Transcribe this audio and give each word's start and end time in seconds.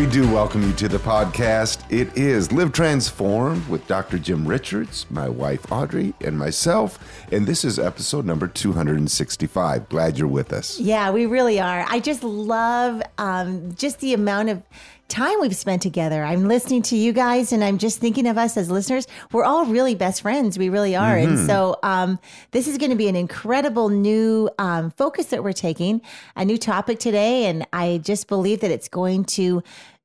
We 0.00 0.06
do 0.06 0.26
welcome 0.32 0.62
you 0.62 0.72
to 0.76 0.88
the 0.88 0.96
podcast. 0.96 1.84
It 1.90 2.16
is 2.16 2.52
Live 2.52 2.72
Transformed 2.72 3.68
with 3.68 3.86
Dr. 3.86 4.18
Jim 4.18 4.48
Richards, 4.48 5.04
my 5.10 5.28
wife 5.28 5.70
Audrey, 5.70 6.14
and 6.22 6.38
myself. 6.38 6.98
And 7.30 7.46
this 7.46 7.66
is 7.66 7.78
episode 7.78 8.24
number 8.24 8.48
265. 8.48 9.90
Glad 9.90 10.16
you're 10.16 10.26
with 10.26 10.54
us. 10.54 10.80
Yeah, 10.80 11.10
we 11.10 11.26
really 11.26 11.60
are. 11.60 11.84
I 11.86 12.00
just 12.00 12.24
love 12.24 13.02
um, 13.18 13.74
just 13.74 14.00
the 14.00 14.14
amount 14.14 14.48
of 14.48 14.62
time 15.10 15.40
we've 15.40 15.56
spent 15.56 15.82
together. 15.82 16.24
I'm 16.24 16.48
listening 16.48 16.82
to 16.82 16.96
you 16.96 17.12
guys 17.12 17.52
and 17.52 17.62
I'm 17.62 17.76
just 17.76 17.98
thinking 17.98 18.26
of 18.26 18.38
us 18.38 18.56
as 18.56 18.70
listeners. 18.70 19.06
We're 19.32 19.44
all 19.44 19.66
really 19.66 19.94
best 19.94 20.22
friends. 20.22 20.56
We 20.56 20.68
really 20.70 20.96
are. 20.96 21.16
Mm-hmm. 21.16 21.36
And 21.36 21.46
so 21.46 21.76
um, 21.82 22.18
this 22.52 22.66
is 22.66 22.78
going 22.78 22.90
to 22.90 22.96
be 22.96 23.08
an 23.08 23.16
incredible 23.16 23.88
new 23.90 24.48
um, 24.58 24.92
focus 24.92 25.26
that 25.26 25.44
we're 25.44 25.52
taking, 25.52 26.00
a 26.36 26.44
new 26.44 26.56
topic 26.56 27.00
today. 27.00 27.46
And 27.46 27.66
I 27.72 28.00
just 28.02 28.28
believe 28.28 28.60
that 28.60 28.70
it's 28.70 28.88
going 28.88 29.24
to 29.26 29.62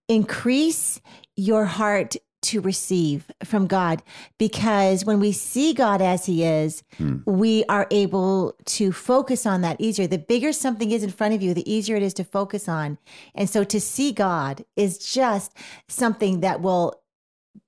increase 0.08 1.02
your 1.36 1.66
heart 1.66 2.16
to 2.46 2.62
receive 2.62 3.32
from 3.44 3.66
God 3.66 4.04
because 4.38 5.04
when 5.04 5.20
we 5.20 5.32
see 5.32 5.74
God 5.74 6.00
as 6.02 6.28
He 6.28 6.44
is, 6.44 6.84
hmm. 6.98 7.18
we 7.26 7.64
are 7.66 7.88
able 7.90 8.56
to 8.66 8.92
focus 8.92 9.46
on 9.48 9.62
that 9.62 9.82
easier. 9.82 10.06
The 10.06 10.20
bigger 10.20 10.54
something 10.54 10.92
is 10.92 11.04
in 11.04 11.10
front 11.10 11.34
of 11.34 11.42
you, 11.42 11.54
the 11.54 11.70
easier 11.72 11.96
it 11.96 12.04
is 12.04 12.14
to 12.16 12.24
focus 12.24 12.70
on. 12.70 13.00
And 13.34 13.50
so 13.50 13.64
to 13.64 13.82
see 13.82 14.12
God 14.12 14.64
is 14.76 15.00
just 15.00 15.54
something 15.88 16.42
that 16.42 16.62
will 16.62 17.02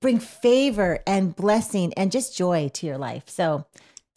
bring 0.00 0.20
favor 0.20 1.00
and 1.06 1.34
blessing 1.34 1.92
and 1.94 2.12
just 2.12 2.36
joy 2.36 2.70
to 2.74 2.86
your 2.86 2.98
life. 2.98 3.24
So 3.26 3.66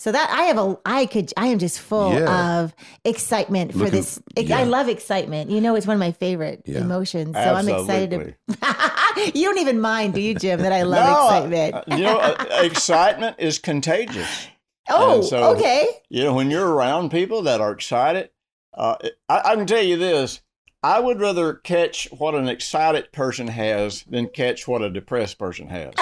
so 0.01 0.11
that 0.11 0.31
I 0.31 0.45
have 0.45 0.57
a, 0.57 0.79
I 0.83 1.05
could, 1.05 1.31
I 1.37 1.45
am 1.45 1.59
just 1.59 1.79
full 1.79 2.13
yeah. 2.15 2.61
of 2.61 2.73
excitement 3.05 3.73
for 3.73 3.77
Looking, 3.77 3.91
this. 3.91 4.19
Yeah. 4.35 4.57
I 4.57 4.63
love 4.63 4.89
excitement. 4.89 5.51
You 5.51 5.61
know, 5.61 5.75
it's 5.75 5.85
one 5.85 5.93
of 5.93 5.99
my 5.99 6.11
favorite 6.11 6.63
yeah. 6.65 6.79
emotions. 6.79 7.35
So 7.35 7.39
Absolutely. 7.39 7.73
I'm 7.73 7.79
excited 7.81 8.35
to. 8.47 9.31
you 9.39 9.45
don't 9.45 9.59
even 9.59 9.79
mind, 9.79 10.15
do 10.15 10.19
you, 10.19 10.33
Jim? 10.33 10.59
That 10.63 10.73
I 10.73 10.81
love 10.95 11.05
no, 11.05 11.27
excitement. 11.27 11.75
Uh, 11.75 11.95
you 11.95 12.03
know, 12.03 12.17
uh, 12.17 12.61
excitement 12.63 13.35
is 13.37 13.59
contagious. 13.59 14.47
Oh, 14.93 15.21
so, 15.21 15.55
okay. 15.55 15.87
You 16.09 16.23
know, 16.23 16.33
when 16.33 16.51
you're 16.51 16.67
around 16.67 17.11
people 17.11 17.43
that 17.43 17.61
are 17.61 17.71
excited, 17.71 18.31
uh, 18.73 18.95
I, 19.29 19.41
I 19.51 19.55
can 19.55 19.67
tell 19.67 19.81
you 19.81 19.95
this: 19.95 20.41
I 20.83 20.99
would 20.99 21.21
rather 21.21 21.53
catch 21.53 22.09
what 22.11 22.33
an 22.33 22.49
excited 22.49 23.13
person 23.13 23.47
has 23.47 24.03
than 24.03 24.27
catch 24.27 24.67
what 24.67 24.81
a 24.81 24.89
depressed 24.89 25.37
person 25.37 25.67
has. 25.69 25.93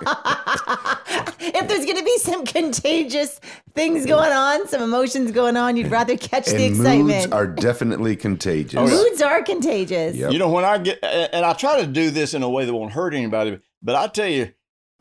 if 1.40 1.68
there's 1.68 1.84
going 1.84 1.98
to 1.98 2.04
be 2.04 2.18
some 2.18 2.44
contagious 2.44 3.40
things 3.74 4.06
going 4.06 4.32
on, 4.32 4.66
some 4.68 4.82
emotions 4.82 5.32
going 5.32 5.56
on, 5.56 5.76
you'd 5.76 5.90
rather 5.90 6.16
catch 6.16 6.48
and 6.48 6.58
the 6.58 6.64
excitement. 6.64 7.06
Moods 7.06 7.32
are 7.32 7.46
definitely 7.46 8.16
contagious. 8.16 8.78
Oh, 8.78 8.86
yeah. 8.88 8.94
Moods 8.94 9.22
are 9.22 9.42
contagious. 9.42 10.16
Yep. 10.16 10.32
You 10.32 10.38
know, 10.38 10.48
when 10.48 10.64
I 10.64 10.78
get, 10.78 10.98
and 11.02 11.44
I 11.44 11.52
try 11.52 11.80
to 11.80 11.86
do 11.86 12.10
this 12.10 12.34
in 12.34 12.42
a 12.42 12.48
way 12.48 12.64
that 12.64 12.74
won't 12.74 12.92
hurt 12.92 13.14
anybody, 13.14 13.58
but 13.82 13.94
I 13.94 14.06
tell 14.08 14.28
you, 14.28 14.52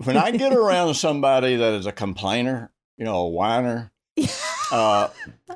when 0.03 0.17
I 0.17 0.31
get 0.31 0.53
around 0.57 0.95
somebody 0.95 1.55
that 1.55 1.73
is 1.73 1.85
a 1.85 1.91
complainer, 1.91 2.71
you 2.97 3.05
know, 3.05 3.17
a 3.17 3.29
whiner, 3.29 3.91
uh, 4.71 5.09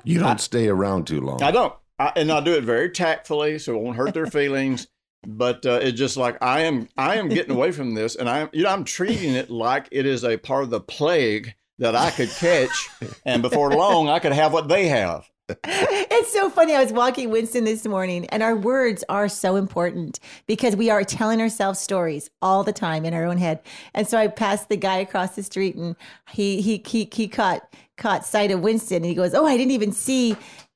you 0.03 0.19
don't 0.19 0.27
I, 0.27 0.35
stay 0.37 0.67
around 0.67 1.07
too 1.07 1.21
long. 1.21 1.41
I 1.43 1.51
don't. 1.51 1.73
I, 1.97 2.11
and 2.15 2.31
I 2.31 2.41
do 2.41 2.53
it 2.53 2.63
very 2.63 2.89
tactfully, 2.89 3.59
so 3.59 3.75
it 3.75 3.81
won't 3.81 3.97
hurt 3.97 4.13
their 4.13 4.25
feelings 4.27 4.87
but 5.25 5.65
uh, 5.65 5.79
it's 5.81 5.97
just 5.97 6.17
like 6.17 6.37
I 6.41 6.61
am 6.61 6.87
I 6.97 7.15
am 7.15 7.29
getting 7.29 7.55
away 7.55 7.71
from 7.71 7.93
this 7.93 8.15
and 8.15 8.29
I'm 8.29 8.49
you 8.53 8.63
know 8.63 8.69
I'm 8.69 8.83
treating 8.83 9.33
it 9.33 9.49
like 9.49 9.87
it 9.91 10.05
is 10.05 10.23
a 10.23 10.37
part 10.37 10.63
of 10.63 10.69
the 10.69 10.81
plague 10.81 11.53
that 11.79 11.95
I 11.95 12.11
could 12.11 12.29
catch 12.29 12.89
and 13.25 13.41
before 13.41 13.71
long 13.71 14.09
I 14.09 14.19
could 14.19 14.33
have 14.33 14.53
what 14.53 14.67
they 14.67 14.87
have. 14.87 15.29
It's 15.67 16.33
so 16.33 16.49
funny. 16.49 16.73
I 16.73 16.81
was 16.81 16.91
walking 16.91 17.29
Winston 17.29 17.65
this 17.65 17.85
morning, 17.85 18.25
and 18.27 18.41
our 18.41 18.55
words 18.55 19.03
are 19.09 19.27
so 19.27 19.57
important 19.57 20.19
because 20.47 20.75
we 20.75 20.89
are 20.89 21.03
telling 21.03 21.39
ourselves 21.39 21.79
stories 21.79 22.31
all 22.41 22.63
the 22.63 22.73
time 22.73 23.05
in 23.05 23.13
our 23.13 23.25
own 23.25 23.37
head. 23.37 23.61
And 23.93 24.07
so 24.07 24.17
I 24.17 24.27
passed 24.27 24.69
the 24.69 24.77
guy 24.77 24.97
across 24.97 25.35
the 25.35 25.43
street, 25.43 25.75
and 25.75 25.95
he 26.31 26.61
he 26.61 26.81
he, 26.85 27.07
he 27.11 27.27
caught 27.27 27.61
caught 27.97 28.25
sight 28.25 28.49
of 28.49 28.61
Winston, 28.61 28.97
and 28.97 29.05
he 29.05 29.13
goes, 29.13 29.35
"Oh, 29.35 29.45
I 29.45 29.57
didn't 29.57 29.71
even 29.71 29.91
see 29.91 30.35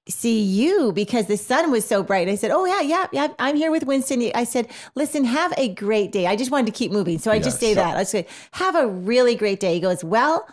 see 0.10 0.42
you 0.42 0.92
because 0.92 1.28
the 1.28 1.38
sun 1.38 1.72
was 1.72 1.86
so 1.86 2.04
bright. 2.04 2.28
I 2.28 2.36
said, 2.36 2.52
"Oh 2.52 2.66
yeah, 2.66 2.82
yeah, 2.82 3.08
yeah. 3.12 3.28
I'm 3.40 3.56
here 3.56 3.72
with 3.72 3.84
Winston." 3.84 4.32
I 4.36 4.44
said, 4.44 4.68
"Listen, 4.96 5.24
have 5.24 5.54
a 5.58 5.74
great 5.74 6.12
day." 6.12 6.28
I 6.28 6.36
just 6.36 6.52
wanted 6.52 6.66
to 6.68 6.78
keep 6.78 6.92
moving, 6.92 7.20
so 7.20 7.32
I 7.32 7.40
just 7.40 7.60
say 7.60 7.74
that. 7.74 7.98
I 7.98 8.04
said, 8.04 8.26
"Have 8.54 8.76
a 8.76 8.88
really 8.88 9.36
great 9.36 9.60
day." 9.60 9.74
He 9.74 9.80
goes, 9.80 10.04
"Well." 10.04 10.48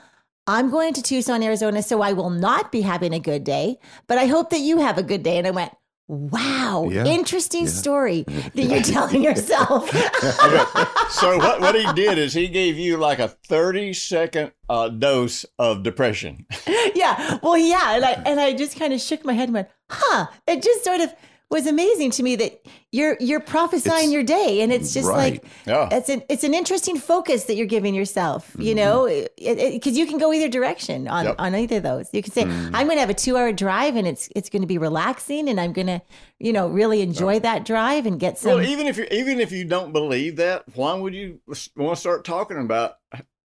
I'm 0.49 0.71
going 0.71 0.95
to 0.95 1.03
Tucson, 1.03 1.43
Arizona, 1.43 1.83
so 1.83 2.03
I 2.03 2.13
will 2.13 2.31
not 2.31 2.71
be 2.71 2.83
having 2.83 3.13
a 3.13 3.19
good 3.19 3.43
day, 3.43 3.81
but 4.07 4.17
I 4.17 4.27
hope 4.27 4.51
that 4.51 4.61
you 4.61 4.79
have 4.79 4.97
a 4.97 5.03
good 5.03 5.25
day. 5.25 5.39
And 5.39 5.47
I 5.47 5.51
went, 5.51 5.73
Wow, 6.09 6.89
yeah. 6.91 7.05
interesting 7.05 7.65
yeah. 7.65 7.71
story 7.71 8.23
that 8.29 8.55
you're 8.55 8.83
telling 8.83 9.25
yourself. 9.25 9.89
okay. 10.45 10.85
So 11.11 11.37
what, 11.39 11.61
what 11.61 11.75
he 11.75 11.93
did 11.95 12.17
is 12.17 12.33
he 12.33 12.47
gave 12.47 12.79
you 12.79 12.97
like 12.97 13.19
a 13.19 13.29
30 13.29 13.93
second 13.93 14.53
uh, 14.69 14.89
dose 14.89 15.45
of 15.59 15.83
depression. 15.83 16.47
yeah. 16.95 17.39
Well, 17.43 17.59
yeah, 17.59 17.97
and 17.97 18.05
I 18.05 18.13
and 18.25 18.39
I 18.39 18.53
just 18.53 18.79
kind 18.79 18.93
of 18.93 19.01
shook 19.01 19.25
my 19.25 19.33
head 19.33 19.49
and 19.49 19.55
went, 19.55 19.69
"Huh." 19.91 20.27
It 20.47 20.63
just 20.63 20.85
sort 20.85 21.01
of 21.01 21.13
was 21.51 21.67
amazing 21.67 22.11
to 22.11 22.23
me 22.23 22.35
that 22.37 22.67
you're 22.91 23.17
you're 23.21 23.41
prophesying 23.41 24.05
it's, 24.05 24.13
your 24.13 24.25
day 24.25 24.63
and 24.63 24.73
it's 24.73 24.93
just 24.93 25.09
right. 25.09 25.35
like 25.35 25.45
yeah. 25.65 25.89
it's 25.93 26.09
an 26.09 26.23
it's 26.29 26.43
an 26.43 26.55
interesting 26.55 26.99
focus 26.99 27.45
that 27.45 27.55
you're 27.55 27.67
giving 27.67 27.95
yourself 27.95 28.55
you 28.59 28.75
mm-hmm. 28.75 29.57
know 29.57 29.73
because 29.73 29.97
you 29.97 30.07
can 30.07 30.19
go 30.19 30.33
either 30.33 30.49
direction 30.49 31.07
on 31.07 31.27
yep. 31.27 31.37
on 31.39 31.55
either 31.55 31.77
of 31.77 31.85
those 31.85 32.09
you 32.13 32.23
can 32.23 32.33
say 32.33 32.45
mm-hmm. 32.45 32.75
i'm 32.75 32.87
going 32.87 32.97
to 32.97 33.01
have 33.01 33.11
a 33.11 33.15
two 33.15 33.37
hour 33.37 33.53
drive 33.53 33.95
and 33.95 34.09
it's 34.09 34.29
it's 34.35 34.49
going 34.49 34.63
to 34.63 34.67
be 34.67 34.79
relaxing 34.79 35.49
and 35.49 35.61
i'm 35.61 35.73
going 35.73 35.87
to 35.87 36.03
you 36.41 36.53
know 36.53 36.69
really 36.69 37.01
enjoy 37.01 37.39
that 37.39 37.65
drive 37.65 38.07
and 38.07 38.19
get 38.19 38.39
some 38.39 38.55
well 38.55 38.63
even 38.63 38.87
if 38.89 38.97
you 38.97 39.07
even 39.13 39.39
if 39.39 39.53
you 39.53 39.65
don't 39.65 39.93
believe 39.93 40.37
that 40.37 40.65
why 40.75 40.95
would 40.95 41.15
you 41.15 41.41
want 41.77 41.95
to 41.95 42.01
start 42.01 42.25
talking 42.25 42.59
about 42.59 42.97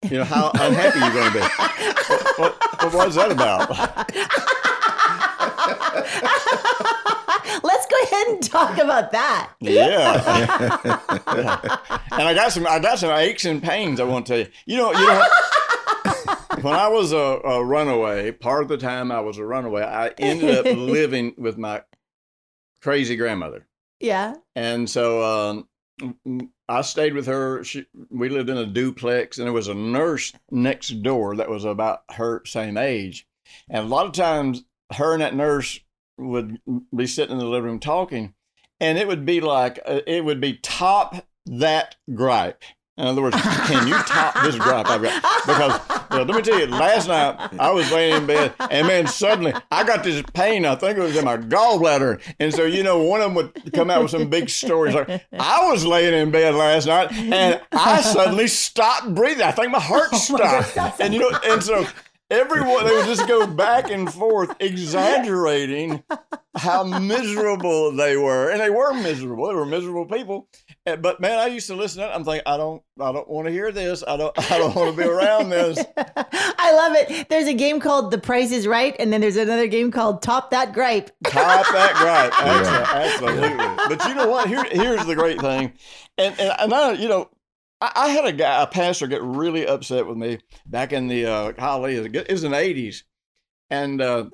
you 0.09 0.17
know 0.17 0.23
how 0.23 0.49
unhappy 0.55 0.97
you're 0.99 1.13
going 1.13 1.31
to 1.31 1.37
be 1.37 1.45
what, 2.39 2.39
what, 2.39 2.93
what 2.93 3.05
was 3.05 3.15
that 3.15 3.31
about 3.31 4.09
Let's 7.63 7.80
and 8.27 8.43
talk 8.49 8.77
about 8.77 9.11
that. 9.11 9.51
Yeah. 9.59 10.97
And 12.11 12.23
I 12.27 12.33
got 12.33 12.51
some 12.51 12.67
I 12.67 12.79
got 12.79 12.99
some 12.99 13.09
aches 13.09 13.45
and 13.45 13.63
pains 13.63 13.99
I 13.99 14.03
want 14.03 14.25
to 14.25 14.33
tell 14.33 14.39
you. 14.39 14.51
You 14.65 14.77
know, 14.77 14.91
you 14.91 15.07
know 15.07 15.27
when 16.61 16.73
I 16.73 16.87
was 16.87 17.13
a, 17.13 17.17
a, 17.17 17.63
runaway, 17.63 18.31
part 18.31 18.63
of 18.63 18.69
the 18.69 18.77
time 18.77 19.11
I 19.11 19.21
was 19.21 19.37
a 19.37 19.45
runaway, 19.45 19.83
I 19.83 20.09
ended 20.17 20.57
up 20.57 20.65
living 20.65 21.33
with 21.37 21.57
my 21.57 21.83
crazy 22.81 23.15
grandmother. 23.15 23.67
Yeah. 23.99 24.35
And 24.55 24.89
so 24.89 25.23
um, 25.23 26.49
I 26.67 26.81
stayed 26.81 27.13
with 27.13 27.27
her. 27.27 27.63
She, 27.63 27.85
we 28.09 28.29
lived 28.29 28.49
in 28.49 28.57
a 28.57 28.65
duplex, 28.65 29.37
and 29.37 29.45
there 29.45 29.53
was 29.53 29.67
a 29.67 29.73
nurse 29.73 30.33
next 30.49 31.01
door 31.03 31.35
that 31.37 31.49
was 31.49 31.63
about 31.63 32.03
her 32.11 32.43
same 32.45 32.77
age. 32.77 33.27
And 33.69 33.85
a 33.85 33.89
lot 33.89 34.05
of 34.05 34.13
times, 34.13 34.63
her 34.93 35.13
and 35.13 35.21
that 35.21 35.35
nurse 35.35 35.79
would 36.17 36.59
be 36.95 37.07
sitting 37.07 37.33
in 37.33 37.39
the 37.39 37.45
living 37.45 37.71
room 37.71 37.79
talking, 37.79 38.33
and 38.79 38.97
it 38.97 39.07
would 39.07 39.25
be 39.25 39.41
like 39.41 39.79
uh, 39.85 40.01
it 40.07 40.25
would 40.25 40.41
be 40.41 40.53
top 40.53 41.25
that 41.45 41.95
gripe. 42.13 42.63
In 42.97 43.07
other 43.07 43.21
words, 43.21 43.37
can 43.41 43.87
you 43.87 43.95
top 44.03 44.35
this 44.43 44.55
gripe 44.57 44.87
I've 44.87 45.01
got? 45.01 45.45
Because 45.47 45.79
well, 46.11 46.25
let 46.25 46.35
me 46.35 46.41
tell 46.41 46.59
you, 46.59 46.67
last 46.67 47.07
night 47.07 47.35
I 47.57 47.71
was 47.71 47.89
laying 47.91 48.17
in 48.17 48.25
bed, 48.27 48.53
and 48.69 48.85
man, 48.85 49.07
suddenly 49.07 49.53
I 49.71 49.83
got 49.83 50.03
this 50.03 50.21
pain. 50.33 50.65
I 50.65 50.75
think 50.75 50.97
it 50.97 51.01
was 51.01 51.15
in 51.15 51.25
my 51.25 51.37
gallbladder, 51.37 52.21
and 52.39 52.53
so 52.53 52.65
you 52.65 52.83
know, 52.83 53.01
one 53.01 53.21
of 53.21 53.33
them 53.33 53.35
would 53.35 53.73
come 53.73 53.89
out 53.89 54.03
with 54.03 54.11
some 54.11 54.29
big 54.29 54.49
stories. 54.49 54.93
Like 54.93 55.25
I 55.39 55.71
was 55.71 55.85
laying 55.85 56.13
in 56.13 56.31
bed 56.31 56.53
last 56.53 56.85
night, 56.85 57.11
and 57.13 57.61
I 57.71 58.01
suddenly 58.01 58.47
stopped 58.47 59.15
breathing. 59.15 59.43
I 59.43 59.51
think 59.51 59.71
my 59.71 59.79
heart 59.79 60.09
oh 60.11 60.17
stopped, 60.17 60.75
my 60.75 60.93
and 60.99 61.13
you 61.13 61.21
know, 61.21 61.39
and 61.45 61.63
so 61.63 61.87
everyone 62.31 62.85
they 62.85 62.95
would 62.95 63.05
just 63.05 63.27
go 63.27 63.45
back 63.55 63.91
and 63.91 64.11
forth 64.11 64.55
exaggerating 64.59 66.01
how 66.55 66.83
miserable 66.83 67.91
they 67.91 68.17
were. 68.17 68.49
And 68.49 68.59
they 68.59 68.69
were 68.69 68.93
miserable. 68.93 69.47
They 69.47 69.53
were 69.53 69.65
miserable 69.65 70.05
people. 70.05 70.47
But 70.85 71.19
man 71.19 71.37
i 71.37 71.47
used 71.47 71.67
to 71.67 71.75
listen 71.75 72.01
to 72.01 72.09
it. 72.09 72.11
I'm 72.11 72.23
thinking 72.23 72.43
i 72.45 72.57
don't 72.57 72.81
i 72.99 73.11
don't 73.11 73.29
want 73.29 73.47
to 73.47 73.51
hear 73.51 73.71
this. 73.71 74.03
I 74.07 74.17
don't 74.17 74.51
i 74.51 74.57
don't 74.57 74.75
want 74.75 74.95
to 74.95 75.01
be 75.01 75.07
around 75.07 75.49
this. 75.49 75.77
I 75.97 76.73
love 76.73 76.95
it. 76.95 77.29
There's 77.29 77.47
a 77.47 77.53
game 77.53 77.79
called 77.79 78.11
the 78.11 78.17
price 78.17 78.51
is 78.51 78.65
right 78.65 78.95
and 78.97 79.11
then 79.11 79.21
there's 79.21 79.35
another 79.35 79.67
game 79.67 79.91
called 79.91 80.21
top 80.21 80.51
that 80.51 80.73
gripe. 80.73 81.11
Top 81.25 81.65
that 81.67 81.95
gripe. 81.95 82.31
Absolutely, 82.41 83.63
absolutely. 83.63 83.95
but 83.95 84.07
you 84.07 84.15
know 84.15 84.27
what? 84.27 84.47
Here, 84.47 84.63
here's 84.71 85.05
the 85.05 85.15
great 85.15 85.39
thing. 85.39 85.73
And 86.17 86.39
and, 86.39 86.53
and 86.59 86.73
i 86.73 86.91
you 86.93 87.07
know 87.07 87.29
I, 87.81 87.91
I 87.95 88.09
had 88.09 88.25
a 88.25 88.31
guy, 88.31 88.61
a 88.61 88.67
pastor, 88.67 89.07
get 89.07 89.23
really 89.23 89.65
upset 89.65 90.07
with 90.07 90.17
me 90.17 90.39
back 90.65 90.93
in 90.93 91.07
the 91.07 91.25
uh, 91.25 91.51
golly, 91.51 91.95
it 91.95 92.31
was 92.31 92.43
in 92.43 92.51
the 92.51 92.57
eighties, 92.57 93.03
and 93.69 94.01
uh, 94.01 94.25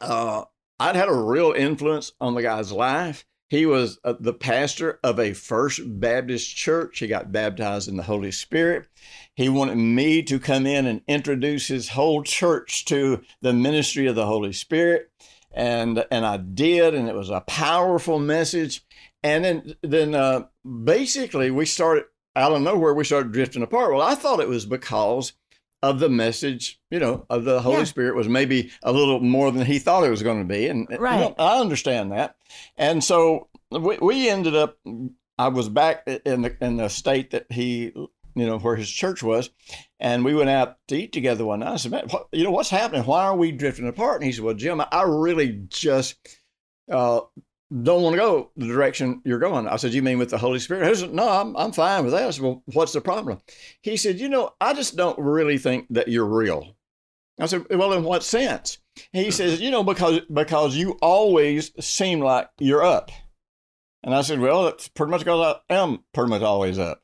uh, 0.00 0.44
I'd 0.80 0.96
had 0.96 1.08
a 1.08 1.14
real 1.14 1.52
influence 1.52 2.12
on 2.20 2.34
the 2.34 2.42
guy's 2.42 2.72
life. 2.72 3.24
He 3.50 3.66
was 3.66 3.98
uh, 4.02 4.14
the 4.18 4.32
pastor 4.32 4.98
of 5.04 5.20
a 5.20 5.32
First 5.34 5.80
Baptist 5.84 6.56
church. 6.56 6.98
He 6.98 7.06
got 7.06 7.30
baptized 7.30 7.88
in 7.88 7.96
the 7.96 8.02
Holy 8.02 8.32
Spirit. 8.32 8.88
He 9.36 9.48
wanted 9.48 9.76
me 9.76 10.22
to 10.24 10.40
come 10.40 10.66
in 10.66 10.86
and 10.86 11.02
introduce 11.06 11.68
his 11.68 11.90
whole 11.90 12.22
church 12.24 12.84
to 12.86 13.22
the 13.42 13.52
ministry 13.52 14.06
of 14.06 14.16
the 14.16 14.26
Holy 14.26 14.52
Spirit. 14.52 15.10
and 15.54 16.04
and 16.10 16.26
I 16.26 16.36
did, 16.36 16.94
and 16.94 17.08
it 17.08 17.14
was 17.14 17.30
a 17.30 17.40
powerful 17.42 18.18
message. 18.18 18.84
And 19.22 19.44
then 19.44 19.74
then 19.82 20.14
uh, 20.14 20.46
basically 20.64 21.50
we 21.50 21.64
started 21.64 22.04
out 22.36 22.52
of 22.52 22.62
nowhere 22.62 22.94
we 22.94 23.04
started 23.04 23.32
drifting 23.32 23.62
apart. 23.62 23.92
Well, 23.92 24.02
I 24.02 24.14
thought 24.14 24.40
it 24.40 24.48
was 24.48 24.66
because 24.66 25.32
of 25.82 25.98
the 25.98 26.08
message, 26.08 26.80
you 26.90 26.98
know, 26.98 27.26
of 27.28 27.44
the 27.44 27.60
Holy 27.60 27.78
Yeah. 27.78 27.84
Spirit 27.84 28.16
was 28.16 28.28
maybe 28.28 28.70
a 28.82 28.92
little 28.92 29.20
more 29.20 29.52
than 29.52 29.66
he 29.66 29.78
thought 29.78 30.04
it 30.04 30.10
was 30.10 30.22
going 30.22 30.38
to 30.40 30.48
be, 30.48 30.66
and 30.66 30.86
you 30.90 30.98
know, 30.98 31.34
I 31.38 31.60
understand 31.60 32.12
that. 32.12 32.36
And 32.76 33.04
so 33.04 33.48
we, 33.70 33.98
we 33.98 34.28
ended 34.30 34.54
up. 34.56 34.78
I 35.36 35.48
was 35.48 35.68
back 35.68 36.06
in 36.06 36.42
the 36.42 36.56
in 36.60 36.76
the 36.78 36.88
state 36.88 37.32
that 37.32 37.46
he, 37.50 37.92
you 37.94 38.10
know, 38.46 38.58
where 38.58 38.76
his 38.76 38.90
church 38.90 39.22
was, 39.22 39.50
and 40.00 40.24
we 40.24 40.34
went 40.34 40.48
out 40.48 40.78
to 40.88 40.96
eat 40.96 41.12
together 41.12 41.44
one 41.44 41.60
night. 41.60 41.72
I 41.72 41.76
said, 41.76 41.90
"Man, 41.90 42.06
what, 42.08 42.28
you 42.32 42.44
know 42.44 42.50
what's 42.52 42.70
happening? 42.70 43.02
Why 43.04 43.24
are 43.24 43.36
we 43.36 43.52
drifting 43.52 43.86
apart?" 43.88 44.20
And 44.22 44.26
he 44.26 44.32
said, 44.32 44.44
"Well, 44.44 44.54
Jim, 44.54 44.80
I 44.80 45.02
really 45.02 45.64
just 45.68 46.16
uh, 46.90 47.20
don't 47.82 48.02
want 48.02 48.14
to 48.14 48.20
go 48.20 48.50
the 48.56 48.66
direction 48.66 49.22
you're 49.24 49.38
going." 49.38 49.66
I 49.68 49.76
said, 49.76 49.92
"You 49.92 50.02
mean 50.02 50.18
with 50.18 50.30
the 50.30 50.38
Holy 50.38 50.58
Spirit?" 50.58 50.88
He 50.88 50.94
said, 50.94 51.14
"No, 51.14 51.28
I'm 51.28 51.56
I'm 51.56 51.72
fine 51.72 52.04
with 52.04 52.12
that." 52.12 52.26
I 52.26 52.30
said, 52.30 52.42
"Well, 52.42 52.62
what's 52.66 52.92
the 52.92 53.00
problem?" 53.00 53.38
He 53.80 53.96
said, 53.96 54.18
"You 54.18 54.28
know, 54.28 54.50
I 54.60 54.74
just 54.74 54.96
don't 54.96 55.18
really 55.18 55.58
think 55.58 55.86
that 55.90 56.08
you're 56.08 56.26
real." 56.26 56.76
I 57.40 57.46
said, 57.46 57.66
"Well, 57.70 57.92
in 57.92 58.04
what 58.04 58.22
sense?" 58.22 58.78
He 59.12 59.30
says, 59.30 59.60
"You 59.60 59.70
know, 59.70 59.82
because 59.82 60.20
because 60.32 60.76
you 60.76 60.98
always 61.02 61.72
seem 61.84 62.20
like 62.20 62.48
you're 62.58 62.84
up." 62.84 63.10
And 64.02 64.14
I 64.14 64.20
said, 64.22 64.40
"Well, 64.40 64.64
that's 64.64 64.88
pretty 64.88 65.10
much 65.10 65.20
because 65.20 65.56
I 65.68 65.74
am 65.74 66.04
pretty 66.12 66.30
much 66.30 66.42
always 66.42 66.78
up." 66.78 67.02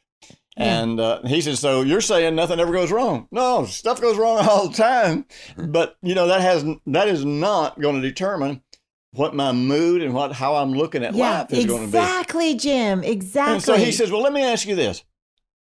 Yeah. 0.57 0.83
And 0.83 1.01
uh, 1.01 1.23
he 1.23 1.41
said, 1.41 1.59
"So 1.59 1.83
you're 1.83 2.01
saying 2.01 2.35
nothing 2.35 2.61
ever 2.61 2.73
goes 2.73 2.93
wrong? 2.93 3.29
No, 3.31 3.65
stuff 3.65 4.01
goes 4.01 4.19
wrong 4.19 4.39
all 4.49 4.69
the 4.69 4.77
time, 4.77 5.25
but 5.57 5.97
you 6.03 6.15
know 6.15 6.27
that 6.27 6.43
has 6.43 6.65
that 6.87 7.09
is 7.09 7.25
not 7.25 7.81
going 7.81 7.97
to 7.97 8.07
determine 8.07 8.63
what 9.13 9.35
my 9.35 9.53
mood 9.53 10.03
and 10.03 10.15
what 10.15 10.33
how 10.33 10.57
I'm 10.57 10.73
looking 10.73 11.05
at 11.05 11.15
Yeah, 11.15 11.41
life 11.41 11.53
is 11.53 11.67
going 11.67 11.87
to 11.87 11.93
be." 11.93 11.99
exactly, 11.99 12.55
Jim. 12.55 13.03
Exactly. 13.03 13.55
And 13.55 13.63
so 13.63 13.75
he 13.75 13.93
says, 13.93 14.11
"Well, 14.11 14.23
let 14.23 14.33
me 14.33 14.43
ask 14.43 14.67
you 14.67 14.75
this." 14.75 15.05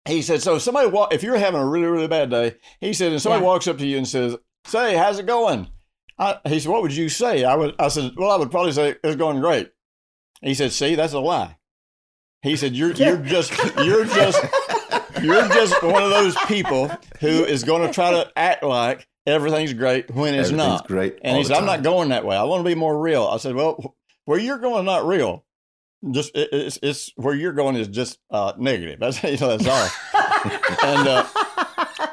He 0.06 0.22
said, 0.22 0.42
"So 0.42 0.56
if 0.56 0.62
somebody 0.62 0.88
walk, 0.90 1.14
if 1.14 1.24
you're 1.24 1.38
having 1.38 1.60
a 1.62 1.66
really 1.66 1.88
really 1.88 2.08
bad 2.08 2.30
day," 2.30 2.56
he 2.82 2.94
said, 2.94 3.12
and 3.12 3.22
somebody 3.22 3.42
Yeah. 3.44 3.48
walks 3.48 3.68
up 3.68 3.78
to 3.80 3.86
you 3.88 3.98
and 3.98 4.08
says, 4.08 4.36
"Say, 4.66 4.96
how's 4.96 5.20
it 5.20 5.26
going?" 5.26 5.68
I, 6.20 6.38
he 6.48 6.60
said, 6.60 6.72
"What 6.72 6.82
would 6.82 6.94
you 6.96 7.10
say?" 7.10 7.44
I 7.44 7.56
would. 7.56 7.76
I 7.80 7.90
said, 7.90 8.12
"Well, 8.18 8.32
I 8.32 8.38
would 8.38 8.52
probably 8.52 8.72
say 8.72 8.96
it's 9.04 9.16
going 9.16 9.40
great." 9.40 9.72
He 10.42 10.54
said, 10.54 10.72
"See, 10.72 10.96
that's 10.96 11.14
a 11.14 11.20
lie." 11.20 11.58
He 12.42 12.56
said, 12.56 12.74
"You're 12.76 12.92
you're 12.94 13.18
just 13.18 13.52
you're 13.78 14.06
just 14.06 14.44
you're 15.22 15.48
just 15.50 15.82
one 15.84 16.04
of 16.04 16.10
those 16.10 16.36
people 16.48 16.90
who 17.20 17.44
is 17.44 17.64
going 17.64 17.86
to 17.88 17.94
try 17.94 18.12
to 18.12 18.32
act 18.36 18.64
like 18.64 19.08
everything's 19.28 19.74
great 19.74 20.10
when 20.10 20.34
it's 20.34 20.50
Everything's 20.50 20.80
not." 20.80 20.88
great. 20.88 21.20
And 21.22 21.38
he 21.38 21.44
said, 21.44 21.58
"I'm 21.58 21.66
not 21.66 21.84
going 21.84 22.10
that 22.10 22.26
way. 22.26 22.36
I 22.36 22.44
want 22.44 22.62
to 22.64 22.68
be 22.70 22.76
more 22.76 23.00
real." 23.00 23.26
I 23.26 23.38
said, 23.38 23.54
"Well, 23.54 23.96
where 24.26 24.40
you're 24.40 24.58
going, 24.58 24.80
is 24.80 24.86
not 24.86 25.06
real. 25.06 25.46
Just 26.12 26.36
it, 26.36 26.50
it's, 26.52 26.80
it's 26.82 27.12
where 27.16 27.36
you're 27.36 27.54
going 27.54 27.76
is 27.76 27.88
just 27.88 28.20
uh, 28.32 28.54
negative. 28.58 29.00
That's 29.00 29.22
you 29.24 29.38
know 29.38 29.58
that's 29.58 29.68
all." 29.68 29.90
and 30.84 31.08
uh, 31.08 31.28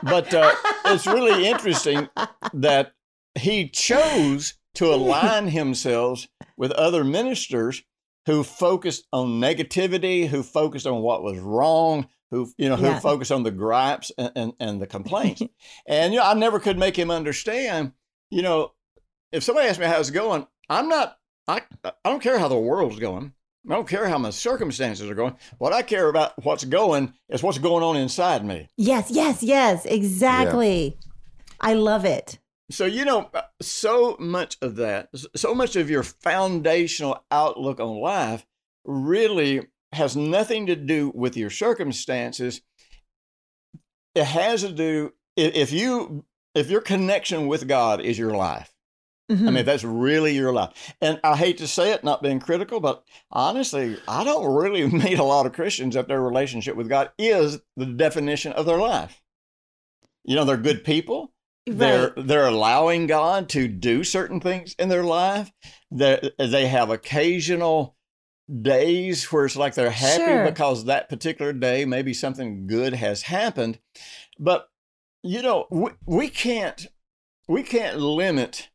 but 0.03 0.35
uh, 0.35 0.55
it's 0.87 1.07
really 1.07 1.47
interesting 1.47 2.09
that 2.53 2.93
he 3.39 3.69
chose 3.69 4.55
to 4.75 4.93
align 4.93 5.49
himself 5.49 6.27
with 6.57 6.73
other 6.73 7.05
ministers 7.05 7.83
who 8.27 8.43
focused 8.43 9.07
on 9.13 9.41
negativity, 9.41 10.27
who 10.27 10.43
focused 10.43 10.87
on 10.87 11.03
what 11.03 11.23
was 11.23 11.39
wrong, 11.39 12.09
who 12.35 12.53
you 12.59 12.69
know 12.69 12.77
who 12.77 12.87
Yeah. 12.87 12.99
focused 13.01 13.33
on 13.33 13.43
the 13.45 13.51
gripes 13.51 14.11
and, 14.19 14.33
and, 14.35 14.53
and 14.61 14.83
the 14.83 14.87
complaints. 14.87 15.43
and 15.87 16.13
you 16.13 16.19
know, 16.19 16.27
I 16.27 16.35
never 16.35 16.59
could 16.59 16.79
make 16.79 16.97
him 16.99 17.11
understand. 17.11 17.93
You 18.31 18.43
know, 18.43 18.73
if 19.33 19.43
somebody 19.45 19.69
asks 19.69 19.79
me 19.79 19.87
how 19.87 19.99
it's 20.01 20.11
going, 20.11 20.47
I'm 20.69 20.89
not. 20.89 21.19
I 21.47 21.63
I 21.85 21.93
don't 22.11 22.23
care 22.23 22.39
how 22.39 22.49
the 22.49 22.59
world's 22.59 22.99
going. 22.99 23.33
I 23.71 23.75
don't 23.75 23.89
care 23.89 24.09
how 24.09 24.19
my 24.19 24.31
circumstances 24.31 25.09
are 25.09 25.15
going. 25.15 25.37
What 25.59 25.73
I 25.73 25.83
care 25.83 26.09
about 26.09 26.43
what's 26.45 26.65
going 26.65 27.15
is 27.31 27.43
what's 27.43 27.59
going 27.59 27.83
on 27.83 27.97
inside 27.97 28.45
me. 28.45 28.69
yes, 28.77 29.11
yes, 29.11 29.43
yes, 29.43 29.87
exactly. 29.87 30.99
I 31.61 31.73
love 31.75 32.05
it. 32.05 32.39
So, 32.71 32.85
you 32.87 33.05
know, 33.05 33.31
uh, 33.33 33.43
so 33.63 34.17
much 34.19 34.57
of 34.61 34.77
that, 34.77 35.09
so 35.37 35.55
much 35.55 35.77
of 35.77 35.89
your 35.89 36.03
foundational 36.03 37.25
outlook 37.31 37.81
on 37.81 38.01
life 38.01 38.45
really 38.85 39.63
has 39.95 40.17
nothing 40.17 40.67
to 40.67 40.77
do 40.77 41.13
with 41.15 41.37
your 41.37 41.51
circumstances. 41.51 42.61
It 44.15 44.25
has 44.25 44.63
to 44.63 44.73
do 44.73 45.13
if 45.37 45.73
you 45.73 46.25
if 46.55 46.71
your 46.71 46.81
connection 46.81 47.49
with 47.49 47.67
God 47.67 48.01
is 48.01 48.17
your 48.19 48.33
life. 48.37 48.71
I 49.29 49.33
Mhm. 49.33 49.53
mean, 49.55 49.65
that's 49.65 49.83
really 49.83 50.35
your 50.35 50.53
life. 50.53 50.95
And 51.01 51.19
I 51.25 51.37
hate 51.37 51.59
to 51.59 51.67
say 51.67 51.93
it, 51.93 52.05
not 52.05 52.23
being 52.23 52.39
critical, 52.39 52.79
but 52.79 53.03
honestly, 53.31 53.97
I 54.07 54.23
don't 54.23 54.55
really 54.55 54.87
meet 55.15 55.19
a 55.19 55.25
lot 55.25 55.47
of 55.47 55.53
Christians 55.55 55.95
that 55.95 56.07
their 56.09 56.21
relationship 56.21 56.77
with 56.77 56.89
God 56.89 57.11
is 57.19 57.59
the 57.77 57.87
definition 57.87 58.53
of 58.53 58.67
their 58.67 58.79
life. 58.79 59.23
You 60.25 60.37
know, 60.37 60.45
they're 60.45 60.57
good 60.57 60.85
people. 60.85 61.33
They're 61.67 62.11
they're 62.17 62.47
allowing 62.47 63.07
God 63.07 63.49
to 63.51 63.67
do 63.67 64.05
certain 64.05 64.39
things 64.41 64.75
in 64.79 64.91
their 64.91 65.03
life. 65.05 65.51
They 65.91 66.31
they 66.39 66.67
have 66.67 66.91
occasional 66.91 67.97
days 68.63 69.31
where 69.33 69.47
it's 69.47 69.57
like 69.57 69.75
they're 69.75 69.91
happy 69.91 70.25
Sure. 70.25 70.45
because 70.45 70.85
that 70.85 71.09
particular 71.09 71.53
day 71.53 71.85
maybe 71.85 72.13
something 72.13 72.67
good 72.67 72.95
has 72.95 73.23
happened. 73.23 73.79
But 74.39 74.69
you 75.23 75.41
know, 75.43 75.67
we, 75.71 75.91
we 76.07 76.29
can't 76.29 76.87
we 77.49 77.63
can't 77.63 77.99
limit 77.99 78.69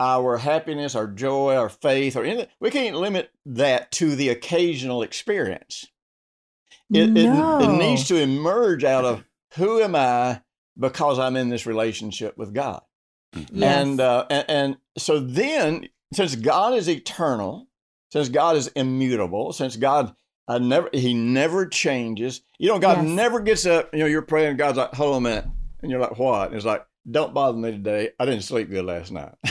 our 0.00 0.38
happiness, 0.38 0.94
our 0.94 1.06
joy, 1.06 1.54
our 1.54 1.68
faith, 1.68 2.16
or 2.16 2.24
anything. 2.24 2.48
We 2.60 2.70
can't 2.70 2.96
limit 2.96 3.30
that 3.46 3.92
to 3.92 4.16
the 4.16 4.30
occasional 4.30 5.02
experience. 5.02 5.86
It, 6.92 7.16
it, 7.16 7.28
no. 7.28 7.60
it 7.60 7.78
needs 7.78 8.08
to 8.08 8.16
emerge 8.16 8.84
out 8.84 9.04
of 9.04 9.24
who 9.54 9.80
am 9.80 9.94
I 9.94 10.42
because 10.78 11.18
I'm 11.18 11.36
in 11.36 11.48
this 11.48 11.66
relationship 11.66 12.36
with 12.36 12.52
God. 12.52 12.82
Yes. 13.34 13.82
And, 13.82 14.00
uh, 14.00 14.26
and 14.28 14.44
and 14.48 14.76
so 14.98 15.18
then, 15.18 15.88
since 16.12 16.34
God 16.36 16.74
is 16.74 16.88
eternal, 16.88 17.68
since 18.12 18.28
God 18.28 18.56
is 18.56 18.68
immutable, 18.68 19.54
since 19.54 19.74
God 19.76 20.14
uh, 20.46 20.58
never 20.58 20.90
He 20.92 21.14
never 21.14 21.66
changes. 21.66 22.42
You 22.58 22.68
know, 22.68 22.78
God 22.78 22.98
Yes. 22.98 23.08
never 23.08 23.40
gets 23.40 23.64
up. 23.64 23.88
You 23.94 24.00
know, 24.00 24.06
you're 24.06 24.20
praying. 24.20 24.58
God's 24.58 24.76
like, 24.76 24.92
hold 24.92 25.14
on 25.16 25.22
a 25.22 25.28
minute, 25.30 25.46
and 25.80 25.90
you're 25.90 25.98
like, 26.00 26.18
what? 26.18 26.48
And 26.48 26.56
it's 26.56 26.66
like, 26.66 26.84
don't 27.10 27.32
bother 27.32 27.56
me 27.56 27.70
today. 27.70 28.10
I 28.20 28.26
didn't 28.26 28.42
sleep 28.42 28.68
good 28.68 28.84
last 28.84 29.12
night. 29.12 29.32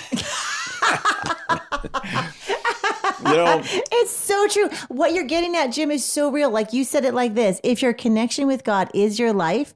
you 3.20 3.24
know, 3.24 3.62
it's 3.66 4.12
so 4.12 4.48
true. 4.48 4.70
What 4.90 5.14
you're 5.14 5.26
getting 5.26 5.56
at, 5.56 5.68
Jim, 5.68 5.90
is 5.90 6.06
so 6.06 6.32
real. 6.32 6.52
Like 6.52 6.72
you 6.72 6.84
said 6.84 7.04
it 7.04 7.16
like 7.16 7.34
this: 7.34 7.60
if 7.64 7.82
your 7.82 7.94
connection 7.94 8.46
with 8.46 8.64
God 8.64 8.92
is 8.94 9.18
your 9.18 9.34
life, 9.34 9.74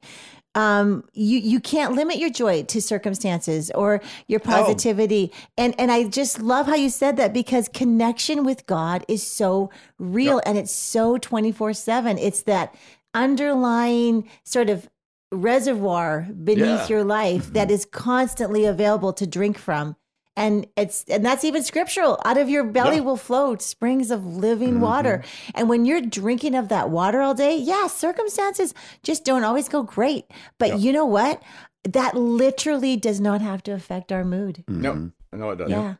um, 0.55 1.03
you 1.13 1.37
you 1.39 1.59
can't 1.59 1.93
limit 1.93 2.17
your 2.17 2.29
joy 2.29 2.63
to 2.63 2.81
circumstances 2.81 3.69
or 3.71 4.01
your 4.27 4.39
positivity. 4.39 5.31
And 5.57 5.75
and 5.79 5.91
I 5.91 6.05
just 6.07 6.41
love 6.41 6.65
how 6.65 6.75
you 6.75 6.89
said 6.89 7.17
that 7.17 7.33
because 7.33 7.67
connection 7.67 8.43
with 8.43 8.65
God 8.65 9.05
is 9.07 9.21
so 9.21 9.69
real 9.99 10.41
and 10.45 10.57
it's 10.57 10.71
so 10.71 11.17
twenty 11.17 11.51
four 11.51 11.73
seven. 11.73 12.17
It's 12.17 12.43
that 12.43 12.73
underlying 13.13 14.29
sort 14.43 14.69
of 14.69 14.89
reservoir 15.31 16.27
beneath 16.43 16.65
Yeah. 16.65 16.87
your 16.87 17.03
life 17.03 17.51
that 17.53 17.69
is 17.77 17.85
constantly 17.85 18.65
available 18.65 19.11
to 19.13 19.27
drink 19.27 19.57
from 19.57 19.95
and 20.37 20.67
it's 20.75 21.03
and 21.07 21.25
that's 21.25 21.43
even 21.43 21.63
scriptural 21.63 22.19
out 22.25 22.37
of 22.37 22.49
your 22.49 22.63
belly 22.63 22.97
Yeah. 22.97 23.01
will 23.01 23.17
flow 23.17 23.55
springs 23.57 24.11
of 24.11 24.25
living 24.25 24.79
water 24.81 25.23
and 25.53 25.69
when 25.69 25.85
you're 25.85 26.01
drinking 26.01 26.55
of 26.55 26.67
that 26.69 26.89
water 26.89 27.21
all 27.21 27.33
day 27.33 27.57
yeah 27.57 27.87
circumstances 27.87 28.73
just 29.03 29.23
don't 29.25 29.43
always 29.43 29.69
go 29.69 29.83
great 29.83 30.25
but 30.59 30.69
Yeah. 30.69 30.75
you 30.75 30.91
know 30.93 31.05
what 31.05 31.41
that 31.83 32.15
literally 32.15 32.97
does 32.97 33.21
not 33.21 33.41
have 33.41 33.61
to 33.63 33.71
affect 33.71 34.11
our 34.11 34.25
mood 34.25 34.63
no, 34.67 34.93
Mhm. 34.93 35.11
no, 35.33 35.49
it 35.51 35.55
doesn't. 35.57 35.71
yeah 35.71 35.93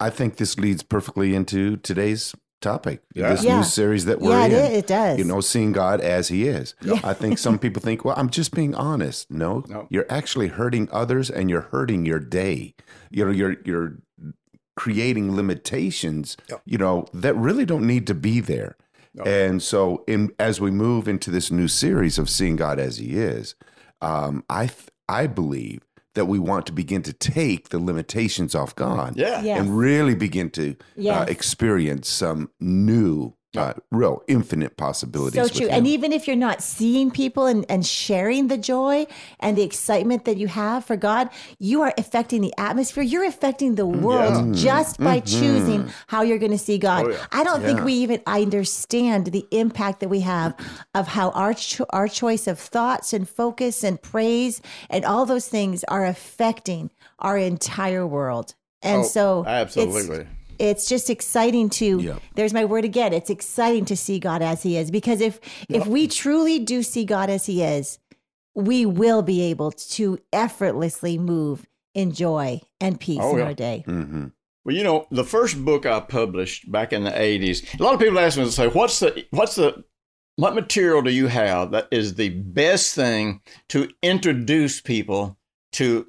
I 0.00 0.10
think 0.10 0.36
this 0.36 0.58
leads 0.58 0.82
perfectly 0.82 1.34
into 1.34 1.76
today's 1.76 2.34
topic. 2.64 3.02
Yeah. 3.14 3.30
This 3.30 3.44
Yeah. 3.44 3.58
new 3.58 3.64
series 3.64 4.04
that 4.06 4.20
we're 4.20 4.30
yeah 4.38 4.46
in. 4.46 4.52
it, 4.52 4.72
it 4.80 4.86
does 4.86 5.18
You 5.18 5.24
know, 5.24 5.40
seeing 5.40 5.72
God 5.72 6.00
as 6.00 6.28
He 6.28 6.48
is. 6.48 6.74
Yeah. 6.82 6.98
I 7.04 7.12
think 7.14 7.38
some 7.38 7.58
people 7.58 7.80
think, 7.82 8.04
well, 8.04 8.14
I'm 8.16 8.30
just 8.30 8.52
being 8.54 8.74
honest. 8.74 9.30
No, 9.30 9.62
No. 9.68 9.86
you're 9.90 10.06
actually 10.10 10.48
hurting 10.48 10.88
others, 10.90 11.30
and 11.30 11.48
you're 11.50 11.68
hurting 11.70 12.06
your 12.06 12.18
day. 12.20 12.74
You 13.10 13.24
know, 13.26 13.30
you're 13.30 13.56
you're 13.64 13.98
creating 14.76 15.36
limitations. 15.36 16.36
Yeah. 16.50 16.56
You 16.64 16.78
know 16.78 17.06
that 17.14 17.36
really 17.36 17.64
don't 17.64 17.86
need 17.86 18.06
to 18.08 18.14
be 18.14 18.40
there. 18.40 18.76
No. 19.14 19.22
And 19.24 19.62
so, 19.62 20.02
in 20.08 20.30
as 20.40 20.60
we 20.60 20.70
move 20.72 21.06
into 21.06 21.30
this 21.30 21.50
new 21.50 21.68
series 21.68 22.18
of 22.18 22.28
seeing 22.28 22.56
God 22.56 22.78
as 22.80 22.96
He 22.96 23.16
is, 23.16 23.54
um, 24.00 24.42
I 24.50 24.66
th- 24.66 24.88
I 25.08 25.26
believe 25.28 25.82
that 26.14 26.26
we 26.26 26.38
want 26.38 26.66
to 26.66 26.72
begin 26.72 27.02
to 27.02 27.12
take 27.12 27.68
the 27.68 27.78
limitations 27.78 28.54
off 28.54 28.74
God 28.74 29.16
Yeah. 29.16 29.42
Yes. 29.42 29.60
and 29.60 29.76
really 29.76 30.14
begin 30.14 30.50
to 30.50 30.76
uh, 31.20 31.24
experience 31.28 32.08
some 32.08 32.50
new 32.60 33.34
uh, 33.56 33.74
real 33.90 34.22
infinite 34.28 34.76
possibilities. 34.76 35.40
So 35.40 35.48
true. 35.48 35.68
And 35.68 35.86
even 35.86 36.12
if 36.12 36.26
you're 36.26 36.36
not 36.36 36.62
seeing 36.62 37.10
people 37.10 37.46
and, 37.46 37.64
and 37.68 37.86
sharing 37.86 38.48
the 38.48 38.58
joy 38.58 39.06
and 39.40 39.56
the 39.56 39.62
excitement 39.62 40.24
that 40.24 40.36
you 40.36 40.48
have 40.48 40.84
for 40.84 40.96
God, 40.96 41.30
you 41.58 41.82
are 41.82 41.94
affecting 41.98 42.40
the 42.40 42.52
atmosphere. 42.58 43.02
You're 43.02 43.24
affecting 43.24 43.74
the 43.76 43.86
world 43.86 44.54
just 44.54 44.98
by 44.98 45.20
choosing 45.20 45.90
how 46.06 46.22
you're 46.22 46.38
going 46.38 46.52
to 46.52 46.58
see 46.58 46.78
God. 46.78 47.06
Oh, 47.06 47.10
yeah. 47.10 47.26
I 47.32 47.44
don't 47.44 47.62
think 47.62 47.84
we 47.84 47.94
even 47.94 48.20
understand 48.26 49.26
the 49.28 49.46
impact 49.50 50.00
that 50.00 50.08
we 50.08 50.20
have 50.20 50.54
of 50.94 51.08
how 51.08 51.30
our 51.30 51.54
cho- 51.54 51.86
our 51.90 52.08
choice 52.08 52.46
of 52.46 52.58
thoughts 52.58 53.12
and 53.12 53.28
focus 53.28 53.84
and 53.84 54.00
praise 54.00 54.60
and 54.90 55.04
all 55.04 55.26
those 55.26 55.48
things 55.48 55.84
are 55.84 56.04
affecting 56.04 56.90
our 57.18 57.38
entire 57.38 58.06
world. 58.06 58.54
And 58.82 59.00
Oh, 59.02 59.04
so 59.04 59.44
absolutely. 59.46 60.26
It's 60.58 60.88
just 60.88 61.10
exciting 61.10 61.68
to 61.70 62.18
there's 62.34 62.52
my 62.52 62.64
word 62.64 62.84
again 62.84 63.12
it's 63.12 63.30
exciting 63.30 63.84
to 63.84 63.96
see 63.96 64.18
god 64.18 64.42
as 64.42 64.62
he 64.62 64.76
is 64.76 64.90
because 64.90 65.20
if 65.20 65.40
if 65.68 65.86
we 65.86 66.06
truly 66.06 66.58
do 66.58 66.82
see 66.82 67.04
god 67.04 67.28
as 67.30 67.46
he 67.46 67.62
is 67.62 67.98
we 68.54 68.86
will 68.86 69.22
be 69.22 69.42
able 69.42 69.72
to 69.72 70.18
effortlessly 70.32 71.18
move 71.18 71.66
in 71.94 72.12
joy 72.12 72.60
and 72.80 73.00
peace 73.00 73.18
Oh, 73.20 73.32
in 73.32 73.38
yeah. 73.38 73.44
our 73.44 73.54
day 73.54 73.84
Mhm. 73.86 74.32
Well, 74.64 74.74
you 74.74 74.82
know, 74.82 75.06
the 75.10 75.24
first 75.24 75.62
book 75.62 75.84
I 75.84 76.00
published 76.00 76.72
back 76.72 76.94
in 76.94 77.04
the 77.04 77.10
'80s, 77.10 77.78
a 77.78 77.82
lot 77.82 77.92
of 77.92 78.00
people 78.00 78.18
ask 78.18 78.38
me 78.38 78.44
to 78.44 78.50
say, 78.50 78.66
"What's 78.66 78.98
the 78.98 79.26
what's 79.30 79.56
the 79.56 79.84
what 80.36 80.54
material 80.54 81.02
do 81.02 81.10
you 81.10 81.26
have 81.26 81.70
that 81.72 81.86
is 81.90 82.14
the 82.14 82.30
best 82.30 82.94
thing 82.94 83.42
to 83.68 83.90
introduce 84.02 84.80
people 84.80 85.36
to 85.72 86.06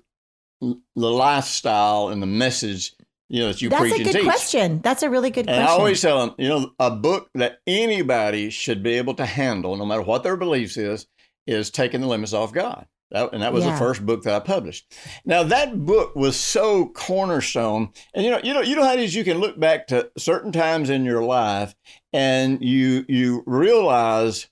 the 0.61 0.77
lifestyle 0.95 2.07
and 2.07 2.21
the 2.21 2.27
message 2.27 2.93
you 3.29 3.41
know 3.41 3.47
that 3.47 3.61
you 3.61 3.69
that's 3.69 3.81
preach 3.81 3.93
a 3.93 3.95
and 3.95 4.05
good 4.05 4.13
teach?" 4.13 4.23
question 4.23 4.81
that's 4.81 5.03
a 5.03 5.09
really 5.09 5.29
good 5.29 5.49
And 5.49 5.63
I 5.63 5.67
always 5.67 6.01
tell 6.01 6.25
them, 6.25 6.35
you 6.37 6.47
know, 6.49 6.71
a 6.79 6.91
book 6.91 7.29
that 7.35 7.59
anybody 7.67 8.49
should 8.49 8.83
be 8.83 8.93
able 8.93 9.13
to 9.15 9.25
handle, 9.25 9.75
no 9.75 9.85
matter 9.85 10.01
what 10.01 10.23
their 10.23 10.37
beliefs 10.37 10.77
is, 10.77 11.07
is 11.47 11.69
taking 11.69 12.01
the 12.01 12.07
limits 12.07 12.33
off 12.33 12.53
God. 12.53 12.87
That, 13.11 13.33
and 13.33 13.43
that 13.43 13.53
was 13.53 13.63
Yeah. 13.63 13.71
the 13.71 13.77
first 13.77 14.03
book 14.05 14.23
that 14.23 14.33
I 14.33 14.39
published. 14.39 14.91
Now 15.25 15.43
that 15.43 15.85
book 15.85 16.15
was 16.15 16.35
so 16.39 16.87
cornerstone, 16.87 17.89
and 18.13 18.25
you 18.25 18.31
know, 18.31 18.39
you 18.43 18.53
know, 18.53 18.61
you 18.61 18.75
know 18.75 18.83
how 18.83 18.93
it 18.93 18.99
is. 18.99 19.13
You 19.13 19.23
can 19.23 19.37
look 19.37 19.59
back 19.59 19.87
to 19.87 20.09
certain 20.17 20.51
times 20.51 20.89
in 20.89 21.05
your 21.05 21.23
life, 21.23 21.75
and 22.13 22.63
you 22.63 23.05
you 23.07 23.43
realize 23.45 24.47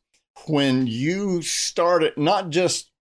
when 0.47 0.85
you 0.87 1.41
started 1.41 2.13
not 2.17 2.49
just 2.51 2.91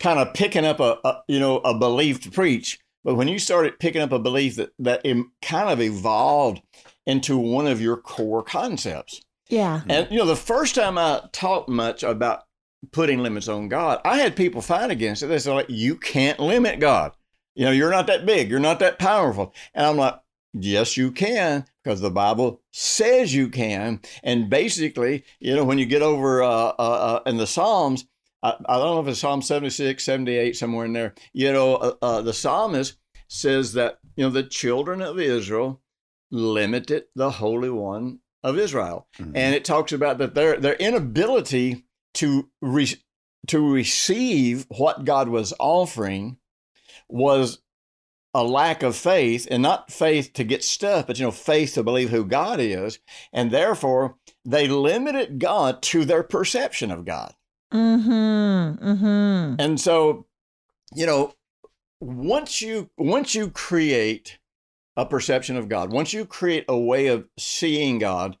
kind 0.00 0.18
of 0.18 0.32
picking 0.34 0.64
up 0.64 0.80
a, 0.80 0.98
a 1.04 1.22
you 1.28 1.38
know 1.38 1.58
a 1.58 1.76
belief 1.78 2.22
to 2.22 2.30
preach, 2.30 2.78
but 3.04 3.14
when 3.14 3.28
you 3.28 3.38
started 3.38 3.78
picking 3.78 4.02
up 4.02 4.12
a 4.12 4.18
belief 4.18 4.56
that 4.56 4.72
that 4.78 5.00
em- 5.04 5.32
kind 5.42 5.68
of 5.68 5.80
evolved 5.80 6.62
into 7.06 7.36
one 7.36 7.66
of 7.66 7.80
your 7.80 7.96
core 7.96 8.42
concepts. 8.42 9.20
yeah 9.48 9.82
And 9.88 10.08
you 10.10 10.18
know, 10.18 10.26
the 10.26 10.36
first 10.36 10.74
time 10.74 10.98
I 10.98 11.22
talked 11.32 11.68
much 11.68 12.02
about 12.02 12.44
putting 12.90 13.20
limits 13.20 13.48
on 13.48 13.68
God, 13.68 14.00
I 14.04 14.18
had 14.18 14.36
people 14.36 14.60
fight 14.60 14.90
against 14.90 15.22
it. 15.22 15.26
They 15.26 15.38
said, 15.38 15.54
like, 15.54 15.66
you 15.68 15.96
can't 15.96 16.40
limit 16.40 16.80
God. 16.80 17.12
You 17.54 17.66
know, 17.66 17.70
you're 17.70 17.90
not 17.90 18.06
that 18.06 18.26
big, 18.26 18.50
you're 18.50 18.58
not 18.58 18.78
that 18.80 18.98
powerful. 18.98 19.54
And 19.74 19.86
I'm 19.86 19.96
like, 19.96 20.18
yes, 20.54 20.96
you 20.96 21.10
can, 21.12 21.66
because 21.82 22.00
the 22.00 22.10
Bible 22.10 22.62
says 22.72 23.34
you 23.34 23.48
can. 23.48 24.00
And 24.22 24.48
basically, 24.48 25.24
you 25.38 25.54
know, 25.54 25.64
when 25.64 25.78
you 25.78 25.86
get 25.86 26.02
over 26.02 26.42
uh, 26.42 26.48
uh, 26.48 26.72
uh, 26.78 27.20
in 27.26 27.36
the 27.36 27.46
Psalms, 27.46 28.06
I, 28.42 28.56
I 28.66 28.78
don't 28.78 28.94
know 28.96 29.00
if 29.00 29.08
it's 29.08 29.20
Psalm 29.20 29.42
76, 29.42 30.02
78, 30.02 30.56
somewhere 30.56 30.86
in 30.86 30.92
there, 30.92 31.14
you 31.32 31.52
know, 31.52 31.76
uh, 31.76 31.94
uh, 32.02 32.22
the 32.22 32.32
psalmist 32.32 32.96
says 33.28 33.72
that, 33.74 33.98
you 34.16 34.24
know, 34.24 34.30
the 34.30 34.42
children 34.42 35.00
of 35.00 35.18
Israel 35.18 35.80
limited 36.30 37.04
the 37.14 37.30
Holy 37.30 37.70
One 37.70 38.20
of 38.42 38.58
Israel. 38.58 39.06
Mhm. 39.18 39.32
And 39.34 39.54
it 39.54 39.64
talks 39.64 39.92
about 39.92 40.18
that 40.18 40.34
their 40.34 40.58
their 40.58 40.74
inability 40.74 41.84
to 42.14 42.50
re, 42.60 42.88
to 43.46 43.72
receive 43.72 44.66
what 44.68 45.04
God 45.04 45.28
was 45.28 45.54
offering 45.58 46.38
was 47.08 47.60
a 48.34 48.42
lack 48.42 48.82
of 48.82 48.96
faith 48.96 49.46
and 49.50 49.62
not 49.62 49.92
faith 49.92 50.32
to 50.32 50.44
get 50.44 50.64
stuff, 50.64 51.06
but 51.06 51.18
you 51.18 51.24
know, 51.24 51.30
faith 51.30 51.74
to 51.74 51.82
believe 51.82 52.10
who 52.10 52.24
God 52.24 52.60
is. 52.60 52.98
And 53.32 53.50
therefore 53.50 54.16
they 54.44 54.66
limited 54.66 55.38
God 55.38 55.82
to 55.82 56.04
their 56.04 56.22
perception 56.22 56.90
of 56.90 57.04
God. 57.04 57.34
Mm-hmm 57.72 58.84
mm-hmm 58.84 59.54
And 59.58 59.80
so, 59.80 60.26
you 60.94 61.06
know, 61.06 61.34
once 62.00 62.60
you 62.60 62.90
once 62.96 63.34
you 63.34 63.50
create 63.50 64.38
a 64.96 65.06
perception 65.06 65.56
of 65.56 65.68
God, 65.68 65.90
once 65.90 66.12
you 66.12 66.24
create 66.24 66.64
a 66.68 66.78
way 66.78 67.06
of 67.06 67.26
seeing 67.38 67.98
God, 67.98 68.36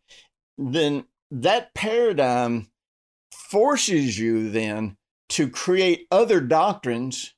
then 0.58 1.04
that 1.30 1.74
paradigm 1.74 2.70
forces 3.32 4.18
you 4.18 4.50
then 4.50 4.96
to 5.30 5.48
create 5.48 6.06
other 6.10 6.40
doctrines 6.40 7.34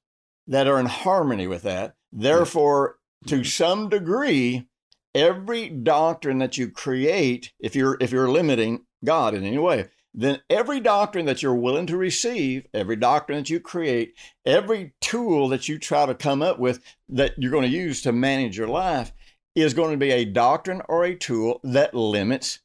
that 0.47 0.67
are 0.67 0.81
in 0.81 0.87
harmony 0.87 1.47
with 1.47 1.63
that. 1.63 1.95
Therefore, 2.13 2.99
to 3.27 3.45
some 3.45 3.89
degree, 3.89 4.69
every 5.15 5.69
doctrine 5.69 6.39
that 6.39 6.59
you 6.59 6.71
create, 6.71 7.53
if 7.59 7.77
you're 7.77 7.97
if 8.01 8.11
you're 8.13 8.31
limiting 8.31 8.85
God 9.05 9.35
in 9.35 9.45
any 9.45 9.59
way, 9.59 9.89
then 10.15 10.41
every 10.49 10.79
doctrine 10.81 11.27
that 11.27 11.43
you're 11.43 11.55
willing 11.55 11.87
to 11.87 11.97
receive, 11.97 12.67
every 12.73 12.97
doctrine 12.97 13.39
that 13.39 13.51
you 13.51 13.59
create, 13.59 14.15
every 14.47 14.95
tool 15.01 15.49
that 15.49 15.69
you 15.69 15.79
try 15.79 16.07
to 16.07 16.15
come 16.15 16.41
up 16.41 16.59
with 16.59 16.81
that 17.09 17.35
you're 17.37 17.51
going 17.51 17.69
to 17.69 17.77
use 17.77 18.01
to 18.03 18.13
manage 18.13 18.57
your 18.57 18.69
life 18.69 19.13
is 19.57 19.75
going 19.75 19.91
to 19.91 19.97
be 19.97 20.11
a 20.13 20.25
doctrine 20.25 20.83
or 20.89 21.05
a 21.05 21.17
tool 21.17 21.61
that 21.65 21.95
limits 21.95 22.61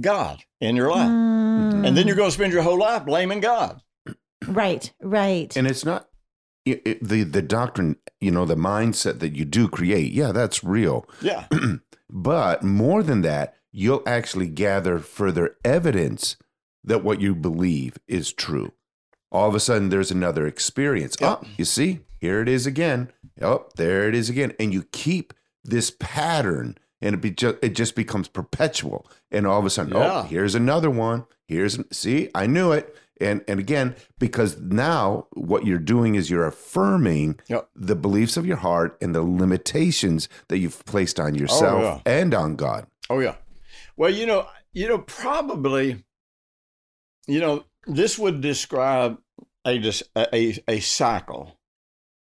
God 0.00 0.42
in 0.60 0.76
your 0.76 0.90
life. 0.90 1.08
Mm. 1.08 1.86
And 1.86 1.96
then 1.96 2.06
you're 2.06 2.16
going 2.16 2.28
to 2.28 2.34
spend 2.34 2.52
your 2.52 2.62
whole 2.62 2.78
life 2.78 3.04
blaming 3.04 3.40
God. 3.40 3.80
right 4.46 4.92
right 5.00 5.56
And 5.56 5.66
it's 5.66 5.84
not 5.84 6.08
it, 6.64 6.82
it- 6.84 7.04
the 7.08 7.22
the 7.24 7.42
doctrine, 7.42 7.96
you 8.20 8.30
know, 8.30 8.44
the 8.44 8.56
mindset 8.56 9.20
that 9.20 9.34
you 9.36 9.44
do 9.44 9.68
create. 9.68 10.12
Yeah, 10.12 10.32
that's 10.32 10.62
real. 10.64 11.06
Yeah. 11.20 11.46
But 12.10 12.62
more 12.62 13.02
than 13.02 13.20
that, 13.22 13.54
you'll 13.70 14.02
actually 14.06 14.48
gather 14.48 14.98
further 14.98 15.56
evidence 15.62 16.36
that 16.88 17.04
what 17.04 17.20
you 17.20 17.34
believe 17.34 17.98
is 18.08 18.32
true. 18.32 18.72
All 19.30 19.48
of 19.48 19.54
a 19.54 19.60
sudden, 19.60 19.90
there's 19.90 20.10
another 20.10 20.46
experience. 20.46 21.16
Yep. 21.20 21.40
Oh, 21.42 21.46
you 21.56 21.64
see, 21.64 22.00
here 22.18 22.40
it 22.40 22.48
is 22.48 22.66
again. 22.66 23.12
Oh, 23.40 23.66
there 23.76 24.08
it 24.08 24.14
is 24.14 24.28
again. 24.30 24.54
And 24.58 24.72
you 24.72 24.84
keep 24.90 25.34
this 25.62 25.90
pattern, 25.90 26.76
and 27.00 27.14
it 27.14 27.18
be 27.20 27.30
just 27.30 27.56
it 27.62 27.74
just 27.76 27.94
becomes 27.94 28.26
perpetual. 28.28 29.06
And 29.30 29.46
all 29.46 29.58
of 29.58 29.66
a 29.66 29.70
sudden, 29.70 29.94
oh, 29.94 30.00
Yeah. 30.00 30.20
oh, 30.20 30.22
here's 30.22 30.54
another 30.54 30.90
one. 30.90 31.26
Here's 31.46 31.78
see, 31.92 32.30
I 32.34 32.46
knew 32.46 32.72
it. 32.72 32.96
And 33.20 33.44
and 33.48 33.60
again, 33.60 33.96
because 34.18 34.58
now 34.60 35.26
what 35.32 35.66
you're 35.66 35.78
doing 35.78 36.14
is 36.14 36.30
you're 36.30 36.46
affirming 36.46 37.38
Yep. 37.48 37.68
the 37.74 37.96
beliefs 37.96 38.36
of 38.36 38.46
your 38.46 38.58
heart 38.58 38.96
and 39.02 39.14
the 39.14 39.22
limitations 39.22 40.28
that 40.48 40.58
you've 40.58 40.84
placed 40.86 41.20
on 41.20 41.34
oh, 41.34 41.36
yourself 41.38 41.82
yeah. 41.82 42.12
and 42.12 42.32
on 42.32 42.56
God. 42.56 42.86
Oh 43.10 43.18
yeah. 43.18 43.34
Well, 43.96 44.10
you 44.10 44.24
know, 44.26 44.46
you 44.72 44.86
know, 44.88 44.98
probably, 44.98 46.04
you 47.28 47.40
know, 47.40 47.64
this 47.86 48.18
would 48.18 48.40
describe 48.40 49.18
a 49.66 49.92
a, 50.16 50.58
a 50.66 50.80
cycle, 50.80 51.58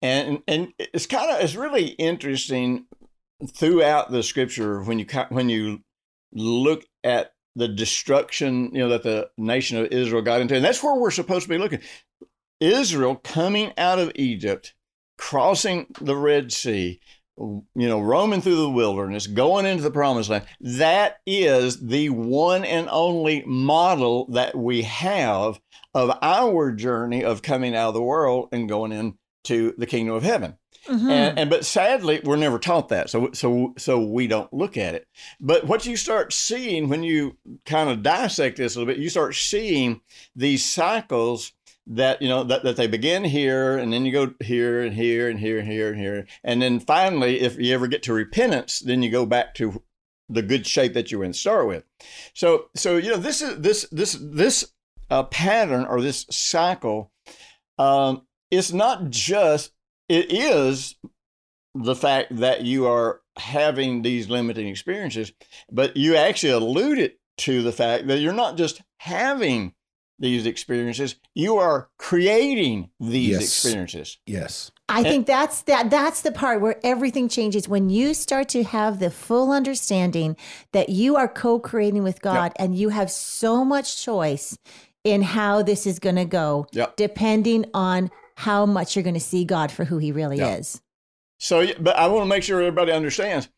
and 0.01 0.41
and 0.47 0.73
it's 0.79 1.05
kind 1.05 1.31
of 1.31 1.41
it's 1.41 1.55
really 1.55 1.89
interesting 1.89 2.87
throughout 3.47 4.11
the 4.11 4.23
scripture 4.23 4.81
when 4.81 4.99
you 4.99 5.05
when 5.29 5.49
you 5.49 5.81
look 6.33 6.85
at 7.03 7.33
the 7.55 7.67
destruction, 7.67 8.71
you 8.73 8.79
know, 8.79 8.89
that 8.89 9.03
the 9.03 9.29
nation 9.37 9.77
of 9.77 9.87
Israel 9.91 10.21
got 10.21 10.41
into, 10.41 10.55
and 10.55 10.65
that's 10.65 10.83
where 10.83 10.95
we're 10.95 11.11
supposed 11.11 11.43
to 11.43 11.49
be 11.49 11.57
looking. 11.57 11.79
Israel 12.59 13.15
coming 13.15 13.71
out 13.77 13.99
of 13.99 14.11
Egypt, 14.15 14.73
crossing 15.17 15.87
the 16.01 16.15
Red 16.15 16.51
Sea, 16.51 16.99
you 17.37 17.63
know, 17.75 17.99
roaming 17.99 18.41
through 18.41 18.55
the 18.55 18.69
wilderness, 18.69 19.27
going 19.27 19.65
into 19.65 19.83
the 19.83 19.91
promised 19.91 20.29
land. 20.29 20.45
That 20.61 21.17
is 21.25 21.85
the 21.85 22.09
one 22.09 22.63
and 22.63 22.87
only 22.89 23.43
model 23.45 24.27
that 24.31 24.55
we 24.55 24.83
have 24.83 25.59
of 25.93 26.17
our 26.21 26.71
journey 26.71 27.23
of 27.23 27.41
coming 27.41 27.75
out 27.75 27.89
of 27.89 27.93
the 27.93 28.01
world 28.01 28.49
and 28.51 28.69
going 28.69 28.91
into 28.91 29.73
the 29.77 29.85
kingdom 29.85 30.15
of 30.15 30.23
heaven. 30.23 30.57
Mhm. 30.87 31.09
And, 31.09 31.39
and 31.39 31.49
but 31.49 31.65
sadly, 31.65 32.21
we're 32.23 32.35
never 32.35 32.59
taught 32.59 32.89
that, 32.89 33.09
so 33.09 33.31
so 33.33 33.73
so 33.75 33.99
we 33.99 34.27
don't 34.27 34.53
look 34.53 34.77
at 34.77 34.93
it. 34.93 35.07
But 35.39 35.65
what 35.65 35.85
you 35.87 35.97
start 35.97 36.31
seeing 36.31 36.89
when 36.89 37.01
you 37.01 37.37
kind 37.65 37.89
of 37.89 38.03
dissect 38.03 38.57
this 38.57 38.75
a 38.75 38.79
little 38.79 38.93
bit, 38.93 39.01
you 39.01 39.09
start 39.09 39.33
seeing 39.33 40.01
these 40.35 40.63
cycles 40.63 41.53
that 41.87 42.21
you 42.21 42.27
know 42.27 42.43
that, 42.43 42.63
that 42.63 42.75
they 42.75 42.87
begin 42.87 43.23
here 43.23 43.77
and 43.77 43.93
then 43.93 44.05
you 44.05 44.11
go 44.11 44.33
here 44.43 44.81
and 44.81 44.95
here 44.95 45.29
and 45.29 45.39
here 45.39 45.59
and 45.59 45.67
here 45.67 45.89
and 45.89 45.99
here. 45.99 46.27
And 46.43 46.61
then 46.61 46.79
finally 46.79 47.41
if 47.41 47.57
you 47.57 47.73
ever 47.73 47.87
get 47.87 48.03
to 48.03 48.13
repentance 48.13 48.79
then 48.79 49.03
you 49.03 49.11
go 49.11 49.25
back 49.25 49.53
to 49.55 49.83
the 50.27 50.41
good 50.41 50.65
shape 50.65 50.93
that 50.93 51.11
you 51.11 51.19
were 51.19 51.25
in 51.25 51.33
start 51.33 51.67
with. 51.67 51.83
So 52.33 52.69
so 52.75 52.97
you 52.97 53.11
know 53.11 53.17
this 53.17 53.41
is 53.41 53.59
this 53.59 53.87
this 53.91 54.17
this 54.19 54.71
uh, 55.09 55.23
pattern 55.23 55.85
or 55.85 56.01
this 56.01 56.25
cycle 56.31 57.11
um 57.77 58.23
it's 58.49 58.71
not 58.71 59.09
just 59.09 59.71
it 60.09 60.31
is 60.31 60.95
the 61.75 61.95
fact 61.95 62.35
that 62.37 62.63
you 62.63 62.87
are 62.87 63.21
having 63.37 64.01
these 64.01 64.29
limiting 64.29 64.67
experiences 64.67 65.31
but 65.71 65.95
you 65.95 66.15
actually 66.15 66.53
alluded 66.53 67.11
to 67.37 67.61
the 67.61 67.71
fact 67.71 68.07
that 68.07 68.19
you're 68.19 68.33
not 68.33 68.57
just 68.57 68.81
having 68.97 69.74
these 70.19 70.45
experiences, 70.45 71.15
you 71.33 71.57
are 71.57 71.89
creating 71.97 72.89
these 72.99 73.29
Yes. 73.29 73.41
experiences. 73.43 74.17
Yes. 74.25 74.71
I 74.87 75.03
think 75.03 75.25
that's 75.25 75.63
that 75.63 75.89
that's 75.89 76.21
the 76.21 76.31
part 76.31 76.61
where 76.61 76.79
everything 76.83 77.27
changes 77.27 77.67
when 77.67 77.89
you 77.89 78.13
start 78.13 78.47
to 78.49 78.63
have 78.63 78.99
the 78.99 79.09
full 79.09 79.51
understanding 79.51 80.37
that 80.73 80.89
you 80.89 81.15
are 81.15 81.27
co-creating 81.27 82.03
with 82.03 82.21
God 82.21 82.51
and 82.57 82.75
you 82.77 82.89
have 82.89 83.09
so 83.09 83.65
much 83.65 84.01
choice 84.03 84.57
in 85.03 85.23
how 85.23 85.63
this 85.63 85.87
is 85.87 85.97
going 85.99 86.17
to 86.17 86.25
go 86.25 86.67
Yep. 86.71 86.97
depending 86.97 87.65
on 87.73 88.11
how 88.37 88.65
much 88.65 88.95
you're 88.95 89.03
going 89.03 89.15
to 89.15 89.19
see 89.19 89.43
God 89.43 89.71
for 89.71 89.85
who 89.85 89.97
he 89.97 90.11
really 90.11 90.37
Yeah. 90.37 90.55
is. 90.57 90.81
So, 91.39 91.65
but 91.79 91.95
I 91.97 92.07
want 92.07 92.21
to 92.23 92.29
make 92.29 92.43
sure 92.43 92.59
everybody 92.61 92.91
understands. 92.91 93.49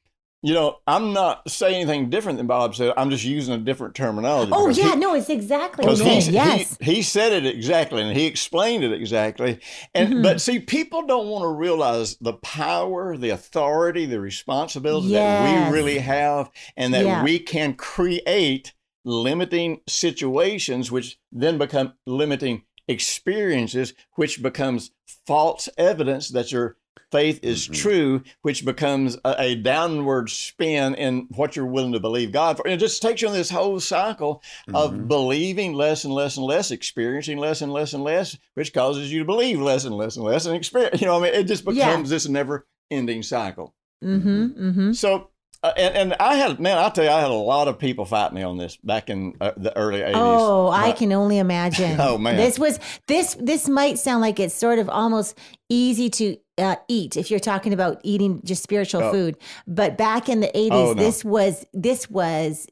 You 0.44 0.54
know, 0.54 0.78
I'm 0.86 1.14
not 1.14 1.50
saying 1.50 1.76
anything 1.76 2.12
different 2.12 2.38
than 2.38 2.46
Bob 2.46 2.76
said. 2.76 2.94
I'm 2.96 3.10
just 3.10 3.24
using 3.24 3.56
a 3.56 3.58
different 3.58 3.96
terminology. 3.96 4.52
Oh 4.54 4.70
yeah, 4.70 4.92
he- 4.92 4.96
no, 4.98 5.16
it's 5.16 5.30
exactly 5.32 5.84
Because 5.84 6.00
he. 6.00 6.32
Yes. 6.32 6.78
he, 6.80 6.96
he 6.96 7.02
said 7.02 7.34
it 7.34 7.46
exactly 7.48 8.04
and 8.04 8.16
he 8.16 8.26
explained 8.28 8.84
it 8.84 8.94
exactly. 8.94 9.60
And 9.96 10.14
Mhm. 10.16 10.24
but 10.24 10.40
see, 10.40 10.60
people 10.60 11.08
don't 11.08 11.28
want 11.28 11.42
to 11.44 11.48
realize 11.48 12.18
the 12.22 12.34
power, 12.34 13.18
the 13.18 13.32
authority, 13.32 14.06
the 14.06 14.20
responsibility 14.20 15.08
Yes. 15.08 15.44
that 15.64 15.72
we 15.72 15.76
really 15.76 15.98
have, 16.00 16.52
and 16.78 16.94
that 16.94 17.06
Yeah. 17.06 17.24
we 17.24 17.40
can 17.40 17.74
create 17.74 18.74
limiting 19.04 19.82
situations, 19.88 20.92
which 20.92 21.18
then 21.32 21.58
become 21.58 21.94
limiting 22.06 22.62
experiences, 22.88 23.94
which 24.16 24.44
becomes 24.44 24.92
false 25.26 25.68
evidence 25.80 26.30
that 26.30 26.52
your 26.52 26.78
faith 27.12 27.40
is 27.42 27.68
Mhm. 27.68 27.74
true, 27.74 28.22
which 28.42 28.66
becomes 28.66 29.18
a, 29.24 29.36
a 29.40 29.56
downward 29.56 30.30
spin 30.30 30.94
in 30.96 31.28
what 31.36 31.56
you're 31.56 31.66
willing 31.66 31.94
to 31.94 32.00
believe 32.00 32.32
God 32.32 32.58
for. 32.58 32.66
And 32.66 32.74
it 32.74 32.80
just 32.80 33.02
takes 33.02 33.22
you 33.22 33.28
on 33.30 33.34
this 33.34 33.50
whole 33.50 33.80
cycle 33.80 34.42
of 34.74 34.92
Mhm. 34.94 35.08
believing 35.08 35.74
less 35.74 36.04
and 36.04 36.14
less 36.14 36.38
and 36.38 36.46
less, 36.46 36.72
experiencing 36.72 37.38
less 37.38 37.62
and 37.62 37.72
less 37.72 37.94
and 37.94 38.04
less, 38.04 38.38
which 38.56 38.74
causes 38.74 39.12
you 39.12 39.20
to 39.20 39.26
believe 39.26 39.62
less 39.62 39.86
and 39.86 39.96
less 39.96 40.16
and 40.18 40.26
less 40.26 40.46
and 40.46 40.56
experience. 40.56 41.00
You 41.02 41.08
know, 41.08 41.18
I 41.18 41.24
mean, 41.24 41.34
it 41.34 41.44
just 41.44 41.64
Yeah. 41.72 41.88
becomes 41.88 42.10
this 42.10 42.28
never-ending 42.28 43.24
cycle. 43.24 43.74
Mm-hmm. 44.04 44.44
Mm-hmm. 44.46 44.92
So, 44.94 45.30
uh, 45.64 45.72
and 45.76 45.96
and 45.96 46.14
I 46.20 46.36
had 46.36 46.60
man, 46.60 46.78
I'll 46.78 46.92
tell 46.92 47.04
you, 47.06 47.10
I 47.10 47.20
had 47.20 47.32
a 47.32 47.34
lot 47.34 47.68
of 47.68 47.80
people 47.80 48.06
fight 48.06 48.32
me 48.32 48.44
on 48.44 48.58
this 48.58 48.78
back 48.84 49.10
in 49.10 49.34
uh, 49.42 49.52
the 49.58 49.76
early 49.76 50.02
'80s. 50.02 50.12
Oh, 50.16 50.68
I 50.70 50.92
can 50.92 51.12
only 51.14 51.38
imagine. 51.48 52.00
Oh, 52.00 52.18
man. 52.20 52.36
this 52.38 52.60
was 52.60 52.80
this 53.08 53.36
this 53.40 53.68
might 53.68 53.98
sound 53.98 54.22
like 54.22 54.40
it's 54.40 54.54
sort 54.54 54.78
of 54.78 54.88
almost 54.88 55.36
easy 55.70 56.10
to 56.12 56.38
uh, 56.58 56.76
eat 56.88 57.16
if 57.18 57.30
you're 57.30 57.40
talking 57.40 57.74
about 57.74 58.00
eating 58.04 58.42
just 58.44 58.64
spiritual 58.64 59.04
Oh. 59.04 59.12
food, 59.12 59.38
but 59.68 59.98
back 59.98 60.28
in 60.30 60.40
the 60.40 60.48
80s, 60.56 60.72
Oh, 60.72 60.94
no. 60.94 61.04
this 61.04 61.24
was 61.26 61.66
this 61.74 62.10
was 62.10 62.68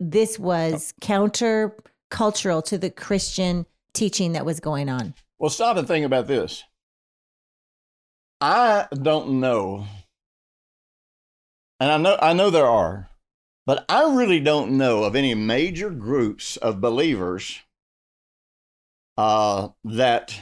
this 0.00 0.38
was 0.38 0.92
counter 1.00 1.76
cultural 2.10 2.62
to 2.62 2.78
the 2.78 2.90
Christian 2.90 3.66
teaching 3.94 4.32
that 4.32 4.44
was 4.46 4.60
going 4.60 4.88
on. 4.88 5.14
Well, 5.38 5.50
stop 5.50 5.76
and 5.76 5.86
think 5.86 6.04
about 6.06 6.26
this. 6.26 6.64
I 8.40 8.86
don't 8.92 9.40
know, 9.40 9.86
and 11.80 11.90
I 11.90 11.96
know 11.96 12.18
I 12.22 12.32
know 12.32 12.50
there 12.50 12.66
are, 12.66 13.10
but 13.66 13.84
I 13.88 14.14
really 14.14 14.38
don't 14.40 14.76
know 14.78 15.02
of 15.04 15.16
any 15.16 15.34
major 15.34 15.90
groups 15.90 16.56
of 16.56 16.80
believers 16.80 17.58
uh, 19.16 19.68
that 19.84 20.38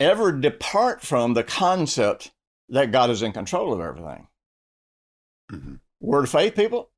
ever 0.00 0.32
depart 0.32 1.02
from 1.02 1.34
the 1.34 1.44
concept 1.44 2.32
that 2.68 2.92
God 2.92 3.10
is 3.10 3.22
in 3.22 3.32
control 3.32 3.72
of 3.72 3.80
everything. 3.80 4.28
Mhm. 5.50 5.80
Word 6.00 6.24
of 6.24 6.30
faith 6.30 6.54
people, 6.54 6.90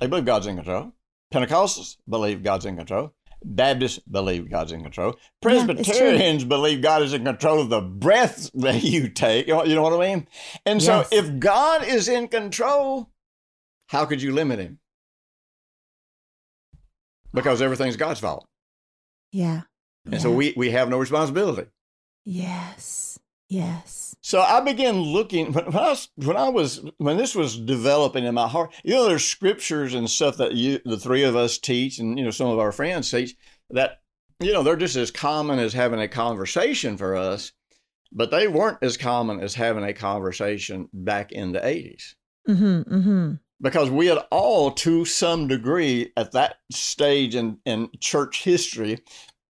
they 0.00 0.06
believe 0.06 0.24
God's 0.24 0.46
in 0.46 0.56
control. 0.56 0.92
Pentecostals 1.32 1.96
believe 2.08 2.42
God's 2.42 2.66
in 2.66 2.76
control. 2.76 3.14
Baptists 3.42 4.00
believe 4.00 4.50
God's 4.50 4.72
in 4.72 4.82
control. 4.82 5.14
Yeah. 5.14 5.28
Presbyterians 5.40 6.44
believe 6.44 6.82
God 6.82 7.02
is 7.02 7.14
in 7.14 7.24
control 7.24 7.60
of 7.60 7.70
the 7.70 7.80
breath 7.80 8.50
that 8.54 8.82
you 8.82 9.08
take. 9.08 9.46
You 9.46 9.54
know, 9.54 9.64
you 9.64 9.74
know 9.74 9.82
what 9.82 9.94
I 9.94 10.14
mean? 10.14 10.28
And 10.66 10.82
so 10.82 11.06
if 11.10 11.38
God 11.38 11.84
is 11.84 12.08
in 12.08 12.28
control, 12.28 13.10
how 13.88 14.04
could 14.04 14.20
you 14.20 14.32
limit 14.32 14.58
him? 14.58 14.78
Because 17.32 17.62
everything's 17.62 17.96
God's 17.96 18.20
fault. 18.20 18.46
Yeah. 19.32 19.62
And 20.04 20.20
so 20.20 20.32
we, 20.32 20.52
we 20.56 20.70
have 20.72 20.88
no 20.88 20.98
responsibility. 20.98 21.70
Yes. 22.24 23.18
Yes. 23.48 24.14
So 24.20 24.40
I 24.40 24.60
began 24.60 25.00
looking 25.00 25.52
when, 25.52 25.74
I 25.74 25.88
was 25.90 26.08
when 26.14 26.36
I 26.36 26.48
was 26.48 26.84
when 26.98 27.16
this 27.16 27.34
was 27.34 27.58
developing 27.58 28.24
in 28.24 28.34
my 28.34 28.46
heart. 28.46 28.72
You 28.84 28.94
know, 28.94 29.08
there's 29.08 29.24
scriptures 29.24 29.92
and 29.92 30.08
stuff 30.08 30.36
that 30.36 30.52
you 30.52 30.78
the 30.84 30.96
three 30.96 31.24
of 31.24 31.34
us 31.34 31.58
teach, 31.58 31.98
and 31.98 32.16
you 32.16 32.24
know 32.24 32.30
some 32.30 32.46
of 32.46 32.60
our 32.60 32.70
friends 32.70 33.10
teach 33.10 33.34
that 33.70 34.02
you 34.38 34.52
know 34.52 34.62
they're 34.62 34.76
just 34.76 34.94
as 34.94 35.10
common 35.10 35.58
as 35.58 35.72
having 35.72 36.00
a 36.00 36.06
conversation 36.06 36.96
for 36.96 37.16
us, 37.16 37.50
but 38.12 38.30
they 38.30 38.46
weren't 38.46 38.78
as 38.82 38.96
common 38.96 39.40
as 39.40 39.54
having 39.56 39.82
a 39.82 39.92
conversation 39.92 40.88
back 40.92 41.32
in 41.32 41.50
the 41.50 41.60
'80s 41.60 42.14
Mm-hmm. 42.48 42.94
Mm-hmm. 42.94 43.32
because 43.60 43.90
we 43.90 44.06
had 44.06 44.18
all, 44.30 44.70
to 44.72 45.04
some 45.04 45.46
degree, 45.46 46.12
at 46.16 46.32
that 46.32 46.56
stage 46.70 47.34
in 47.34 47.58
in 47.64 47.90
church 47.98 48.44
history, 48.44 49.00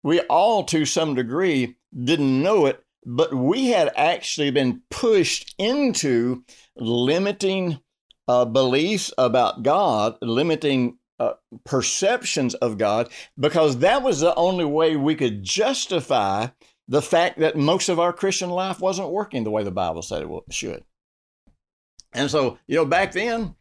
we 0.04 0.22
all, 0.22 0.64
to 0.66 0.86
some 0.86 1.16
degree, 1.16 1.78
didn't 2.04 2.42
know 2.42 2.66
it, 2.66 2.84
but 3.06 3.34
we 3.34 3.68
had 3.68 3.92
actually 3.96 4.52
been 4.52 4.82
pushed 4.90 5.56
into 5.58 6.44
limiting 6.76 7.80
uh, 8.28 8.46
beliefs 8.46 9.12
about 9.18 9.64
God, 9.64 10.18
limiting 10.22 10.98
uh, 11.20 11.34
perceptions 11.66 12.54
of 12.56 12.78
God, 12.78 13.10
because 13.38 13.80
that 13.80 14.04
was 14.04 14.20
the 14.20 14.36
only 14.36 14.66
way 14.66 14.96
we 14.96 15.16
could 15.16 15.44
justify 15.44 16.48
the 16.88 17.02
fact 17.02 17.40
that 17.40 17.58
most 17.58 17.90
of 17.90 18.00
our 18.00 18.14
Christian 18.14 18.50
life 18.50 18.80
wasn't 18.80 19.12
working 19.12 19.44
the 19.44 19.52
way 19.52 19.64
the 19.64 19.72
Bible 19.72 20.02
said 20.02 20.24
it 20.24 20.54
should. 20.54 20.84
And 22.14 22.32
so, 22.32 22.58
you 22.68 22.76
know, 22.76 22.86
back 22.86 23.12
then, 23.12 23.56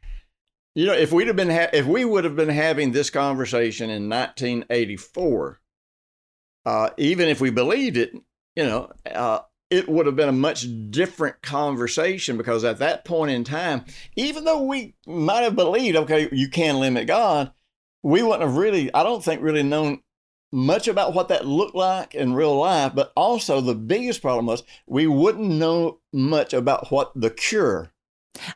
you 0.74 0.86
know, 0.86 0.94
if 0.94 1.12
we'd 1.12 1.26
have 1.26 1.36
been 1.36 1.50
ha- 1.50 1.70
if 1.72 1.86
we 1.86 2.04
would 2.04 2.24
have 2.24 2.36
been 2.36 2.48
having 2.48 2.92
this 2.92 3.10
conversation 3.10 3.90
in 3.90 4.08
1984, 4.08 5.60
uh, 6.68 6.90
even 6.98 7.28
if 7.28 7.40
we 7.40 7.48
believed 7.50 7.96
it, 7.96 8.12
you 8.56 8.64
know, 8.64 8.90
uh, 9.10 9.38
it 9.70 9.88
would 9.88 10.04
have 10.06 10.16
been 10.16 10.28
a 10.28 10.32
much 10.48 10.66
different 10.90 11.40
conversation 11.42 12.36
because 12.36 12.62
at 12.64 12.78
that 12.78 13.04
point 13.04 13.30
in 13.30 13.42
time, 13.44 13.84
even 14.16 14.44
though 14.44 14.62
we 14.62 14.94
might 15.06 15.42
have 15.42 15.56
believed, 15.56 15.96
okay, 15.96 16.28
you 16.30 16.48
can 16.48 16.78
limit 16.78 17.06
God, 17.06 17.52
we 18.02 18.22
wouldn't 18.22 18.42
have 18.42 18.56
really, 18.56 18.92
I 18.92 19.02
don't 19.02 19.24
think, 19.24 19.40
really 19.42 19.62
known 19.62 20.02
much 20.52 20.88
about 20.88 21.14
what 21.14 21.28
that 21.28 21.46
looked 21.46 21.74
like 21.74 22.14
in 22.14 22.34
real 22.34 22.56
life. 22.56 22.92
But 22.94 23.12
also, 23.16 23.60
the 23.60 23.74
biggest 23.74 24.20
problem 24.22 24.46
was 24.46 24.62
we 24.86 25.06
wouldn't 25.06 25.50
know 25.50 26.00
much 26.12 26.52
about 26.52 26.90
what 26.90 27.12
the 27.14 27.30
cure 27.30 27.92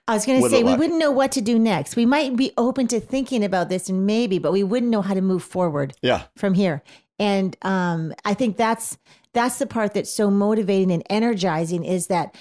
I 0.07 0.15
was 0.15 0.25
going 0.27 0.41
to 0.43 0.49
say 0.49 0.63
we 0.63 0.71
like- 0.71 0.79
wouldn't 0.79 0.99
know 0.99 1.11
what 1.11 1.33
to 1.33 1.41
do 1.41 1.59
next. 1.59 1.97
We 1.97 2.07
might 2.07 2.37
be 2.37 2.53
open 2.57 2.87
to 2.89 3.01
thinking 3.01 3.43
about 3.43 3.69
this 3.69 3.89
and 3.89 4.07
maybe, 4.07 4.39
but 4.39 4.53
we 4.53 4.63
wouldn't 4.63 4.91
know 4.91 5.03
how 5.03 5.15
to 5.15 5.21
move 5.21 5.43
forward 5.43 5.95
Yeah. 6.03 6.23
from 6.37 6.55
here. 6.55 6.83
And 7.23 7.57
um, 7.63 8.13
I 8.25 8.35
think 8.35 8.57
that's 8.57 8.99
that's 9.33 9.59
the 9.61 9.67
part 9.67 9.95
that's 9.95 10.13
so 10.13 10.29
motivating 10.29 10.91
and 10.91 11.05
energizing 11.09 11.85
is 11.85 12.09
that 12.09 12.35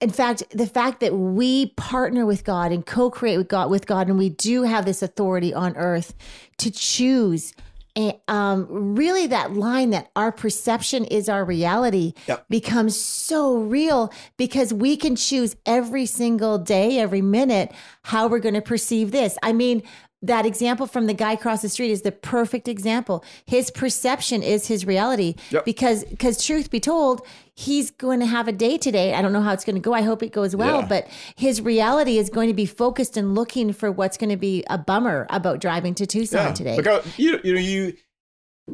in 0.00 0.10
fact 0.10 0.44
the 0.52 0.66
fact 0.68 1.00
that 1.00 1.12
we 1.12 1.66
partner 1.76 2.24
with 2.24 2.44
God 2.44 2.70
and 2.70 2.86
co-create 2.86 3.36
with 3.36 3.48
God 3.48 3.68
with 3.68 3.88
God 3.88 4.08
and 4.08 4.16
we 4.18 4.28
do 4.28 4.62
have 4.62 4.84
this 4.84 5.02
authority 5.02 5.52
on 5.52 5.76
earth 5.76 6.14
to 6.58 6.70
choose 6.70 7.52
and 7.96 8.14
um, 8.28 8.94
really 8.94 9.26
that 9.26 9.54
line 9.54 9.90
that 9.90 10.10
our 10.14 10.30
perception 10.30 11.04
is 11.04 11.28
our 11.28 11.44
reality 11.44 12.14
Yep. 12.28 12.46
becomes 12.48 12.96
so 12.98 13.56
real 13.56 14.12
because 14.36 14.72
we 14.72 14.96
can 14.96 15.16
choose 15.16 15.56
every 15.66 16.06
single 16.06 16.58
day 16.58 17.00
every 17.00 17.22
minute 17.22 17.72
how 18.04 18.28
we're 18.28 18.38
going 18.38 18.54
to 18.54 18.62
perceive 18.62 19.10
this 19.10 19.36
i 19.42 19.52
mean 19.52 19.82
that 20.22 20.46
example 20.46 20.86
from 20.86 21.06
the 21.06 21.14
guy 21.14 21.32
across 21.32 21.62
the 21.62 21.68
street 21.68 21.90
is 21.90 22.02
the 22.02 22.12
perfect 22.12 22.68
example 22.68 23.24
his 23.44 23.70
perception 23.70 24.42
is 24.42 24.68
his 24.68 24.86
reality 24.86 25.34
Yep. 25.50 25.64
because 25.64 26.04
because 26.04 26.44
truth 26.44 26.70
be 26.70 26.80
told 26.80 27.26
he's 27.54 27.90
going 27.90 28.20
to 28.20 28.26
have 28.26 28.46
a 28.48 28.52
day 28.52 28.78
today 28.78 29.14
i 29.14 29.20
don't 29.22 29.32
know 29.32 29.42
how 29.42 29.52
it's 29.52 29.64
going 29.64 29.74
to 29.76 29.80
go 29.80 29.92
i 29.92 30.02
hope 30.02 30.22
it 30.22 30.32
goes 30.32 30.54
well 30.54 30.80
Yeah. 30.80 30.86
but 30.86 31.08
his 31.36 31.60
reality 31.60 32.18
is 32.18 32.30
going 32.30 32.48
to 32.48 32.54
be 32.54 32.66
focused 32.66 33.16
and 33.16 33.34
looking 33.34 33.72
for 33.72 33.90
what's 33.90 34.16
going 34.16 34.30
to 34.30 34.36
be 34.36 34.64
a 34.70 34.78
bummer 34.78 35.26
about 35.30 35.60
driving 35.60 35.94
to 35.96 36.06
tucson 36.06 36.54
today 36.54 36.76
Because 36.76 37.04
you 37.18 37.40
you 37.44 37.54
know 37.54 37.60
you 37.60 37.92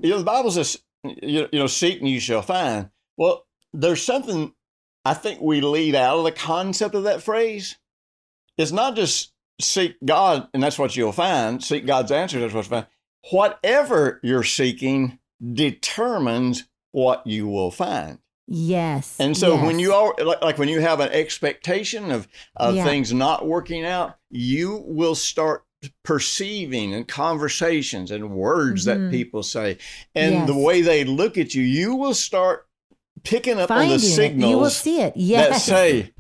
you 0.03 0.11
know 0.11 0.19
the 0.19 0.25
Bible 0.25 0.51
says 0.51 0.79
you, 1.05 1.49
know 1.53 1.67
seek 1.67 2.01
and 2.01 2.09
you 2.11 2.21
shall 2.21 2.43
find. 2.43 2.91
Well, 3.17 3.47
there's 3.73 4.03
something 4.03 4.53
I 5.05 5.15
think 5.15 5.41
we 5.41 5.61
leave 5.63 5.95
out 5.95 6.19
of 6.19 6.25
the 6.25 6.33
concept 6.33 6.95
of 6.95 7.05
that 7.05 7.23
phrase. 7.23 7.79
It's 8.59 8.73
not 8.73 8.97
just 8.97 9.33
seek 9.61 9.97
God 10.05 10.49
and 10.55 10.63
that's 10.63 10.79
what 10.79 10.97
you'll 10.97 11.13
find. 11.13 11.63
Seek 11.63 11.87
God's 11.87 12.13
answers, 12.13 12.41
that's 12.43 12.55
what 12.55 12.65
you 12.65 12.71
find. 12.71 12.87
Whatever 13.31 14.21
you're 14.23 14.45
seeking 14.45 15.19
determines 15.53 16.65
what 16.93 17.27
you 17.27 17.47
will 17.49 17.71
find. 17.71 18.19
yes 18.47 19.17
And 19.21 19.37
so 19.37 19.57
when 19.63 19.79
you 19.79 19.93
are 19.93 20.15
like, 20.25 20.41
like 20.43 20.59
when 20.59 20.69
you 20.71 20.81
have 20.81 21.01
an 21.01 21.11
expectation 21.11 22.11
of 22.11 22.27
of 22.57 22.75
Yeah. 22.75 22.85
things 22.85 23.13
not 23.13 23.47
working 23.47 23.85
out, 23.85 24.17
you 24.31 24.83
will 24.87 25.15
start 25.15 25.65
perceiving 26.05 26.93
and 26.95 27.07
conversations 27.07 28.11
and 28.11 28.31
words 28.31 28.83
Mhm. 28.83 28.85
that 28.87 29.11
people 29.11 29.43
say 29.43 29.77
and 30.15 30.49
the 30.49 30.57
way 30.57 30.81
they 30.81 31.05
look 31.05 31.37
at 31.39 31.55
you, 31.55 31.63
you 31.63 31.95
will 31.95 32.15
start 32.15 32.67
picking 33.23 33.61
up 33.61 33.71
on 33.71 33.79
Finding 33.79 33.99
the 33.99 34.07
it. 34.07 34.09
signals 34.17 34.51
You 34.51 34.59
will 34.59 34.71
see 34.71 35.01
it. 35.03 35.13
Yes. 35.17 35.45
that 35.45 35.51
Yes. 35.53 35.65
say, 35.65 36.11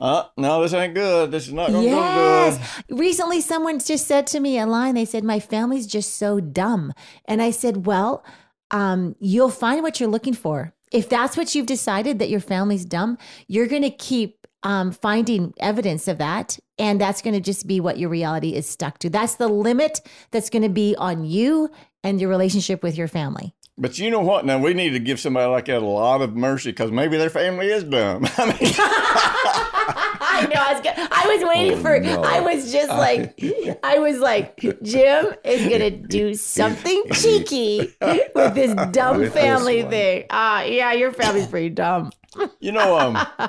uh, 0.00 0.24
no, 0.36 0.62
this 0.62 0.72
ain't 0.72 0.94
good. 0.94 1.30
This 1.30 1.46
is 1.46 1.52
not 1.52 1.70
going 1.70 1.84
to 1.84 1.90
go 1.90 1.96
Yes. 1.96 2.82
good. 2.88 2.98
Recently, 2.98 3.40
someone 3.40 3.78
just 3.78 4.06
said 4.06 4.26
to 4.28 4.40
me 4.40 4.60
online, 4.60 4.94
they 4.94 5.04
said, 5.04 5.24
My 5.24 5.40
family's 5.40 5.86
just 5.86 6.14
so 6.14 6.40
dumb. 6.40 6.92
And 7.26 7.40
I 7.42 7.50
said, 7.50 7.86
Well, 7.86 8.24
um, 8.70 9.16
you'll 9.20 9.50
find 9.50 9.82
what 9.82 10.00
you're 10.00 10.08
looking 10.10 10.34
for. 10.34 10.74
If 10.92 11.08
that's 11.08 11.36
what 11.36 11.54
you've 11.54 11.66
decided 11.66 12.18
that 12.20 12.30
your 12.30 12.40
family's 12.40 12.84
dumb, 12.84 13.18
you're 13.48 13.66
going 13.66 13.82
to 13.82 13.90
keep 13.90 14.46
um, 14.62 14.92
finding 14.92 15.52
evidence 15.58 16.08
of 16.08 16.18
that. 16.18 16.58
And 16.78 17.00
that's 17.00 17.22
going 17.22 17.34
to 17.34 17.40
just 17.40 17.66
be 17.66 17.80
what 17.80 17.98
your 17.98 18.08
reality 18.10 18.54
is 18.54 18.68
stuck 18.68 18.98
to. 18.98 19.10
That's 19.10 19.36
the 19.36 19.48
limit 19.48 20.00
that's 20.30 20.50
going 20.50 20.62
to 20.62 20.68
be 20.68 20.94
on 20.96 21.24
you 21.24 21.70
and 22.04 22.20
your 22.20 22.30
relationship 22.30 22.82
with 22.82 22.96
your 22.96 23.08
family. 23.08 23.54
But 23.78 23.98
you 23.98 24.10
know 24.10 24.20
what? 24.20 24.46
Now 24.46 24.58
we 24.58 24.72
need 24.72 24.90
to 24.90 24.98
give 24.98 25.20
somebody 25.20 25.50
like 25.50 25.66
that 25.66 25.82
a 25.82 25.86
lot 25.86 26.22
of 26.22 26.34
mercy 26.34 26.70
because 26.70 26.90
maybe 26.90 27.18
their 27.18 27.28
family 27.30 27.66
is 27.68 27.84
dumb. 27.84 28.24
I 28.38 28.46
mean, 28.46 28.74
I 28.78 30.46
know. 30.52 30.60
I 30.60 30.72
was. 30.72 30.82
Gonna, 30.82 31.08
I 31.12 31.26
was 31.36 31.48
waiting 31.48 31.78
Oh, 31.78 31.82
for. 31.82 32.00
no. 32.00 32.22
I 32.22 32.40
was 32.40 32.72
just 32.72 32.88
like. 32.88 33.38
I 33.82 33.98
was 33.98 34.18
like, 34.18 34.56
Jim 34.82 35.34
is 35.44 35.68
gonna 35.68 35.90
do 35.90 36.32
something 36.34 37.02
cheeky 37.12 37.94
with 38.00 38.54
this 38.54 38.74
dumb 38.92 39.18
With 39.18 39.34
family 39.34 39.82
one. 39.82 39.90
thing. 39.90 40.24
Ah, 40.30 40.62
yeah, 40.62 40.92
your 40.92 41.12
family's 41.12 41.46
pretty 41.46 41.70
dumb. 41.70 42.12
you 42.60 42.72
know, 42.72 42.98
um, 42.98 43.16
uh, 43.16 43.48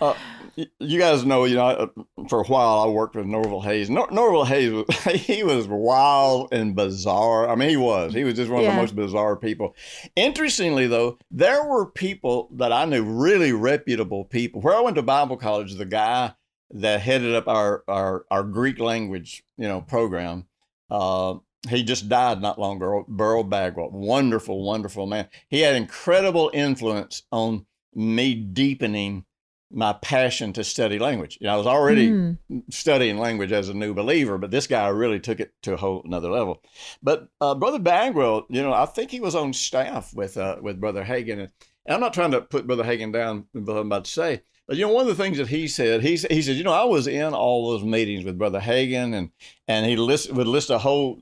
y- 0.00 0.16
you 0.56 0.98
guys 0.98 1.24
know, 1.24 1.44
you 1.44 1.56
know, 1.56 1.66
uh, 1.66 1.86
for 2.28 2.40
a 2.40 2.44
while 2.44 2.80
I 2.80 2.86
worked 2.86 3.16
with 3.16 3.26
Norval 3.26 3.62
Hayes. 3.62 3.88
Nor- 3.88 4.10
Norval 4.10 4.44
Hayes, 4.44 4.72
was, 4.72 4.86
he 5.14 5.42
was 5.42 5.66
wild 5.66 6.52
and 6.52 6.74
bizarre. 6.74 7.48
I 7.48 7.54
mean, 7.54 7.70
he 7.70 7.76
was. 7.76 8.12
He 8.12 8.24
was 8.24 8.34
just 8.34 8.50
one 8.50 8.64
of 8.64 8.70
the 8.70 8.76
most 8.76 8.94
bizarre 8.94 9.36
people. 9.36 9.74
Interestingly, 10.16 10.86
though, 10.86 11.18
there 11.30 11.64
were 11.64 11.86
people 11.86 12.48
that 12.52 12.72
I 12.72 12.84
knew, 12.84 13.02
really 13.02 13.52
reputable 13.52 14.24
people. 14.24 14.60
Where 14.60 14.74
I 14.74 14.80
went 14.80 14.96
to 14.96 15.02
Bible 15.02 15.36
college, 15.36 15.74
the 15.74 15.84
guy 15.84 16.34
that 16.74 17.00
headed 17.00 17.34
up 17.34 17.48
our 17.48 17.84
our, 17.88 18.24
our 18.30 18.42
Greek 18.42 18.78
language, 18.78 19.44
you 19.56 19.68
know, 19.68 19.80
program. 19.80 20.46
Uh, 20.90 21.36
he 21.68 21.82
just 21.84 22.08
died 22.08 22.42
not 22.42 22.58
long 22.58 22.76
ago. 22.76 23.04
Burl 23.08 23.44
Bagwell, 23.44 23.90
wonderful, 23.90 24.64
wonderful 24.64 25.06
man. 25.06 25.28
He 25.48 25.60
had 25.60 25.76
incredible 25.76 26.50
influence 26.52 27.22
on 27.30 27.66
me 27.94 28.34
deepening 28.34 29.24
my 29.72 29.92
passion 29.94 30.52
to 30.52 30.64
study 30.64 30.98
language. 30.98 31.38
You 31.40 31.46
know, 31.46 31.54
I 31.54 31.56
was 31.56 31.66
already 31.66 32.10
Mm. 32.10 32.38
studying 32.70 33.18
language 33.18 33.52
as 33.52 33.68
a 33.68 33.74
new 33.74 33.94
believer, 33.94 34.36
but 34.38 34.50
this 34.50 34.66
guy 34.66 34.88
really 34.88 35.18
took 35.20 35.40
it 35.40 35.52
to 35.62 35.74
a 35.74 35.76
whole 35.76 36.02
another 36.04 36.30
level. 36.30 36.62
But 37.02 37.28
uh, 37.40 37.54
Brother 37.54 37.78
Bagwell, 37.78 38.46
you 38.50 38.62
know, 38.62 38.72
I 38.72 38.86
think 38.86 39.10
he 39.10 39.20
was 39.20 39.34
on 39.34 39.52
staff 39.52 40.12
with 40.14 40.36
uh, 40.36 40.56
with 40.60 40.80
Brother 40.80 41.04
Hagin, 41.04 41.40
and 41.40 41.50
I'm 41.88 42.00
not 42.00 42.14
trying 42.14 42.32
to 42.32 42.42
put 42.42 42.66
Brother 42.66 42.84
Hagin 42.84 43.12
down. 43.12 43.46
What 43.52 43.76
I'm 43.76 43.86
about 43.86 44.04
to 44.04 44.10
say, 44.10 44.42
but 44.66 44.76
you 44.76 44.86
know, 44.86 44.92
one 44.92 45.08
of 45.08 45.16
the 45.16 45.22
things 45.22 45.38
that 45.38 45.48
he 45.48 45.66
said, 45.68 46.02
he 46.02 46.16
he 46.16 46.42
said, 46.42 46.56
you 46.56 46.64
know, 46.64 46.72
I 46.72 46.84
was 46.84 47.06
in 47.06 47.34
all 47.34 47.70
those 47.70 47.84
meetings 47.84 48.24
with 48.24 48.38
Brother 48.38 48.60
Hagin, 48.60 49.14
and 49.14 49.30
and 49.66 49.86
he 49.86 49.96
list 49.96 50.32
would 50.32 50.46
list 50.46 50.70
a 50.70 50.78
whole 50.78 51.20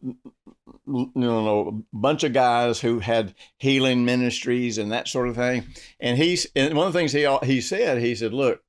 you 0.87 1.11
know 1.15 1.83
a 1.93 1.97
bunch 1.97 2.25
of 2.25 2.33
guys 2.33 2.81
who 2.81 2.99
had 3.01 3.35
healing 3.59 4.05
ministries 4.05 4.79
and 4.79 4.93
that 4.93 5.09
sort 5.09 5.29
of 5.29 5.37
thing. 5.37 5.65
And 6.01 6.17
he's 6.19 6.47
and 6.57 6.75
one 6.75 6.87
of 6.87 6.93
the 6.93 6.99
things 6.99 7.13
he 7.13 7.27
he 7.45 7.61
said 7.61 7.99
he 7.99 8.15
said 8.15 8.33
look 8.33 8.63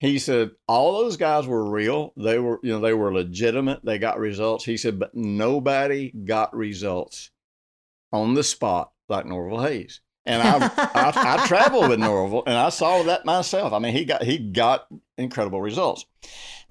he 0.00 0.18
said 0.18 0.50
all 0.66 0.98
those 0.98 1.16
guys 1.16 1.46
were 1.46 1.70
real. 1.70 2.12
They 2.16 2.38
were 2.38 2.58
you 2.62 2.72
know 2.72 2.80
they 2.80 2.94
were 2.94 3.12
legitimate. 3.12 3.84
They 3.84 3.98
got 3.98 4.18
results. 4.18 4.64
He 4.64 4.76
said 4.76 4.98
but 4.98 5.14
nobody 5.14 6.10
got 6.10 6.54
results 6.54 7.30
on 8.12 8.34
the 8.34 8.44
spot 8.44 8.92
like 9.08 9.26
Norval 9.26 9.62
Hayes 9.62 10.00
and 10.24 10.42
I, 10.42 10.70
I 10.76 11.12
I 11.14 11.46
traveled 11.46 11.88
with 11.88 11.98
Norval 11.98 12.42
and 12.46 12.56
I 12.56 12.68
saw 12.68 13.02
that 13.04 13.24
myself 13.24 13.72
I 13.72 13.78
mean 13.78 13.92
he 13.92 14.04
got 14.04 14.22
he 14.22 14.38
got 14.38 14.86
incredible 15.18 15.60
results 15.60 16.06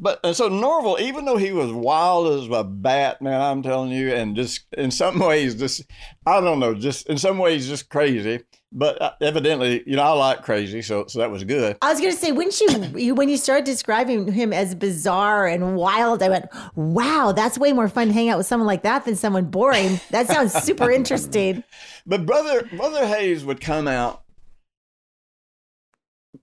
but 0.02 0.20
and 0.24 0.36
so 0.36 0.50
Norval, 0.50 0.98
even 1.00 1.26
though 1.26 1.38
he 1.38 1.52
was 1.52 1.72
wild 1.72 2.34
as 2.34 2.50
a 2.50 2.64
bat, 2.64 3.22
man, 3.22 3.40
I'm 3.40 3.62
telling 3.62 3.92
you, 3.92 4.12
and 4.12 4.36
just 4.36 4.66
in 4.76 4.90
some 4.90 5.20
ways, 5.28 5.56
just 5.56 5.84
I 6.26 6.42
don't 6.42 6.60
know, 6.60 6.74
just 6.74 7.08
in 7.08 7.20
some 7.20 7.38
ways, 7.38 7.68
just 7.68 7.88
crazy. 7.88 8.42
But 8.74 9.02
uh, 9.02 9.12
evidently, 9.20 9.84
you 9.86 9.98
know, 9.98 10.04
I 10.04 10.12
like 10.12 10.44
crazy, 10.44 10.82
so 10.82 11.06
so 11.08 11.20
that 11.20 11.30
was 11.30 11.44
good. 11.44 11.78
I 11.82 11.92
was 11.92 12.00
gonna 12.00 12.14
say, 12.14 12.32
wouldn't 12.32 12.60
you, 12.62 13.00
you 13.00 13.16
when 13.16 13.28
you 13.28 13.36
started 13.36 13.66
describing 13.66 14.32
him 14.32 14.54
as 14.54 14.74
bizarre 14.76 15.46
and 15.46 15.76
wild, 15.76 16.24
I 16.24 16.30
went, 16.30 16.46
"Wow, 16.76 17.34
that's 17.36 17.58
way 17.58 17.74
more 17.74 17.90
fun 17.90 18.08
to 18.08 18.14
hang 18.14 18.30
out 18.30 18.38
with 18.38 18.48
someone 18.48 18.68
like 18.68 18.84
that 18.84 19.04
than 19.04 19.18
someone 19.18 19.46
boring." 19.46 20.00
That 20.12 20.28
sounds 20.28 20.54
super 20.54 20.90
interesting. 20.92 21.64
But 22.04 22.26
brother, 22.26 22.64
brother 22.64 23.06
Hayes 23.06 23.46
would 23.46 23.62
come 23.62 23.88
out. 23.88 24.24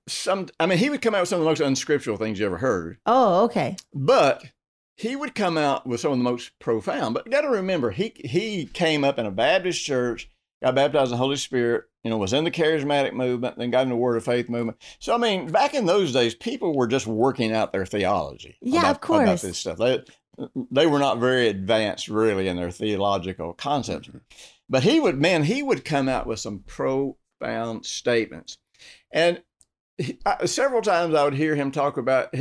Some, 0.07 0.49
I 0.61 0.67
mean, 0.67 0.79
he 0.79 0.89
would 0.89 1.03
come 1.03 1.15
out 1.15 1.23
with 1.23 1.29
some 1.29 1.41
of 1.41 1.45
the 1.45 1.51
most 1.51 1.61
unscriptural 1.61 2.17
things 2.17 2.39
you 2.39 2.47
ever 2.47 2.59
heard. 2.59 2.99
Oh, 3.07 3.45
okay. 3.47 3.77
but 3.93 4.45
he 4.97 5.17
would 5.17 5.35
come 5.35 5.59
out 5.59 5.85
with 5.87 6.01
some 6.01 6.13
of 6.13 6.19
the 6.19 6.25
most 6.25 6.57
profound. 6.61 7.15
But 7.15 7.27
you 7.27 7.33
got 7.33 7.41
to 7.43 7.49
remember, 7.49 7.91
he 7.91 8.13
he 8.25 8.67
came 8.67 9.03
up 9.03 9.19
in 9.19 9.27
a 9.27 9.31
Baptist 9.31 9.85
church, 9.85 10.29
got 10.63 10.75
baptized 10.75 11.09
in 11.09 11.13
the 11.13 11.17
Holy 11.17 11.37
Spirit, 11.37 11.85
you 12.03 12.11
know, 12.11 12.19
was 12.19 12.33
in 12.33 12.45
the 12.45 12.51
charismatic 12.51 13.13
movement, 13.13 13.59
then 13.59 13.71
got 13.71 13.83
in 13.83 13.89
the 13.89 13.97
Word 13.97 14.17
of 14.17 14.25
Faith 14.25 14.49
movement. 14.49 14.79
So 14.99 15.15
I 15.15 15.19
mean, 15.19 15.51
back 15.51 15.75
in 15.75 15.87
those 15.87 16.13
days, 16.13 16.35
people 16.35 16.75
were 16.75 16.87
just 16.87 17.07
working 17.07 17.53
out 17.53 17.73
their 17.73 17.87
theology. 17.87 18.57
Yeah, 18.61 18.81
about, 18.81 18.91
of 18.91 19.01
course. 19.01 19.23
About 19.23 19.41
this 19.41 19.59
stuff, 19.59 19.79
they 19.79 20.03
they 20.71 20.87
were 20.87 20.99
not 20.99 21.19
very 21.19 21.49
advanced, 21.49 22.09
really, 22.09 22.49
in 22.49 22.57
their 22.57 22.71
theological 22.71 23.53
concepts. 23.55 24.09
Mm-hmm. 24.09 24.19
But 24.69 24.83
he 24.83 25.01
would, 25.01 25.19
man, 25.19 25.45
he 25.45 25.63
would 25.63 25.85
come 25.85 26.09
out 26.09 26.27
with 26.27 26.41
some 26.41 26.61
profound 26.67 27.87
statements, 27.87 28.59
and 29.11 29.43
he, 29.97 30.19
I, 30.27 30.45
several 30.45 30.83
times 30.83 31.15
I 31.15 31.25
would 31.25 31.35
hear 31.35 31.55
him 31.55 31.71
talk 31.71 31.97
about 31.97 32.35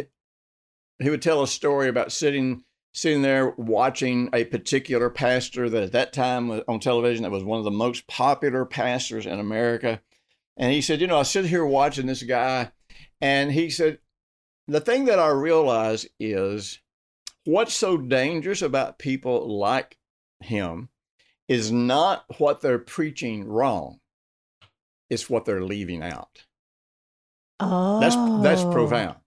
he 1.00 1.10
would 1.10 1.22
tell 1.22 1.44
a 1.44 1.48
story 1.48 1.90
about 1.90 2.12
sitting 2.12 2.64
sitting 2.98 3.22
there 3.22 3.52
watching 3.58 4.28
a 4.34 4.44
particular 4.46 5.08
pastor 5.08 5.70
that 5.70 5.84
at 5.84 5.92
that 5.92 6.12
time 6.12 6.48
was 6.48 6.64
on 6.68 6.80
television 6.80 7.22
that 7.22 7.32
was 7.32 7.44
one 7.44 7.60
of 7.60 7.64
the 7.64 7.70
most 7.70 8.08
popular 8.08 8.66
pastors 8.66 9.28
in 9.28 9.40
America. 9.40 10.02
And 10.58 10.72
he 10.72 10.82
said, 10.82 11.00
you 11.00 11.06
know, 11.06 11.20
I 11.20 11.24
sit 11.24 11.46
here 11.46 11.64
watching 11.64 12.08
this 12.08 12.24
guy, 12.24 12.72
and 13.22 13.52
he 13.52 13.70
said, 13.70 14.00
the 14.68 14.82
thing 14.82 15.06
that 15.06 15.20
I 15.20 15.28
realize 15.28 16.08
is 16.20 16.80
what's 17.46 17.76
so 17.76 17.98
dangerous 17.98 18.64
about 18.64 18.98
people 18.98 19.60
like 19.60 19.96
him 20.40 20.90
is 21.48 21.72
not 21.72 22.26
what 22.40 22.62
they're 22.62 22.80
preaching 22.80 23.48
wrong, 23.48 24.00
it's 25.12 25.30
what 25.30 25.46
they're 25.46 25.64
leaving 25.64 26.02
out. 26.02 26.46
Oh, 27.60 28.00
That's 28.00 28.16
that's 28.42 28.64
profound. 28.74 29.18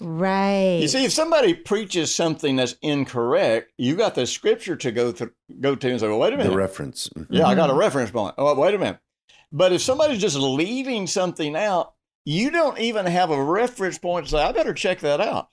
Right. 0.00 0.78
You 0.80 0.88
see, 0.88 1.04
if 1.04 1.12
somebody 1.12 1.54
preaches 1.54 2.14
something 2.14 2.56
that's 2.56 2.74
incorrect, 2.82 3.72
you 3.78 3.94
got 3.94 4.14
the 4.16 4.26
scripture 4.26 4.74
to 4.76 4.90
go 4.90 5.12
through, 5.12 5.30
go 5.60 5.76
to 5.76 5.90
and 5.90 6.00
say, 6.00 6.08
"Well, 6.08 6.18
wait 6.18 6.32
a 6.32 6.36
minute, 6.36 6.50
The 6.50 6.56
reference. 6.56 7.08
Mm-hmm. 7.10 7.32
yeah, 7.32 7.46
I 7.46 7.54
got 7.54 7.70
a 7.70 7.74
reference 7.74 8.10
point. 8.10 8.34
Oh, 8.36 8.54
wait 8.54 8.74
a 8.74 8.78
minute." 8.78 8.98
But 9.52 9.72
if 9.72 9.82
somebody's 9.82 10.20
just 10.20 10.36
leaving 10.36 11.06
something 11.06 11.54
out, 11.54 11.94
you 12.24 12.50
don't 12.50 12.78
even 12.80 13.06
have 13.06 13.30
a 13.30 13.42
reference 13.42 13.98
point 13.98 14.26
to 14.26 14.32
say, 14.32 14.42
"I 14.42 14.50
better 14.50 14.74
check 14.74 15.00
that 15.00 15.20
out." 15.20 15.50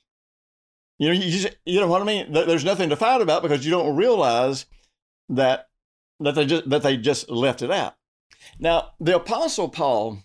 You 0.98 1.08
know, 1.08 1.14
you 1.14 1.32
just, 1.32 1.56
you 1.66 1.80
know 1.80 1.88
what 1.88 2.02
I 2.02 2.06
mean. 2.06 2.32
There's 2.32 2.66
nothing 2.66 2.90
to 2.90 2.96
fight 2.96 3.22
about 3.22 3.44
because 3.44 3.64
you 3.64 3.72
don't 3.72 3.96
realize 3.96 4.66
that 5.30 5.70
that 6.20 6.36
they 6.36 6.46
just 6.46 6.70
that 6.70 6.82
they 6.82 6.98
just 6.98 7.30
left 7.30 7.62
it 7.62 7.72
out. 7.72 7.96
Now, 8.60 8.92
the 9.00 9.16
Apostle 9.16 9.70
Paul, 9.70 10.24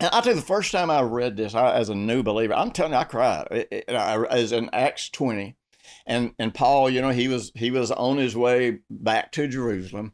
and 0.00 0.10
I'll 0.12 0.22
tell 0.22 0.32
you, 0.34 0.40
the 0.40 0.46
first 0.46 0.72
time 0.72 0.90
I 0.90 1.02
read 1.02 1.36
this 1.36 1.54
I, 1.54 1.74
as 1.74 1.88
a 1.88 1.94
new 1.94 2.22
believer, 2.22 2.54
I'm 2.54 2.70
telling 2.70 2.92
you, 2.92 2.98
I 2.98 3.04
cried. 3.04 3.48
It- 3.50 3.68
it- 3.88 3.94
I- 3.94 4.24
as 4.26 4.52
in 4.52 4.70
Acts 4.72 5.08
20, 5.10 5.56
and 6.06 6.32
and 6.38 6.54
Paul, 6.54 6.90
you 6.90 7.00
know, 7.00 7.10
he 7.10 7.28
was 7.28 7.52
he 7.54 7.70
was 7.70 7.90
on 7.90 8.18
his 8.18 8.36
way 8.36 8.78
back 8.90 9.32
to 9.32 9.48
Jerusalem, 9.48 10.12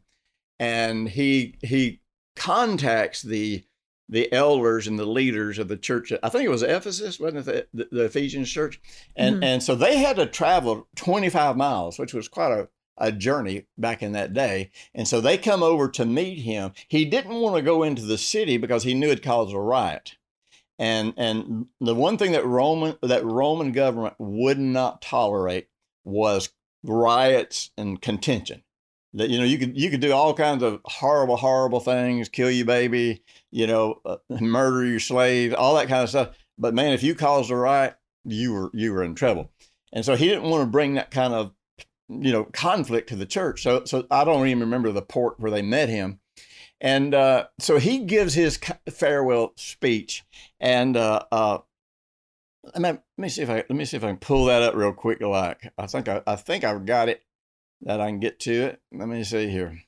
and 0.59 1.09
he 1.09 1.55
he 1.61 2.01
contacts 2.35 3.21
the 3.21 3.63
the 4.07 4.31
elders 4.31 4.85
and 4.85 4.99
the 4.99 5.05
leaders 5.05 5.57
of 5.57 5.67
the 5.67 5.77
church. 5.77 6.13
I 6.21 6.29
think 6.29 6.45
it 6.45 6.49
was 6.49 6.61
Ephesus, 6.61 7.19
wasn't 7.19 7.47
it? 7.47 7.69
The, 7.73 7.85
the, 7.85 7.95
the 7.95 8.03
Ephesians 8.05 8.51
church, 8.51 8.79
and 9.15 9.37
Mhm. 9.37 9.43
and 9.43 9.63
so 9.63 9.73
they 9.75 9.97
had 9.97 10.15
to 10.17 10.27
travel 10.27 10.87
25 10.95 11.57
miles, 11.57 11.97
which 11.97 12.13
was 12.13 12.27
quite 12.27 12.51
a 12.51 12.69
a 12.97 13.11
journey 13.11 13.65
back 13.77 14.01
in 14.01 14.13
that 14.13 14.33
day. 14.33 14.71
And 14.93 15.07
so 15.07 15.21
they 15.21 15.37
come 15.37 15.63
over 15.63 15.89
to 15.89 16.05
meet 16.05 16.39
him. 16.39 16.71
He 16.87 17.05
didn't 17.05 17.35
want 17.35 17.55
to 17.55 17.61
go 17.61 17.83
into 17.83 18.03
the 18.03 18.17
city 18.17 18.57
because 18.57 18.83
he 18.83 18.93
knew 18.93 19.07
it'd 19.07 19.23
cause 19.23 19.51
a 19.53 19.59
riot. 19.59 20.17
And 20.77 21.13
and 21.15 21.67
the 21.79 21.95
one 21.95 22.17
thing 22.17 22.33
that 22.33 22.45
Roman 22.45 22.97
that 23.01 23.25
Roman 23.25 23.71
government 23.71 24.15
would 24.19 24.59
not 24.59 25.01
tolerate 25.01 25.67
was 26.03 26.49
riots 26.83 27.71
and 27.77 28.01
contention. 28.01 28.63
That 29.13 29.29
you 29.29 29.39
know 29.39 29.45
you 29.45 29.57
could 29.57 29.79
you 29.79 29.89
could 29.89 30.01
do 30.01 30.11
all 30.11 30.33
kinds 30.33 30.63
of 30.63 30.81
horrible 30.83 31.37
horrible 31.37 31.79
things, 31.79 32.27
kill 32.27 32.51
your 32.51 32.65
baby, 32.65 33.23
you 33.51 33.67
know, 33.67 34.01
uh, 34.05 34.17
murder 34.41 34.85
your 34.85 34.99
slave, 34.99 35.53
all 35.53 35.75
that 35.75 35.87
kind 35.87 36.03
of 36.03 36.09
stuff. 36.09 36.37
But 36.57 36.73
man, 36.73 36.91
if 36.91 37.03
you 37.03 37.15
caused 37.15 37.51
a 37.51 37.55
riot, 37.55 37.95
you 38.25 38.51
were 38.53 38.69
you 38.73 38.91
were 38.91 39.03
in 39.03 39.15
trouble. 39.15 39.51
And 39.93 40.03
so 40.03 40.17
he 40.17 40.27
didn't 40.27 40.49
want 40.49 40.63
to 40.63 40.69
bring 40.69 40.95
that 40.95 41.09
kind 41.09 41.33
of 41.33 41.53
you 42.09 42.31
know, 42.31 42.45
conflict 42.45 43.09
to 43.09 43.15
the 43.15 43.25
church. 43.25 43.63
So, 43.63 43.85
so 43.85 44.05
I 44.11 44.23
don't 44.23 44.47
even 44.47 44.59
remember 44.59 44.91
the 44.91 45.01
port 45.01 45.39
where 45.39 45.51
they 45.51 45.61
met 45.61 45.89
him. 45.89 46.19
And 46.81 47.13
uh, 47.15 47.47
so 47.59 47.77
he 47.77 47.99
gives 47.99 48.33
his 48.33 48.59
farewell 48.91 49.53
speech, 49.55 50.25
and 50.59 50.97
uh, 50.97 51.23
uh, 51.31 51.59
let 52.63 52.81
me, 52.81 52.89
let 52.89 53.01
me 53.17 53.29
see 53.29 53.41
if 53.43 53.49
I 53.49 53.55
let 53.55 53.71
me 53.71 53.85
see 53.85 53.97
if 53.97 54.03
I 54.03 54.07
can 54.07 54.17
pull 54.17 54.45
that 54.45 54.61
up 54.61 54.75
real 54.75 54.91
quick. 54.91 55.21
Like 55.21 55.71
I 55.77 55.87
think 55.87 56.09
I, 56.09 56.21
I 56.27 56.35
think 56.35 56.63
I've 56.63 56.85
got 56.85 57.07
it 57.07 57.23
that 57.81 58.01
I 58.01 58.07
can 58.07 58.19
get 58.19 58.39
to 58.41 58.51
it. 58.51 58.81
Let 58.91 59.07
me 59.07 59.23
see 59.23 59.49
here. 59.49 59.83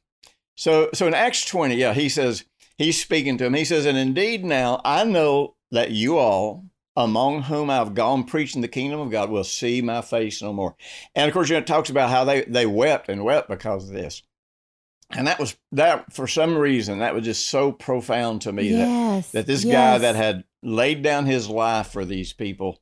So 0.56 0.90
so 0.94 1.08
in 1.08 1.14
Acts 1.14 1.44
twenty, 1.46 1.76
yeah, 1.76 1.94
he 1.94 2.08
says 2.08 2.46
he's 2.78 3.02
speaking 3.02 3.38
to 3.38 3.46
him. 3.46 3.54
He 3.54 3.66
says, 3.66 3.86
"And 3.86 3.98
indeed, 3.98 4.46
now 4.46 4.80
I 4.86 5.04
know 5.04 5.56
that 5.72 5.92
you 5.92 6.18
all, 6.18 6.66
among 6.98 7.44
whom 7.44 7.70
I've 7.70 7.94
gone 7.94 8.26
preaching 8.26 8.62
the 8.62 8.68
kingdom 8.68 9.00
of 9.00 9.10
God, 9.10 9.30
will 9.30 9.46
see 9.46 9.82
my 9.82 10.02
face 10.02 10.42
no 10.42 10.52
more." 10.52 10.76
And 11.16 11.30
of 11.30 11.34
course, 11.34 11.48
you 11.48 11.54
know, 11.54 11.60
it 11.60 11.68
talks 11.68 11.90
about 11.90 12.10
how 12.10 12.26
they 12.26 12.42
they 12.42 12.66
wept 12.66 13.08
and 13.08 13.24
wept 13.24 13.48
because 13.48 13.88
of 13.88 13.96
this 13.96 14.22
and 15.12 15.28
that 15.28 15.40
was 15.40 15.56
that 15.72 16.12
for 16.12 16.28
some 16.28 16.58
reason 16.58 17.00
that 17.00 17.14
was 17.14 17.24
just 17.24 17.48
so 17.48 17.72
profound 17.72 18.42
to 18.42 18.52
me 18.52 18.70
yes, 18.70 19.32
that, 19.32 19.40
that 19.40 19.48
this 19.48 19.64
yes. 19.64 19.74
guy 19.74 19.98
that 20.00 20.16
had 20.16 20.44
laid 20.64 21.02
down 21.02 21.26
his 21.26 21.50
life 21.50 21.88
for 21.88 22.04
these 22.04 22.34
people 22.34 22.82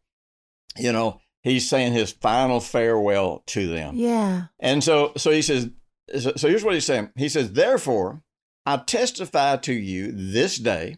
you 0.78 0.91
know 0.91 1.19
he's 1.41 1.69
saying 1.69 1.93
his 1.93 2.12
final 2.12 2.60
farewell 2.60 3.43
to 3.45 3.67
them 3.67 3.95
yeah 3.95 4.45
and 4.60 4.84
so 4.84 5.12
so 5.17 5.32
he 5.32 5.41
says 5.41 5.69
so 6.17 6.47
here's 6.47 6.63
what 6.63 6.73
he's 6.73 6.86
saying 6.86 7.10
he 7.15 7.30
says 7.30 7.51
therefore 7.54 8.21
i 8.65 8.78
testify 8.78 9.56
to 9.58 9.73
you 9.73 10.12
this 10.12 10.58
day 10.58 10.97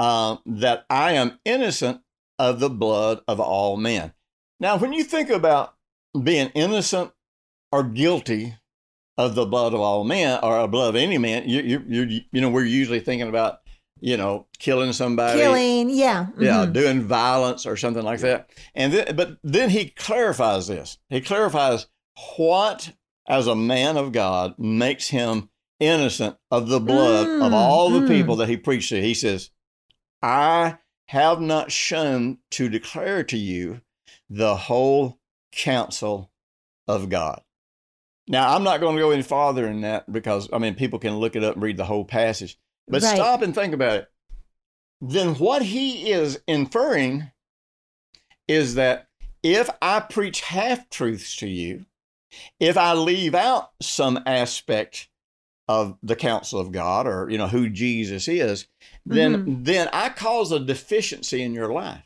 uh, 0.00 0.36
that 0.46 0.84
i 0.90 1.12
am 1.12 1.38
innocent 1.44 2.00
of 2.38 2.58
the 2.58 2.70
blood 2.70 3.20
of 3.28 3.38
all 3.38 3.76
men 3.76 4.12
now 4.58 4.76
when 4.76 4.92
you 4.92 5.04
think 5.04 5.30
about 5.30 5.74
being 6.22 6.48
innocent 6.54 7.12
or 7.70 7.84
guilty 7.84 8.54
of 9.20 9.34
the 9.34 9.46
blood 9.46 9.74
of 9.74 9.80
all 9.80 10.04
men 10.04 10.40
or 10.42 10.66
blood 10.68 10.90
of 10.90 10.96
any 10.96 11.18
man, 11.18 11.48
you 11.48 11.60
you 11.62 11.84
you 11.86 12.20
you 12.32 12.40
know 12.40 12.48
we're 12.48 12.64
usually 12.64 13.00
thinking 13.00 13.28
about 13.28 13.60
you 14.00 14.16
know 14.16 14.46
killing 14.58 14.92
somebody, 14.92 15.38
killing, 15.38 15.90
yeah, 15.90 16.26
mm-hmm. 16.26 16.42
yeah, 16.42 16.66
doing 16.66 17.02
violence 17.02 17.66
or 17.66 17.76
something 17.76 18.02
like 18.02 18.20
that. 18.20 18.50
And 18.74 18.92
then, 18.92 19.16
but 19.16 19.36
then 19.44 19.70
he 19.70 19.90
clarifies 19.90 20.68
this. 20.68 20.98
He 21.08 21.20
clarifies 21.20 21.86
what, 22.36 22.92
as 23.28 23.46
a 23.46 23.54
man 23.54 23.96
of 23.96 24.12
God, 24.12 24.58
makes 24.58 25.08
him 25.08 25.50
innocent 25.78 26.36
of 26.50 26.68
the 26.68 26.80
blood 26.80 27.26
mm, 27.26 27.46
of 27.46 27.52
all 27.52 27.90
the 27.90 28.00
mm. 28.00 28.08
people 28.08 28.36
that 28.36 28.48
he 28.48 28.56
preached 28.56 28.90
to. 28.90 29.00
He 29.00 29.14
says, 29.14 29.50
"I 30.22 30.78
have 31.06 31.40
not 31.40 31.72
shown 31.72 32.38
to 32.52 32.68
declare 32.68 33.24
to 33.24 33.36
you 33.36 33.80
the 34.28 34.56
whole 34.56 35.18
counsel 35.52 36.30
of 36.86 37.08
God." 37.08 37.42
Now, 38.30 38.54
I'm 38.54 38.62
not 38.62 38.78
going 38.78 38.94
to 38.94 39.02
go 39.02 39.10
any 39.10 39.22
farther 39.22 39.64
than 39.64 39.80
that 39.80 40.10
because, 40.10 40.48
I 40.52 40.58
mean, 40.58 40.76
people 40.76 41.00
can 41.00 41.16
look 41.18 41.34
it 41.34 41.42
up 41.42 41.54
and 41.54 41.62
read 41.62 41.76
the 41.76 41.84
whole 41.84 42.04
passage. 42.04 42.56
But 42.86 43.02
right. 43.02 43.16
stop 43.16 43.42
and 43.42 43.52
think 43.52 43.74
about 43.74 43.96
it. 43.96 44.08
Then 45.00 45.34
what 45.34 45.62
he 45.62 46.12
is 46.12 46.40
inferring 46.46 47.32
is 48.46 48.76
that 48.76 49.08
if 49.42 49.68
I 49.82 50.00
preach 50.00 50.42
half 50.42 50.88
truths 50.90 51.34
to 51.36 51.48
you, 51.48 51.86
if 52.60 52.76
I 52.76 52.92
leave 52.92 53.34
out 53.34 53.70
some 53.80 54.22
aspect 54.26 55.08
of 55.70 55.96
the 56.02 56.16
counsel 56.16 56.58
of 56.58 56.72
God 56.72 57.06
or 57.06 57.30
you 57.30 57.38
know 57.38 57.46
who 57.46 57.70
Jesus 57.70 58.26
is, 58.26 58.66
then 59.06 59.36
mm-hmm. 59.36 59.62
then 59.62 59.88
I 59.92 60.08
cause 60.08 60.50
a 60.50 60.58
deficiency 60.58 61.42
in 61.42 61.54
your 61.54 61.72
life. 61.72 62.02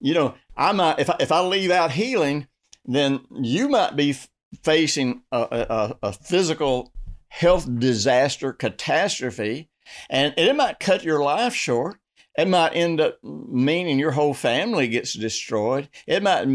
You 0.00 0.14
know, 0.14 0.34
I 0.56 0.72
might 0.72 0.98
if 0.98 1.10
I, 1.10 1.16
if 1.20 1.30
I 1.30 1.40
leave 1.42 1.70
out 1.70 1.92
healing, 1.92 2.48
then 2.86 3.20
you 3.30 3.68
might 3.68 3.94
be 3.94 4.16
facing 4.62 5.20
a, 5.30 5.96
a, 6.02 6.08
a 6.08 6.12
physical 6.14 6.94
health 7.28 7.68
disaster, 7.78 8.54
catastrophe, 8.54 9.68
and 10.08 10.32
it 10.38 10.56
might 10.56 10.80
cut 10.80 11.04
your 11.04 11.22
life 11.22 11.54
short. 11.54 11.98
It 12.38 12.48
might 12.48 12.74
end 12.74 13.02
up 13.02 13.18
meaning 13.22 13.98
your 13.98 14.12
whole 14.12 14.32
family 14.32 14.88
gets 14.88 15.12
destroyed. 15.12 15.90
It 16.06 16.22
might 16.22 16.48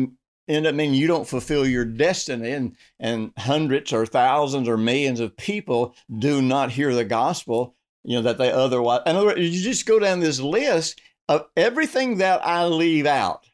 end 0.48 0.68
up 0.68 0.76
meaning 0.76 0.96
you 0.96 1.08
don't 1.08 1.28
fulfill 1.28 1.66
your 1.66 1.86
destiny, 1.86 2.52
and, 2.52 2.76
and 3.00 3.32
hundreds 3.38 3.94
or 3.94 4.06
thousands 4.06 4.68
or 4.68 4.78
millions 4.78 5.20
of 5.20 5.38
people 5.38 5.96
do 6.20 6.42
not 6.42 6.72
hear 6.72 6.94
the 6.94 7.06
gospel, 7.06 7.76
you 8.04 8.16
know, 8.16 8.22
that 8.24 8.38
they 8.38 8.52
otherwise. 8.52 9.02
In 9.06 9.16
other 9.16 9.28
words, 9.28 9.42
you 9.42 9.62
just 9.62 9.86
go 9.86 10.00
down 10.00 10.20
this 10.20 10.40
list 10.40 11.02
of 11.28 11.46
everything 11.58 12.18
that 12.18 12.46
I 12.46 12.66
leave 12.66 13.06
out 13.06 13.46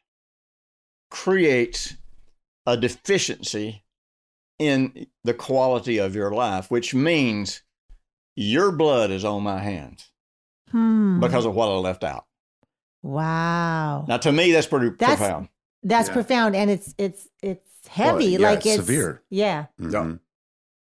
creates 1.10 1.95
a 2.65 2.77
deficiency 2.77 3.84
in 4.60 5.08
the 5.23 5.34
quality 5.34 5.97
of 5.97 6.15
your 6.15 6.32
life, 6.32 6.69
which 6.69 6.93
means 6.93 7.63
your 8.36 8.71
blood 8.71 9.12
is 9.12 9.25
on 9.25 9.43
my 9.43 9.60
hands 9.60 10.12
hmm. 10.69 11.19
because 11.19 11.45
of 11.45 11.56
what 11.56 11.69
I 11.69 11.75
left 11.75 12.04
out. 12.04 12.25
Wow. 13.01 14.06
Now, 14.08 14.17
to 14.17 14.32
me, 14.32 14.51
that's 14.51 14.67
pretty 14.67 14.89
that's, 14.89 15.19
profound. 15.19 15.49
That's 15.84 16.10
yeah. 16.10 16.13
profound, 16.13 16.56
and 16.56 16.70
it's 16.70 16.94
it's 16.98 17.28
it's 17.41 17.88
heavy. 17.88 18.32
Well, 18.32 18.41
yeah, 18.41 18.50
like 18.50 18.65
it's, 18.65 18.76
severe. 18.76 19.22
Yeah. 19.30 19.65
Mm-hmm. 19.80 20.15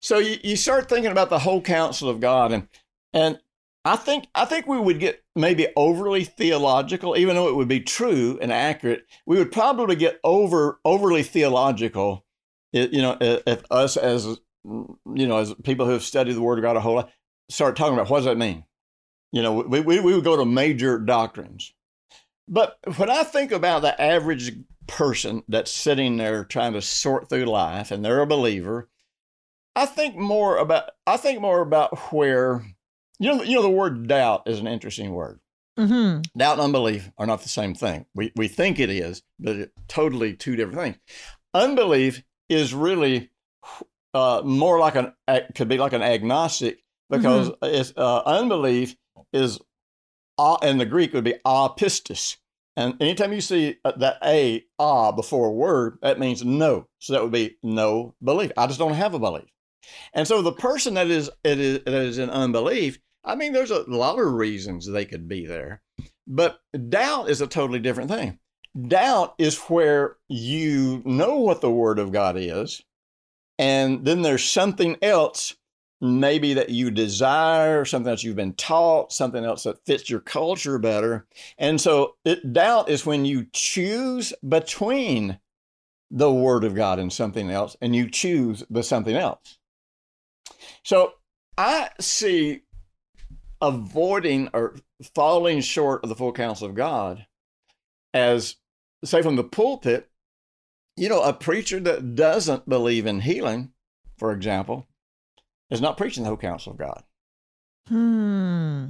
So 0.00 0.18
you, 0.18 0.36
you 0.42 0.56
start 0.56 0.88
thinking 0.88 1.10
about 1.12 1.30
the 1.30 1.40
whole 1.40 1.60
counsel 1.60 2.08
of 2.08 2.20
God, 2.20 2.52
and 2.52 2.68
and 3.12 3.38
I 3.84 3.96
think 3.96 4.26
I 4.34 4.44
think 4.44 4.66
we 4.66 4.78
would 4.78 5.00
get 5.00 5.22
maybe 5.36 5.68
overly 5.76 6.24
theological, 6.24 7.16
even 7.16 7.36
though 7.36 7.48
it 7.48 7.56
would 7.56 7.68
be 7.68 7.80
true 7.80 8.38
and 8.40 8.52
accurate. 8.52 9.06
We 9.26 9.36
would 9.36 9.52
probably 9.52 9.96
get 9.96 10.20
over 10.24 10.80
overly 10.84 11.22
theological 11.22 12.24
you 12.72 13.02
know, 13.02 13.16
if 13.20 13.62
us 13.70 13.96
as 13.96 14.38
you 14.70 15.26
know, 15.26 15.38
as 15.38 15.54
people 15.64 15.86
who 15.86 15.92
have 15.92 16.02
studied 16.02 16.34
the 16.34 16.42
Word 16.42 16.58
of 16.58 16.62
God 16.62 16.76
a 16.76 16.80
whole 16.80 16.96
lot, 16.96 17.10
start 17.48 17.76
talking 17.76 17.94
about 17.94 18.10
what 18.10 18.18
does 18.18 18.26
that 18.26 18.38
mean? 18.38 18.64
You 19.32 19.42
know, 19.42 19.52
we, 19.54 19.80
we, 19.80 20.00
we 20.00 20.14
would 20.14 20.24
go 20.24 20.36
to 20.36 20.44
major 20.44 20.98
doctrines. 20.98 21.72
But 22.46 22.78
when 22.96 23.10
I 23.10 23.24
think 23.24 23.52
about 23.52 23.82
the 23.82 24.00
average 24.00 24.52
person 24.88 25.44
that's 25.46 25.70
sitting 25.70 26.16
there 26.16 26.44
trying 26.44 26.72
to 26.72 26.82
sort 26.82 27.28
through 27.28 27.44
life 27.44 27.92
and 27.92 28.04
they're 28.04 28.22
a 28.22 28.26
believer, 28.26 28.88
I 29.76 29.86
think 29.86 30.16
more 30.16 30.56
about 30.56 30.90
I 31.06 31.16
think 31.16 31.40
more 31.40 31.60
about 31.60 31.96
where 32.12 32.64
you 33.20 33.28
know 33.28 33.42
you 33.44 33.54
know 33.54 33.62
the 33.62 33.70
word 33.70 34.08
doubt 34.08 34.42
is 34.46 34.58
an 34.58 34.66
interesting 34.66 35.12
word. 35.12 35.38
Mm-hmm. 35.78 36.22
Doubt 36.36 36.54
and 36.54 36.62
unbelief 36.62 37.08
are 37.16 37.26
not 37.26 37.42
the 37.42 37.48
same 37.48 37.74
thing. 37.74 38.06
We 38.12 38.32
we 38.34 38.48
think 38.48 38.80
it 38.80 38.90
is, 38.90 39.22
but 39.38 39.56
it, 39.56 39.72
totally 39.86 40.34
two 40.34 40.56
different 40.56 40.80
things. 40.80 40.96
Unbelief 41.54 42.24
is 42.48 42.74
really 42.74 43.30
uh, 44.14 44.42
more 44.44 44.80
like 44.80 44.96
an 44.96 45.12
could 45.54 45.68
be 45.68 45.78
like 45.78 45.92
an 45.92 46.02
agnostic 46.02 46.82
because 47.08 47.50
mm-hmm. 47.50 47.66
it's 47.66 47.92
uh, 47.96 48.22
unbelief 48.26 48.96
is 49.32 49.60
uh, 50.38 50.56
in 50.62 50.78
the 50.78 50.86
Greek 50.86 51.12
would 51.12 51.24
be 51.24 51.34
apistia. 51.46 52.36
And 52.78 52.94
anytime 53.02 53.32
you 53.32 53.40
see 53.40 53.76
uh, 53.84 53.90
that 53.96 54.18
a 54.24 54.64
ah 54.78 55.10
before 55.10 55.48
a 55.48 55.52
word, 55.52 55.98
that 56.00 56.20
means 56.20 56.44
no. 56.44 56.86
So 57.00 57.12
that 57.12 57.22
would 57.24 57.32
be 57.32 57.56
no 57.60 58.14
belief. 58.22 58.52
I 58.56 58.68
just 58.68 58.78
don't 58.78 58.94
have 58.94 59.14
a 59.14 59.18
belief. 59.18 59.50
And 60.14 60.28
so 60.28 60.42
the 60.42 60.52
person 60.52 60.94
that 60.94 61.08
is 61.08 61.28
it 61.42 61.58
is 61.58 61.80
that 61.84 61.92
is 61.92 62.18
in 62.18 62.30
unbelief, 62.30 63.00
I 63.24 63.34
mean, 63.34 63.52
there's 63.52 63.72
a 63.72 63.82
lot 63.90 64.20
of 64.20 64.32
reasons 64.32 64.86
they 64.86 65.04
could 65.04 65.26
be 65.26 65.44
there, 65.44 65.82
but 66.24 66.60
doubt 66.88 67.28
is 67.28 67.40
a 67.40 67.48
totally 67.48 67.80
different 67.80 68.12
thing. 68.12 68.38
Doubt 68.86 69.34
is 69.38 69.58
where 69.62 70.16
you 70.28 71.02
know 71.04 71.38
what 71.38 71.60
the 71.60 71.72
Word 71.72 71.98
of 71.98 72.12
God 72.12 72.36
is, 72.38 72.80
and 73.58 74.04
then 74.04 74.22
there's 74.22 74.44
something 74.44 74.98
else, 75.02 75.56
maybe 76.00 76.54
that 76.54 76.70
you 76.70 76.90
desire, 76.90 77.84
something 77.84 78.10
else 78.10 78.22
you've 78.22 78.36
been 78.36 78.54
taught, 78.54 79.12
something 79.12 79.44
else 79.44 79.64
that 79.64 79.84
fits 79.84 80.08
your 80.08 80.20
culture 80.20 80.78
better. 80.78 81.26
And 81.58 81.80
so, 81.80 82.16
it, 82.24 82.52
doubt 82.52 82.88
is 82.88 83.04
when 83.04 83.24
you 83.24 83.46
choose 83.52 84.32
between 84.46 85.38
the 86.10 86.32
Word 86.32 86.64
of 86.64 86.74
God 86.74 86.98
and 86.98 87.12
something 87.12 87.50
else, 87.50 87.76
and 87.80 87.94
you 87.94 88.08
choose 88.08 88.62
the 88.70 88.82
something 88.82 89.16
else. 89.16 89.58
So, 90.84 91.14
I 91.56 91.90
see 92.00 92.62
avoiding 93.60 94.48
or 94.52 94.76
falling 95.14 95.60
short 95.60 96.02
of 96.04 96.08
the 96.08 96.14
full 96.14 96.32
counsel 96.32 96.68
of 96.68 96.74
God 96.74 97.26
as 98.14 98.56
say 99.04 99.22
from 99.22 99.36
the 99.36 99.44
pulpit, 99.44 100.08
you 100.96 101.08
know, 101.08 101.22
a 101.22 101.32
preacher 101.32 101.80
that 101.80 102.14
doesn't 102.14 102.68
believe 102.68 103.06
in 103.06 103.20
healing, 103.20 103.72
for 104.16 104.32
example, 104.32 104.88
is 105.70 105.80
not 105.80 105.96
preaching 105.96 106.22
the 106.22 106.28
whole 106.28 106.36
counsel 106.36 106.72
of 106.72 106.78
God. 106.78 107.02
Hmm. 107.88 108.86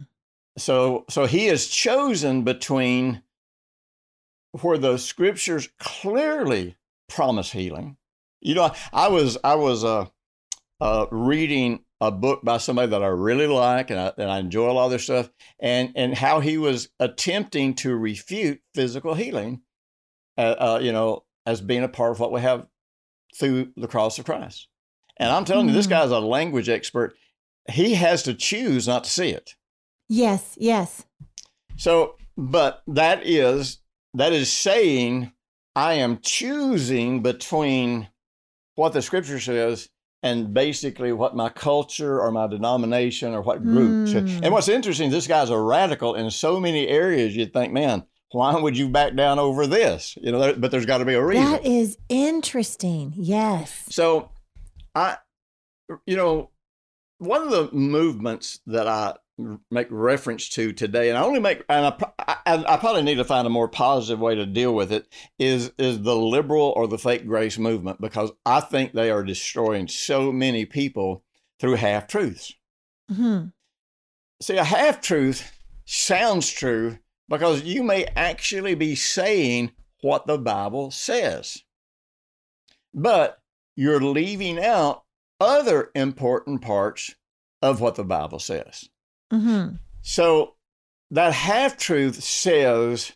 So, 0.57 1.05
so 1.09 1.27
he 1.27 1.47
is 1.47 1.69
chosen 1.69 2.43
between 2.43 3.23
where 4.61 4.79
the 4.79 4.97
scriptures 4.97 5.69
clearly 5.79 6.77
promise 7.09 7.53
healing. 7.53 7.97
You 8.41 8.55
know, 8.55 8.73
I 8.93 9.09
was 9.09 9.39
I 9.43 9.57
was 9.57 9.85
uh, 9.85 10.07
uh, 10.81 11.07
reading 11.11 11.85
a 12.01 12.11
book 12.11 12.43
by 12.45 12.59
somebody 12.59 12.91
that 12.91 13.03
I 13.03 13.09
really 13.09 13.47
like 13.47 13.91
and 13.91 13.99
I, 13.99 14.13
and 14.17 14.31
I 14.31 14.39
enjoy 14.39 14.71
a 14.71 14.73
lot 14.73 14.87
of 14.87 14.91
their 14.91 14.99
stuff, 14.99 15.31
and 15.61 15.93
and 15.97 16.15
how 16.15 16.41
he 16.41 16.59
was 16.59 16.89
attempting 16.99 17.75
to 17.77 17.97
refute 17.97 18.61
physical 18.75 19.15
healing 19.15 19.63
uh, 20.39 20.55
uh, 20.59 20.79
you 20.81 20.93
know, 20.93 21.25
as 21.45 21.61
being 21.61 21.83
a 21.83 21.89
part 21.89 22.13
of 22.13 22.21
what 22.21 22.33
we 22.33 22.41
have 22.41 22.67
through 23.37 23.73
the 23.77 23.89
cross 23.89 24.19
of 24.19 24.25
Christ. 24.25 24.69
And 25.19 25.31
I'm 25.33 25.45
telling 25.45 25.69
you, 25.69 25.75
this 25.75 25.87
Mm. 25.87 25.91
guy's 25.91 26.11
a 26.11 26.21
language 26.21 26.69
expert. 26.69 27.15
He 27.71 27.95
has 27.95 28.23
to 28.25 28.35
choose 28.35 28.87
not 28.87 29.05
to 29.05 29.11
see 29.11 29.31
it. 29.31 29.55
Yes, 30.09 30.55
yes. 30.59 31.05
So, 31.77 32.15
but 32.37 32.83
that 32.87 33.27
is 33.27 33.79
that 34.15 34.33
is 34.33 34.51
saying 34.51 35.33
I 35.77 35.95
am 35.95 36.19
choosing 36.23 37.23
between 37.23 38.09
what 38.75 38.93
the 38.93 39.03
scripture 39.03 39.39
says 39.39 39.89
and 40.23 40.53
basically 40.55 41.13
what 41.13 41.37
my 41.37 41.49
culture 41.51 42.21
or 42.21 42.33
my 42.33 42.47
denomination 42.47 43.35
or 43.35 43.43
what 43.43 43.63
group. 43.63 44.09
Mm. 44.09 44.43
And 44.43 44.53
what's 44.53 44.69
interesting, 44.69 45.11
this 45.11 45.27
guy's 45.27 45.51
a 45.51 45.59
radical 45.59 46.15
in 46.15 46.31
so 46.31 46.59
many 46.59 46.89
areas. 46.89 47.37
You'd 47.37 47.53
think, 47.53 47.73
man, 47.73 48.05
why 48.33 48.57
would 48.59 48.77
you 48.77 48.89
back 48.89 49.15
down 49.15 49.39
over 49.39 49.67
this? 49.67 50.17
You 50.21 50.33
know, 50.33 50.39
there- 50.41 50.55
but 50.57 50.71
there's 50.71 50.87
got 50.87 50.99
to 50.99 51.05
be 51.05 51.15
a 51.15 51.25
reason. 51.25 51.45
That 51.53 51.67
is 51.67 51.99
interesting. 52.09 53.13
Yes. 53.17 53.85
So, 53.91 54.31
I, 54.99 55.17
you 56.07 56.17
know, 56.17 56.51
one 57.19 57.43
of 57.43 57.51
the 57.51 57.71
movements 57.73 58.61
that 58.67 58.89
I 58.89 59.15
make 59.71 59.87
reference 59.91 60.49
to 60.51 60.73
today, 60.73 61.09
and 61.09 61.17
I 61.17 61.23
only 61.23 61.39
make, 61.39 61.65
and 61.69 61.87
I, 61.87 61.97
I, 62.19 62.65
I 62.67 62.77
probably 62.79 63.03
need 63.03 63.17
to 63.17 63.25
find 63.25 63.47
a 63.47 63.51
more 63.51 63.69
positive 63.69 64.19
way 64.19 64.35
to 64.35 64.45
deal 64.45 64.75
with 64.75 64.93
it, 64.93 65.07
is 65.39 65.73
is 65.79 66.03
the 66.03 66.17
liberal 66.17 66.73
or 66.77 66.89
the 66.89 66.99
fake 66.99 67.27
grace 67.27 67.59
movement 67.59 68.01
because 68.01 68.33
I 68.45 68.61
think 68.61 68.93
they 68.93 69.11
are 69.11 69.23
destroying 69.23 69.87
so 69.87 70.33
many 70.33 70.65
people 70.65 71.23
through 71.61 71.77
half 71.77 72.09
truths. 72.09 72.55
hmm 73.09 73.47
See, 74.41 74.57
a 74.57 74.65
half 74.65 75.01
truth 75.01 75.53
sounds 75.85 76.51
true 76.51 76.99
because 77.29 77.63
you 77.63 77.83
may 77.83 78.05
actually 78.17 78.75
be 78.75 78.95
saying 78.95 79.73
what 80.01 80.27
the 80.27 80.39
Bible 80.39 80.91
says, 80.91 81.63
but 82.93 83.38
you're 83.79 84.01
leaving 84.01 84.59
out 84.59 85.05
other 85.39 85.93
important 85.95 86.61
parts 86.61 87.15
of 87.63 87.81
what 87.81 87.95
the 87.95 88.03
Bible 88.03 88.41
says. 88.41 88.89
Mm-hmm. 89.33 89.77
So 90.03 90.57
that 91.13 91.33
half 91.33 91.77
truth 91.77 92.21
says, 92.25 93.13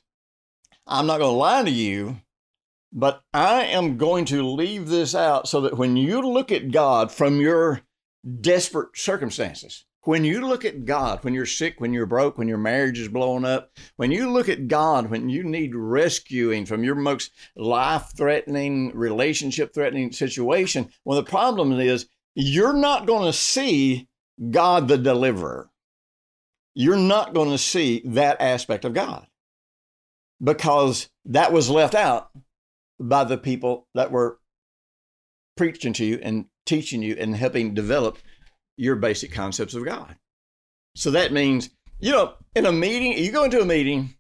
I'm 0.87 1.07
not 1.09 1.19
going 1.19 1.33
to 1.33 1.37
lie 1.37 1.65
to 1.65 1.71
you, 1.71 2.21
but 2.93 3.25
I 3.35 3.65
am 3.65 3.97
going 3.97 4.25
to 4.27 4.47
leave 4.47 4.89
this 4.89 5.17
out 5.17 5.49
so 5.49 5.63
that 5.63 5.77
when 5.77 5.97
you 5.97 6.23
look 6.23 6.53
at 6.53 6.71
God 6.71 7.11
from 7.11 7.41
your 7.41 7.81
desperate 8.41 8.97
circumstances, 8.97 9.85
when 10.05 10.25
you 10.25 10.47
look 10.47 10.65
at 10.65 10.85
God, 10.85 11.23
when 11.23 11.33
you're 11.33 11.47
sick, 11.47 11.81
when 11.81 11.93
you're 11.93 12.07
broke, 12.07 12.37
when 12.37 12.49
your 12.49 12.59
marriage 12.59 12.99
is 12.99 13.09
blowing 13.09 13.45
up, 13.45 13.71
when 13.97 14.11
you 14.11 14.31
look 14.31 14.49
at 14.49 14.67
God, 14.67 15.11
when 15.11 15.29
you 15.29 15.45
need 15.45 15.75
rescuing 15.75 16.67
from 16.67 16.83
your 16.83 16.97
most 16.97 17.31
life 17.57 18.13
threatening, 18.17 18.91
relationship 18.95 19.73
threatening 19.73 20.11
situation, 20.11 20.91
well, 21.05 21.17
the 21.17 21.29
problem 21.29 21.73
is 21.79 22.09
you're 22.35 22.73
not 22.73 23.07
going 23.07 23.27
to 23.27 23.33
see 23.33 24.09
God 24.51 24.89
the 24.89 24.99
deliverer. 24.99 25.71
You're 26.75 26.97
not 26.97 27.35
going 27.35 27.51
to 27.51 27.59
see 27.59 28.03
that 28.07 28.41
aspect 28.41 28.85
of 28.85 28.95
God 28.95 29.27
because 30.43 31.11
that 31.27 31.53
was 31.53 31.71
left 31.71 31.95
out 31.95 32.31
by 32.99 33.25
the 33.25 33.39
people 33.39 33.87
that 33.95 34.11
were 34.11 34.39
preaching 35.57 35.93
to 35.93 36.05
you 36.05 36.19
and 36.23 36.47
teaching 36.65 37.03
you 37.03 37.15
and 37.19 37.37
helping 37.37 37.75
develop 37.75 38.19
your 38.77 38.97
basic 38.97 39.33
concepts 39.33 39.75
of 39.75 39.85
God. 39.85 40.17
So 40.95 41.11
that 41.13 41.33
means, 41.33 41.71
you 42.01 42.13
know, 42.13 42.35
in 42.55 42.67
a 42.67 42.73
meeting, 42.73 43.17
you 43.17 43.33
go 43.33 43.45
into 43.45 43.61
a 43.61 43.65
meeting, 43.65 44.15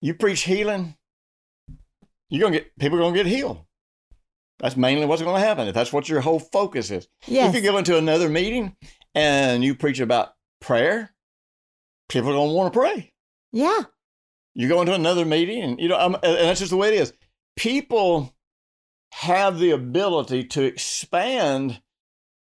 you 0.00 0.14
preach 0.14 0.42
healing, 0.42 0.96
you're 2.30 2.40
going 2.40 2.52
to 2.52 2.58
get 2.60 2.78
people 2.78 2.98
are 2.98 3.02
going 3.02 3.14
to 3.14 3.22
get 3.22 3.30
healed. 3.30 3.64
That's 4.58 4.76
mainly 4.76 5.06
what's 5.06 5.22
going 5.22 5.40
to 5.40 5.46
happen 5.46 5.68
if 5.68 5.74
that's 5.74 5.92
what 5.92 6.08
your 6.08 6.20
whole 6.20 6.40
focus 6.40 6.90
is. 6.90 7.06
Yes. 7.26 7.54
If 7.54 7.62
you 7.62 7.70
go 7.70 7.78
into 7.78 7.96
another 7.96 8.28
meeting 8.28 8.76
and 9.14 9.62
you 9.62 9.74
preach 9.76 10.00
about 10.00 10.34
prayer, 10.60 11.14
people 12.08 12.30
are 12.30 12.34
to 12.34 12.52
want 12.52 12.72
to 12.72 12.78
pray. 12.78 13.12
yeah. 13.52 13.82
You 14.54 14.66
go 14.66 14.80
into 14.80 14.94
another 14.94 15.24
meeting, 15.24 15.62
and 15.62 15.78
you 15.78 15.86
know, 15.86 15.96
um, 15.96 16.16
and 16.16 16.34
that's 16.48 16.58
just 16.58 16.70
the 16.72 16.76
way 16.76 16.88
it 16.88 17.00
is. 17.00 17.12
People 17.56 18.34
have 19.12 19.60
the 19.60 19.70
ability 19.70 20.44
to 20.44 20.64
expand, 20.64 21.80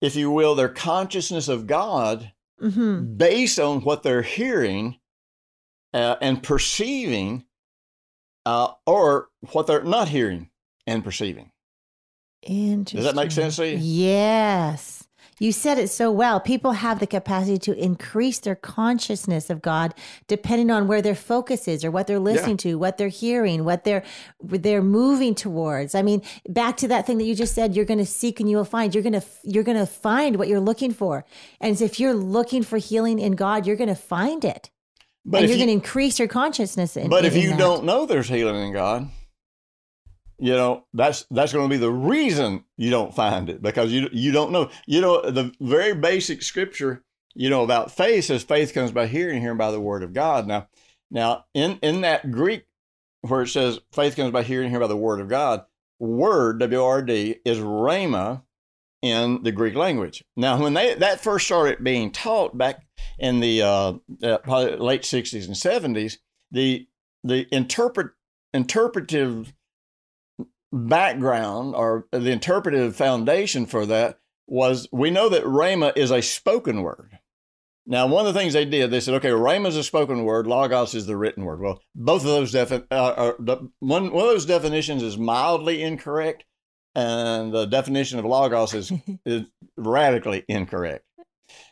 if 0.04 0.18
you 0.18 0.30
will, 0.30 0.54
their 0.54 0.70
consciousness 0.70 1.48
of 1.48 1.66
God 1.66 2.32
hmm 2.60 3.16
based 3.16 3.60
on 3.60 3.82
what 3.82 4.04
they're 4.04 4.22
hearing 4.22 4.98
uh, 5.94 6.16
and 6.22 6.44
perceiving, 6.44 7.46
uh, 8.46 8.74
or 8.86 9.30
what 9.52 9.68
they're 9.68 9.84
not 9.84 10.10
hearing 10.10 10.50
and 10.86 11.04
perceiving. 11.04 11.52
Interesting. 12.42 12.98
Does 12.98 13.06
that 13.06 13.16
make 13.16 13.32
sense 13.32 13.56
to 13.56 13.68
you? 13.68 13.78
Yes. 13.78 15.03
You 15.44 15.52
said 15.52 15.78
it 15.78 15.90
so 15.90 16.10
well. 16.10 16.40
People 16.40 16.72
have 16.72 17.02
the 17.02 17.06
capacity 17.06 17.58
to 17.58 17.74
increase 17.74 18.40
their 18.40 18.56
consciousness 18.56 19.50
of 19.50 19.62
God 19.62 19.94
depending 20.30 20.72
on 20.72 20.88
where 20.88 21.02
their 21.02 21.16
focus 21.16 21.68
is 21.68 21.84
or 21.84 21.92
what 21.92 22.08
they're 22.08 22.18
listening 22.18 22.56
to, 22.58 22.76
what 22.76 22.98
they're 22.98 23.10
hearing, 23.10 23.66
what 23.66 23.84
they're 23.84 24.06
they're 24.42 24.82
moving 24.82 25.36
towards. 25.36 25.96
I 25.96 26.02
mean, 26.02 26.22
back 26.48 26.78
to 26.78 26.88
that 26.88 27.06
thing 27.06 27.18
that 27.18 27.26
you 27.26 27.36
just 27.36 27.54
said, 27.54 27.76
you're 27.76 27.84
going 27.84 27.98
to 27.98 28.06
seek 28.06 28.40
and 28.40 28.50
you 28.50 28.56
will 28.56 28.64
find. 28.64 28.96
You're 28.96 29.04
going 29.04 29.20
to 29.20 29.24
you're 29.44 29.66
going 29.66 29.78
to 29.78 29.86
find 29.86 30.38
what 30.38 30.48
you're 30.48 30.62
looking 30.62 30.94
for. 30.94 31.26
And 31.60 31.82
if 31.82 32.00
you're 32.00 32.14
looking 32.14 32.64
for 32.64 32.78
healing 32.78 33.20
in 33.20 33.34
God, 33.34 33.68
you're 33.68 33.76
going 33.76 33.90
to 33.90 33.96
find 33.96 34.46
it. 34.46 34.70
But 35.26 35.42
and 35.42 35.50
you're 35.50 35.58
you, 35.58 35.66
going 35.66 35.78
to 35.78 35.86
increase 35.86 36.20
your 36.20 36.30
consciousness 36.30 36.96
in 36.96 37.10
but 37.10 37.26
if 37.26 37.36
in 37.36 37.42
you 37.42 37.50
that. 37.50 37.60
don't 37.60 37.84
know 37.84 38.06
there's 38.06 38.30
healing 38.30 38.56
in 38.56 38.72
God, 38.72 39.10
you 40.40 40.54
know 40.54 40.86
that's 40.94 41.26
that's 41.32 41.54
going 41.54 41.70
to 41.70 41.74
be 41.74 41.80
the 41.80 41.92
reason 41.92 42.64
you 42.78 42.90
don't 42.90 43.16
find 43.16 43.50
it 43.50 43.62
because 43.62 43.92
you 43.92 44.10
you 44.12 44.32
don't 44.32 44.52
know. 44.52 44.70
You 44.86 45.02
know 45.02 45.30
the 45.30 45.52
very 45.60 45.94
basic 45.94 46.42
scripture 46.42 47.04
you 47.36 47.50
know 47.50 47.64
about 47.64 47.92
faith 47.92 48.26
says 48.26 48.44
faith 48.44 48.74
comes 48.74 48.92
by 48.92 49.08
hearing, 49.08 49.42
hearing 49.42 49.58
by 49.58 49.72
the 49.72 49.80
word 49.80 50.04
of 50.04 50.14
God. 50.14 50.48
Now, 50.48 50.68
now 51.10 51.46
in 51.54 51.80
in 51.82 52.02
that 52.02 52.32
Greek 52.32 52.66
where 53.22 53.44
it 53.44 53.50
says 53.50 53.80
faith 53.92 54.16
comes 54.16 54.32
by 54.32 54.44
hearing, 54.44 54.70
hearing 54.70 54.84
by 54.84 54.88
the 54.88 54.98
word 54.98 55.20
of 55.20 55.30
God, 55.30 55.64
word 56.00 56.60
wrd 56.60 57.40
is 57.46 57.60
rhema 57.60 58.44
in 59.02 59.44
the 59.44 59.52
Greek 59.52 59.76
language. 59.76 60.24
Now, 60.36 60.62
when 60.62 60.74
they 60.74 60.94
that 60.96 61.22
first 61.22 61.46
started 61.46 61.84
being 61.84 62.12
taught 62.12 62.58
back 62.58 62.86
in 63.20 63.40
the 63.40 63.62
uh, 63.62 63.94
probably 64.40 64.78
late 64.78 65.04
'60s 65.04 65.46
and 65.46 65.56
'70s, 65.96 66.18
the 66.52 66.88
the 67.24 67.48
interpret 67.52 68.12
interpretive 68.54 69.54
background 70.74 71.76
or 71.76 72.08
the 72.12 72.32
interpretive 72.32 72.96
foundation 72.96 73.66
for 73.66 73.86
that 73.86 74.18
was 74.48 74.88
we 74.92 75.12
know 75.12 75.30
that 75.30 75.44
rhema 75.44 75.96
is 75.96 76.12
a 76.12 76.22
spoken 76.22 76.82
word. 76.82 77.20
Now, 77.86 78.08
one 78.08 78.26
of 78.26 78.34
the 78.34 78.40
things 78.40 78.54
they 78.54 78.66
did, 78.66 78.92
they 78.92 79.02
said, 79.02 79.14
okay, 79.16 79.30
rhema 79.30 79.68
is 79.68 79.76
a 79.76 79.84
spoken 79.84 80.24
word, 80.24 80.48
logos 80.48 80.96
is 80.96 81.06
the 81.06 81.18
written 81.18 81.44
word. 81.44 81.60
Well, 81.60 81.82
both 81.94 82.22
of 82.22 82.28
those 82.28 82.52
defi- 82.52 82.84
uh, 82.90 83.14
are, 83.18 83.36
the, 83.40 83.70
one 83.80 84.12
one 84.12 84.26
of 84.26 84.32
those 84.32 84.46
definitions 84.46 85.04
is 85.04 85.18
mildly 85.18 85.84
incorrect, 85.84 86.46
and 86.96 87.54
the 87.54 87.66
definition 87.66 88.20
of 88.20 88.26
logos 88.26 88.74
is 88.74 88.92
is 89.26 89.44
radically 89.78 90.44
incorrect. 90.48 91.06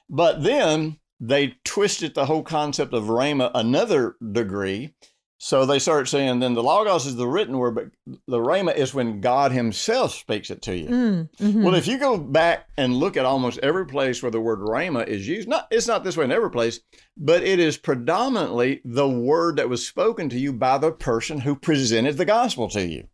But 0.10 0.44
then 0.44 0.98
they 1.20 1.56
twisted 1.64 2.14
the 2.14 2.26
whole 2.26 2.44
concept 2.44 2.94
of 2.94 3.06
rhema 3.06 3.52
another 3.54 4.16
degree. 4.32 4.94
So 5.43 5.65
they 5.65 5.80
start 5.80 6.08
saying 6.08 6.39
then 6.39 6.54
the 6.54 6.62
logos 6.62 7.08
is 7.08 7.15
the 7.15 7.25
written 7.25 7.58
word, 7.58 7.73
but 7.73 7.86
the 8.27 8.38
rhema 8.38 8.75
is 8.75 8.93
when 8.93 9.21
God 9.21 9.51
Himself 9.51 10.13
speaks 10.13 10.51
it 10.51 10.62
to 10.62 10.77
you. 10.77 10.86
Mm, 10.88 11.30
mhm. 11.38 11.63
Well, 11.63 11.73
if 11.73 11.88
you 11.88 11.97
go 11.97 12.15
back 12.19 12.67
and 12.77 12.95
look 12.95 13.17
at 13.17 13.25
almost 13.25 13.58
every 13.63 13.88
place 13.88 14.21
where 14.21 14.30
the 14.30 14.39
word 14.39 14.60
rhema 14.60 15.08
is 15.08 15.27
used, 15.27 15.49
not 15.49 15.67
it's 15.71 15.88
not 15.88 16.04
this 16.04 16.15
way 16.15 16.25
in 16.25 16.32
every 16.32 16.51
place, 16.51 16.82
but 17.17 17.41
it 17.41 17.58
is 17.58 17.75
predominantly 17.75 18.82
the 18.86 19.10
word 19.10 19.56
that 19.56 19.67
was 19.67 19.86
spoken 19.86 20.30
to 20.30 20.38
you 20.38 20.54
by 20.54 20.77
the 20.77 20.91
person 20.91 21.39
who 21.39 21.56
presented 21.56 22.17
the 22.17 22.25
gospel 22.25 22.69
to 22.69 22.86
you. 22.86 23.08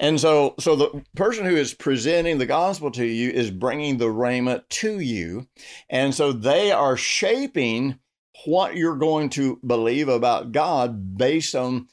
And 0.00 0.20
so, 0.20 0.56
so 0.58 0.74
the 0.74 1.04
person 1.14 1.44
who 1.44 1.54
is 1.54 1.72
presenting 1.72 2.38
the 2.38 2.46
gospel 2.46 2.90
to 2.90 3.06
you 3.06 3.30
is 3.30 3.52
bringing 3.52 3.98
the 3.98 4.06
rhema 4.06 4.68
to 4.68 4.98
you, 4.98 5.46
and 5.88 6.12
so 6.12 6.32
they 6.32 6.72
are 6.72 6.96
shaping 6.96 8.00
what 8.44 8.76
you're 8.76 8.96
going 8.96 9.30
to 9.30 9.58
believe 9.66 10.08
about 10.08 10.52
God 10.52 11.16
based 11.16 11.54
on 11.54 11.88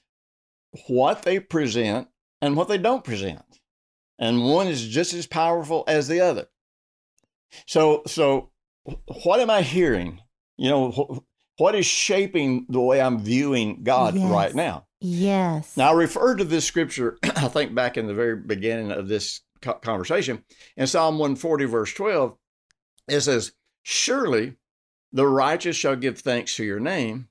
what 0.88 1.22
they 1.24 1.40
present 1.40 2.08
and 2.42 2.56
what 2.58 2.68
they 2.68 2.78
don't 2.78 3.04
present 3.04 3.42
and 4.20 4.44
one 4.44 4.68
is 4.68 4.88
just 4.88 5.14
as 5.14 5.28
powerful 5.28 5.84
as 5.88 6.08
the 6.08 6.22
other. 6.22 6.48
So, 7.68 8.04
so 8.08 8.52
what 9.24 9.40
am 9.40 9.50
I 9.50 9.62
hearing? 9.62 10.22
You 10.58 10.70
know, 10.70 11.24
what 11.58 11.76
is 11.76 11.86
shaping 11.86 12.66
the 12.70 12.80
way 12.80 13.02
I'm 13.02 13.20
viewing 13.20 13.84
God 13.84 14.16
Yes. 14.16 14.32
right 14.32 14.56
now? 14.56 14.86
yes. 15.02 15.76
Now, 15.76 15.90
I 15.90 15.94
referred 15.94 16.38
to 16.38 16.44
this 16.46 16.66
scripture, 16.66 17.18
I 17.24 17.48
think 17.48 17.76
back 17.76 17.98
in 17.98 18.08
the 18.08 18.14
very 18.14 18.36
beginning 18.38 18.92
of 18.92 19.08
this 19.08 19.42
conversation, 19.62 20.44
in 20.78 20.88
Psalm 20.88 21.18
140, 21.20 21.66
verse 21.66 21.94
12, 21.94 22.38
it 23.10 23.22
says, 23.22 23.54
Surely 23.82 24.56
the 25.14 25.28
righteous 25.28 25.78
shall 25.78 25.96
give 25.96 26.20
thanks 26.20 26.56
to 26.56 26.64
your 26.64 26.80
name, 26.80 27.30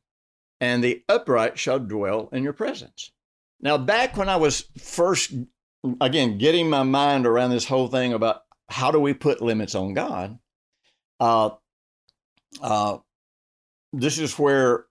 and 0.60 0.82
the 0.82 1.02
upright 1.08 1.58
shall 1.58 1.80
dwell 1.80 2.28
in 2.32 2.44
your 2.44 2.52
presence. 2.52 3.10
Now, 3.60 3.76
back 3.76 4.16
when 4.16 4.28
I 4.28 4.36
was 4.36 4.68
first 4.78 5.34
again, 6.00 6.38
getting 6.38 6.70
my 6.70 6.82
mind 6.82 7.26
around 7.26 7.50
this 7.50 7.66
whole 7.66 7.88
thing 7.88 8.12
about 8.12 8.42
how 8.68 8.90
do 8.90 9.00
we 9.00 9.14
put 9.14 9.42
limits 9.42 9.74
on 9.74 9.94
God, 9.94 10.38
uh, 11.20 11.50
uh, 12.62 12.98
this 13.92 14.18
is 14.18 14.38
where 14.38 14.86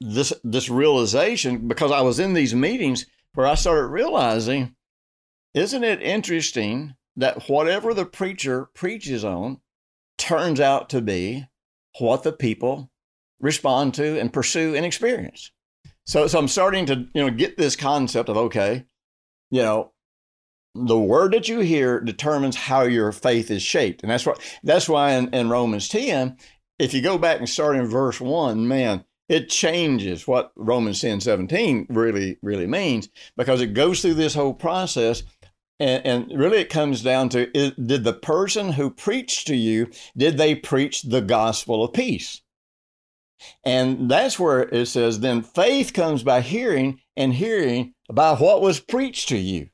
this 0.00 0.32
this 0.44 0.68
realization, 0.68 1.68
because 1.68 1.92
I 1.92 2.02
was 2.02 2.18
in 2.18 2.32
these 2.32 2.54
meetings 2.54 3.06
where 3.34 3.46
I 3.46 3.54
started 3.54 3.86
realizing, 3.86 4.74
isn't 5.54 5.84
it 5.84 6.02
interesting 6.02 6.94
that 7.16 7.48
whatever 7.48 7.94
the 7.94 8.04
preacher 8.04 8.66
preaches 8.74 9.24
on 9.24 9.60
turns 10.28 10.60
out 10.60 10.90
to 10.90 11.00
be 11.00 11.46
what 11.98 12.22
the 12.22 12.32
people 12.32 12.90
respond 13.40 13.94
to 13.94 14.20
and 14.20 14.32
pursue 14.32 14.74
and 14.74 14.84
experience. 14.84 15.50
So, 16.04 16.26
so 16.26 16.38
I'm 16.38 16.48
starting 16.48 16.86
to 16.86 17.06
you 17.14 17.24
know 17.24 17.30
get 17.30 17.56
this 17.56 17.76
concept 17.76 18.28
of 18.28 18.36
okay, 18.36 18.84
you 19.50 19.62
know, 19.62 19.92
the 20.74 20.98
word 20.98 21.32
that 21.32 21.48
you 21.48 21.60
hear 21.60 21.98
determines 21.98 22.56
how 22.56 22.82
your 22.82 23.10
faith 23.10 23.50
is 23.50 23.62
shaped, 23.62 24.02
and 24.02 24.10
that's 24.10 24.26
what 24.26 24.38
that's 24.62 24.88
why 24.88 25.12
in, 25.12 25.32
in 25.34 25.48
Romans 25.48 25.88
10, 25.88 26.36
if 26.78 26.92
you 26.92 27.00
go 27.00 27.16
back 27.16 27.38
and 27.38 27.48
start 27.48 27.76
in 27.76 27.86
verse 27.86 28.20
one, 28.20 28.68
man, 28.68 29.04
it 29.28 29.48
changes 29.48 30.26
what 30.26 30.52
Romans 30.56 31.00
10 31.00 31.20
17 31.20 31.86
really, 31.88 32.38
really 32.42 32.66
means 32.66 33.08
because 33.36 33.60
it 33.60 33.74
goes 33.74 34.02
through 34.02 34.14
this 34.14 34.34
whole 34.34 34.54
process. 34.54 35.22
And, 35.80 36.06
and 36.06 36.38
really, 36.38 36.58
it 36.58 36.70
comes 36.70 37.02
down 37.02 37.28
to 37.30 37.56
is, 37.56 37.72
did 37.72 38.04
the 38.04 38.12
person 38.12 38.72
who 38.72 38.90
preached 38.90 39.46
to 39.46 39.56
you, 39.56 39.90
did 40.16 40.36
they 40.36 40.54
preach 40.54 41.02
the 41.02 41.20
gospel 41.20 41.84
of 41.84 41.92
peace? 41.92 42.42
And 43.64 44.10
that's 44.10 44.38
where 44.38 44.62
it 44.62 44.86
says, 44.86 45.20
then 45.20 45.42
faith 45.42 45.92
comes 45.92 46.24
by 46.24 46.40
hearing, 46.40 47.00
and 47.16 47.34
hearing 47.34 47.94
by 48.12 48.34
what 48.34 48.60
was 48.60 48.80
preached 48.80 49.28
to 49.28 49.38
you. 49.38 49.68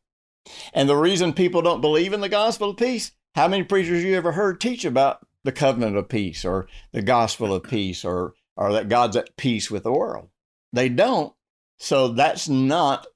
And 0.74 0.88
the 0.88 0.96
reason 0.96 1.32
people 1.32 1.62
don't 1.62 1.80
believe 1.80 2.12
in 2.12 2.20
the 2.20 2.28
gospel 2.28 2.70
of 2.70 2.76
peace, 2.76 3.12
how 3.34 3.48
many 3.48 3.62
preachers 3.62 4.04
you 4.04 4.14
ever 4.14 4.32
heard 4.32 4.60
teach 4.60 4.84
about 4.84 5.26
the 5.44 5.52
covenant 5.52 5.96
of 5.96 6.08
peace 6.08 6.44
or 6.44 6.66
the 6.92 7.02
gospel 7.02 7.54
of 7.54 7.62
peace 7.62 8.04
or 8.04 8.34
or 8.56 8.72
that 8.72 8.88
God's 8.88 9.16
at 9.16 9.36
peace 9.36 9.70
with 9.70 9.82
the 9.82 9.92
world. 9.92 10.28
They 10.72 10.88
don't. 10.88 11.32
So 11.78 12.08
that's 12.08 12.48
not 12.48 13.06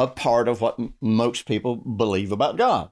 a 0.00 0.06
part 0.06 0.48
of 0.48 0.60
what 0.60 0.78
most 1.00 1.46
people 1.46 1.76
believe 1.76 2.32
about 2.32 2.56
God. 2.56 2.90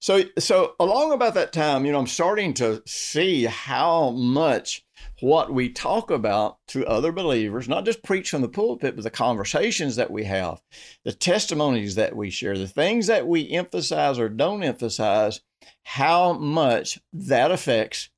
So, 0.00 0.24
so 0.38 0.74
along 0.80 1.12
about 1.12 1.34
that 1.34 1.52
time, 1.52 1.84
you 1.84 1.92
know, 1.92 1.98
I'm 1.98 2.06
starting 2.06 2.54
to 2.54 2.82
see 2.86 3.44
how 3.44 4.10
much 4.10 4.84
what 5.20 5.52
we 5.52 5.68
talk 5.68 6.10
about 6.10 6.58
to 6.68 6.86
other 6.86 7.12
believers, 7.12 7.68
not 7.68 7.84
just 7.84 8.02
preach 8.02 8.30
from 8.30 8.42
the 8.42 8.48
pulpit, 8.48 8.94
but 8.96 9.02
the 9.02 9.10
conversations 9.10 9.96
that 9.96 10.10
we 10.10 10.24
have, 10.24 10.62
the 11.04 11.12
testimonies 11.12 11.94
that 11.96 12.16
we 12.16 12.30
share, 12.30 12.56
the 12.56 12.68
things 12.68 13.06
that 13.08 13.26
we 13.26 13.50
emphasize 13.50 14.18
or 14.18 14.28
don't 14.28 14.62
emphasize, 14.62 15.40
how 15.84 16.32
much 16.32 16.98
that 17.12 17.50
affects 17.50 18.10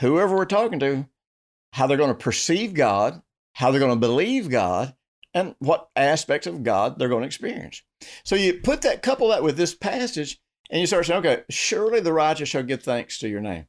whoever 0.00 0.36
we're 0.36 0.44
talking 0.44 0.80
to 0.80 1.06
how 1.74 1.88
they're 1.88 1.96
going 1.96 2.08
to 2.08 2.14
perceive 2.14 2.72
God, 2.72 3.20
how 3.52 3.72
they're 3.72 3.80
going 3.80 3.90
to 3.90 4.06
believe 4.06 4.48
God, 4.48 4.94
and 5.34 5.54
what 5.58 5.88
aspects 5.96 6.46
of 6.46 6.62
God 6.62 6.98
they're 6.98 7.08
going 7.08 7.22
to 7.22 7.26
experience. 7.26 7.82
So 8.24 8.36
you 8.36 8.54
put 8.54 8.82
that, 8.82 9.02
couple 9.02 9.28
that 9.28 9.42
with 9.42 9.56
this 9.56 9.74
passage, 9.74 10.40
and 10.70 10.80
you 10.80 10.86
start 10.86 11.06
saying, 11.06 11.18
okay, 11.18 11.42
surely 11.50 12.00
the 12.00 12.12
righteous 12.12 12.48
shall 12.48 12.62
give 12.62 12.82
thanks 12.82 13.18
to 13.18 13.28
your 13.28 13.40
name. 13.40 13.66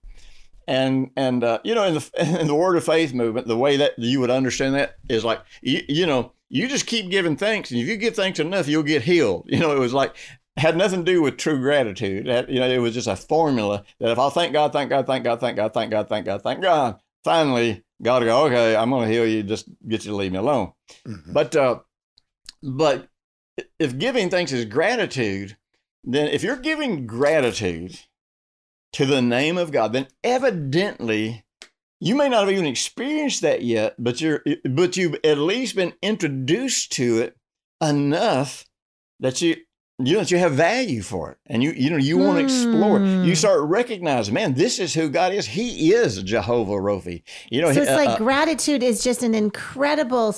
And 0.67 1.11
and 1.15 1.43
uh, 1.43 1.59
you 1.63 1.75
know, 1.75 1.83
in 1.83 1.95
the 1.95 2.39
in 2.41 2.47
the 2.47 2.55
word 2.55 2.77
of 2.77 2.85
faith 2.85 3.13
movement, 3.13 3.47
the 3.47 3.57
way 3.57 3.77
that 3.77 3.93
you 3.97 4.19
would 4.19 4.31
understand 4.31 4.75
that 4.75 4.95
is 5.09 5.23
like 5.23 5.41
you, 5.61 5.81
you 5.87 6.05
know, 6.05 6.31
you 6.49 6.67
just 6.67 6.87
keep 6.87 7.09
giving 7.11 7.35
thanks, 7.35 7.71
and 7.71 7.79
if 7.79 7.87
you 7.87 7.97
give 7.97 8.15
thanks 8.15 8.39
enough, 8.39 8.67
you'll 8.67 8.83
get 8.83 9.03
healed. 9.03 9.45
You 9.49 9.59
know, 9.59 9.75
it 9.75 9.79
was 9.79 9.93
like 9.93 10.15
had 10.57 10.77
nothing 10.77 11.03
to 11.03 11.11
do 11.11 11.21
with 11.21 11.37
true 11.37 11.59
gratitude. 11.59 12.27
That, 12.27 12.49
you 12.49 12.59
know, 12.59 12.69
it 12.69 12.77
was 12.77 12.93
just 12.93 13.07
a 13.07 13.15
formula 13.15 13.83
that 13.99 14.11
if 14.11 14.17
I 14.17 14.29
thank 14.29 14.53
God, 14.53 14.71
thank 14.71 14.89
God, 14.89 15.05
thank 15.05 15.23
God, 15.23 15.39
thank 15.39 15.57
God, 15.57 15.73
thank 15.73 15.91
God, 15.91 16.07
thank 16.07 16.25
God, 16.25 16.41
thank 16.41 16.61
God, 16.61 16.99
finally 17.23 17.84
God 18.01 18.23
will 18.23 18.29
go, 18.29 18.45
okay, 18.45 18.75
I'm 18.75 18.89
going 18.89 19.07
to 19.07 19.13
heal 19.13 19.25
you. 19.25 19.43
Just 19.43 19.67
get 19.87 20.05
you 20.05 20.11
to 20.11 20.17
leave 20.17 20.31
me 20.31 20.37
alone. 20.37 20.73
Mm-hmm. 21.07 21.33
But, 21.33 21.55
uh, 21.55 21.79
but 22.61 23.07
if 23.79 23.97
giving 23.97 24.29
thanks 24.29 24.51
is 24.51 24.65
gratitude, 24.65 25.57
then 26.03 26.27
if 26.27 26.43
you're 26.43 26.57
giving 26.57 27.07
gratitude 27.07 27.99
to 28.93 29.05
the 29.05 29.21
name 29.21 29.57
of 29.57 29.71
God, 29.71 29.93
then 29.93 30.07
evidently 30.23 31.45
you 31.99 32.15
may 32.15 32.29
not 32.29 32.41
have 32.41 32.51
even 32.51 32.65
experienced 32.65 33.41
that 33.41 33.63
yet, 33.63 33.95
but 33.97 34.21
you're, 34.21 34.43
but 34.69 34.97
you've 34.97 35.17
at 35.23 35.37
least 35.37 35.75
been 35.75 35.93
introduced 36.01 36.91
to 36.93 37.19
it 37.19 37.37
enough 37.81 38.65
that 39.19 39.41
you 39.41 39.55
you 39.99 40.17
know 40.17 40.21
you 40.21 40.37
have 40.37 40.53
value 40.53 41.01
for 41.01 41.31
it 41.31 41.37
and 41.47 41.63
you 41.63 41.71
you 41.71 41.89
know 41.89 41.95
you 41.95 42.17
want 42.17 42.37
to 42.37 42.43
explore 42.43 43.01
it 43.01 43.05
you 43.05 43.29
hmm. 43.29 43.33
start 43.33 43.61
recognizing 43.61 44.33
man 44.33 44.53
this 44.53 44.77
is 44.77 44.93
who 44.93 45.09
god 45.09 45.31
is 45.31 45.45
he 45.45 45.93
is 45.93 46.21
jehovah 46.23 46.73
Rophi. 46.73 47.23
you 47.49 47.61
know 47.61 47.71
so 47.71 47.81
it's 47.81 47.91
uh, 47.91 47.95
like 47.95 48.09
uh, 48.09 48.17
gratitude 48.17 48.83
is 48.83 49.01
just 49.01 49.23
an 49.23 49.33
incredible 49.33 50.35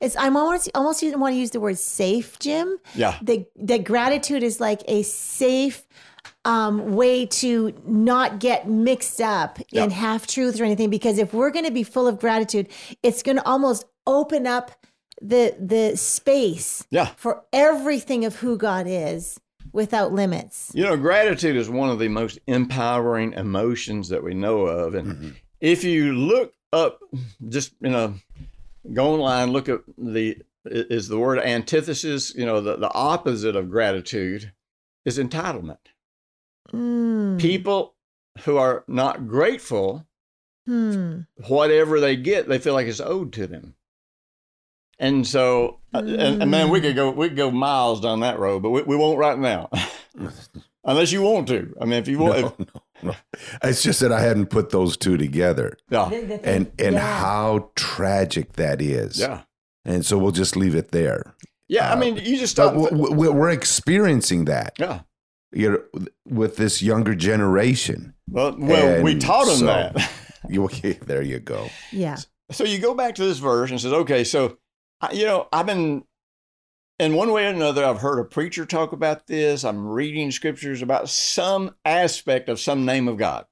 it's 0.00 0.16
i'm 0.16 0.36
almost 0.36 0.68
almost 0.74 1.04
want 1.16 1.34
to 1.34 1.38
use 1.38 1.52
the 1.52 1.60
word 1.60 1.78
safe 1.78 2.36
jim 2.40 2.78
yeah 2.94 3.16
that 3.22 3.46
that 3.54 3.84
gratitude 3.84 4.42
is 4.42 4.60
like 4.60 4.82
a 4.88 5.02
safe 5.02 5.84
um, 6.44 6.94
way 6.94 7.26
to 7.26 7.72
not 7.84 8.38
get 8.38 8.68
mixed 8.68 9.20
up 9.20 9.58
yep. 9.70 9.84
in 9.84 9.90
half 9.90 10.26
truths 10.26 10.60
or 10.60 10.64
anything 10.64 10.90
because 10.90 11.18
if 11.18 11.32
we're 11.32 11.50
going 11.50 11.64
to 11.64 11.72
be 11.72 11.82
full 11.84 12.08
of 12.08 12.18
gratitude 12.18 12.68
it's 13.04 13.22
going 13.22 13.36
to 13.36 13.46
almost 13.46 13.84
open 14.06 14.46
up 14.46 14.72
the 15.20 15.56
the 15.58 15.96
space 15.96 16.86
yeah. 16.90 17.06
for 17.16 17.44
everything 17.52 18.24
of 18.24 18.36
who 18.36 18.56
God 18.56 18.86
is 18.88 19.40
without 19.72 20.12
limits. 20.12 20.72
You 20.74 20.84
know, 20.84 20.96
gratitude 20.96 21.56
is 21.56 21.68
one 21.68 21.90
of 21.90 21.98
the 21.98 22.08
most 22.08 22.38
empowering 22.46 23.32
emotions 23.32 24.08
that 24.08 24.22
we 24.22 24.34
know 24.34 24.62
of. 24.62 24.94
And 24.94 25.06
mm-hmm. 25.08 25.28
if 25.60 25.84
you 25.84 26.12
look 26.12 26.54
up 26.72 27.00
just 27.48 27.74
you 27.80 27.90
know 27.90 28.14
go 28.92 29.14
online, 29.14 29.52
look 29.52 29.68
at 29.68 29.80
the 29.96 30.36
is 30.68 31.08
the 31.08 31.18
word 31.18 31.38
antithesis, 31.38 32.34
you 32.34 32.44
know, 32.44 32.60
the, 32.60 32.76
the 32.76 32.92
opposite 32.92 33.56
of 33.56 33.70
gratitude 33.70 34.52
is 35.04 35.18
entitlement. 35.18 35.78
Mm. 36.72 37.40
People 37.40 37.94
who 38.40 38.56
are 38.56 38.84
not 38.88 39.28
grateful, 39.28 40.04
hmm. 40.66 41.20
whatever 41.46 42.00
they 42.00 42.16
get, 42.16 42.48
they 42.48 42.58
feel 42.58 42.74
like 42.74 42.86
it's 42.86 43.00
owed 43.00 43.32
to 43.34 43.46
them. 43.46 43.75
And 44.98 45.26
so, 45.26 45.80
mm. 45.94 46.00
and, 46.00 46.42
and, 46.42 46.50
man, 46.50 46.70
we 46.70 46.80
could 46.80 46.96
go 46.96 47.10
we 47.10 47.28
could 47.28 47.36
go 47.36 47.50
miles 47.50 48.00
down 48.00 48.20
that 48.20 48.38
road, 48.38 48.62
but 48.62 48.70
we, 48.70 48.82
we 48.82 48.96
won't 48.96 49.18
right 49.18 49.38
now, 49.38 49.68
unless 50.84 51.12
you 51.12 51.22
want 51.22 51.48
to. 51.48 51.74
I 51.80 51.84
mean, 51.84 51.98
if 51.98 52.08
you 52.08 52.18
want, 52.20 52.40
no, 52.40 52.46
if, 52.46 52.58
no, 52.58 52.82
no. 53.02 53.14
it's 53.62 53.82
just 53.82 54.00
that 54.00 54.10
I 54.12 54.20
hadn't 54.20 54.46
put 54.46 54.70
those 54.70 54.96
two 54.96 55.18
together. 55.18 55.76
Yeah, 55.90 56.08
and 56.08 56.72
and 56.78 56.94
yeah. 56.94 57.20
how 57.20 57.70
tragic 57.74 58.54
that 58.54 58.80
is. 58.80 59.18
Yeah, 59.18 59.42
and 59.84 60.04
so 60.04 60.16
we'll 60.16 60.32
just 60.32 60.56
leave 60.56 60.74
it 60.74 60.92
there. 60.92 61.34
Yeah, 61.68 61.90
uh, 61.90 61.96
I 61.96 61.98
mean, 61.98 62.16
you 62.16 62.38
just 62.38 62.52
stop. 62.52 62.74
We're 62.74 63.50
experiencing 63.50 64.46
that. 64.46 64.76
Yeah, 64.78 65.00
you 65.52 65.70
know, 65.70 66.06
with 66.26 66.56
this 66.56 66.82
younger 66.82 67.14
generation. 67.14 68.14
Well, 68.28 68.56
well, 68.58 68.94
and 68.96 69.04
we 69.04 69.18
taught 69.18 69.46
them 69.46 69.56
so, 69.56 69.66
that. 69.66 70.10
you 70.48 70.64
okay? 70.64 70.94
There 70.94 71.22
you 71.22 71.38
go. 71.38 71.68
Yeah. 71.92 72.16
So 72.50 72.64
you 72.64 72.78
go 72.78 72.94
back 72.94 73.16
to 73.16 73.24
this 73.24 73.38
verse 73.38 73.70
and 73.70 73.80
says, 73.80 73.92
okay, 73.92 74.22
so 74.22 74.58
you 75.12 75.26
know, 75.26 75.48
I've 75.52 75.66
been 75.66 76.04
in 76.98 77.14
one 77.14 77.32
way 77.32 77.46
or 77.46 77.50
another, 77.50 77.84
I've 77.84 78.00
heard 78.00 78.18
a 78.18 78.24
preacher 78.24 78.64
talk 78.64 78.92
about 78.92 79.26
this. 79.26 79.64
I'm 79.64 79.86
reading 79.86 80.30
scriptures 80.30 80.82
about 80.82 81.08
some 81.08 81.74
aspect 81.84 82.48
of 82.48 82.60
some 82.60 82.84
name 82.84 83.08
of 83.08 83.18
God. 83.18 83.46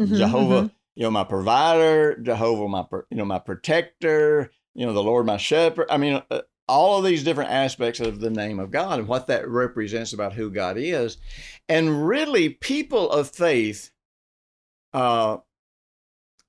Mm-hmm, 0.00 0.16
Jehovah, 0.16 0.54
mm-hmm. 0.62 0.74
you 0.94 1.02
know, 1.02 1.10
my 1.10 1.24
provider, 1.24 2.16
Jehovah, 2.16 2.68
my, 2.68 2.84
you 3.10 3.18
know, 3.18 3.26
my 3.26 3.38
protector, 3.38 4.50
you 4.74 4.86
know, 4.86 4.94
the 4.94 5.02
Lord, 5.02 5.26
my 5.26 5.36
shepherd. 5.36 5.88
I 5.90 5.98
mean, 5.98 6.22
uh, 6.30 6.40
all 6.68 6.98
of 6.98 7.04
these 7.04 7.24
different 7.24 7.50
aspects 7.50 8.00
of 8.00 8.20
the 8.20 8.30
name 8.30 8.58
of 8.58 8.70
God 8.70 9.00
and 9.00 9.08
what 9.08 9.26
that 9.26 9.48
represents 9.48 10.12
about 10.12 10.32
who 10.32 10.50
God 10.50 10.76
is. 10.78 11.18
And 11.68 12.06
really, 12.06 12.48
people 12.48 13.10
of 13.10 13.28
faith, 13.28 13.90
uh, 14.94 15.38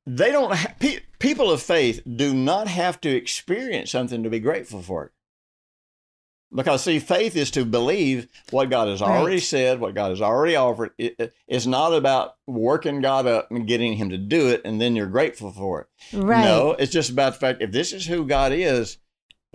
they 0.06 0.32
don't, 0.32 0.54
ha- 0.54 0.74
pe- 0.80 1.00
people 1.20 1.52
of 1.52 1.62
faith 1.62 2.02
do 2.06 2.34
not 2.34 2.68
have 2.68 3.00
to 3.02 3.10
experience 3.10 3.92
something 3.92 4.24
to 4.24 4.30
be 4.30 4.40
grateful 4.40 4.82
for 4.82 5.06
it. 5.06 5.12
Because, 6.54 6.84
see, 6.84 7.00
faith 7.00 7.38
is 7.38 7.50
to 7.52 7.64
believe 7.64 8.28
what 8.50 8.70
God 8.70 8.90
has 8.90 9.02
already 9.02 9.40
said, 9.40 9.80
what 9.80 9.96
God 9.96 10.10
has 10.10 10.22
already 10.22 10.58
offered. 10.58 10.92
It, 10.98 11.34
it's 11.48 11.66
not 11.66 11.94
about 11.94 12.36
working 12.46 13.00
God 13.00 13.26
up 13.26 13.50
and 13.52 13.66
getting 13.66 13.94
Him 13.94 14.10
to 14.10 14.18
do 14.18 14.50
it, 14.50 14.62
and 14.66 14.82
then 14.82 14.94
you're 14.94 15.08
grateful 15.08 15.52
for 15.52 15.82
it. 15.82 15.88
Right. 16.18 16.44
No, 16.44 16.72
it's 16.72 16.92
just 16.92 17.10
about 17.10 17.34
the 17.34 17.40
fact 17.40 17.62
if 17.62 17.72
this 17.72 17.94
is 17.94 18.06
who 18.06 18.26
God 18.26 18.52
is, 18.52 18.98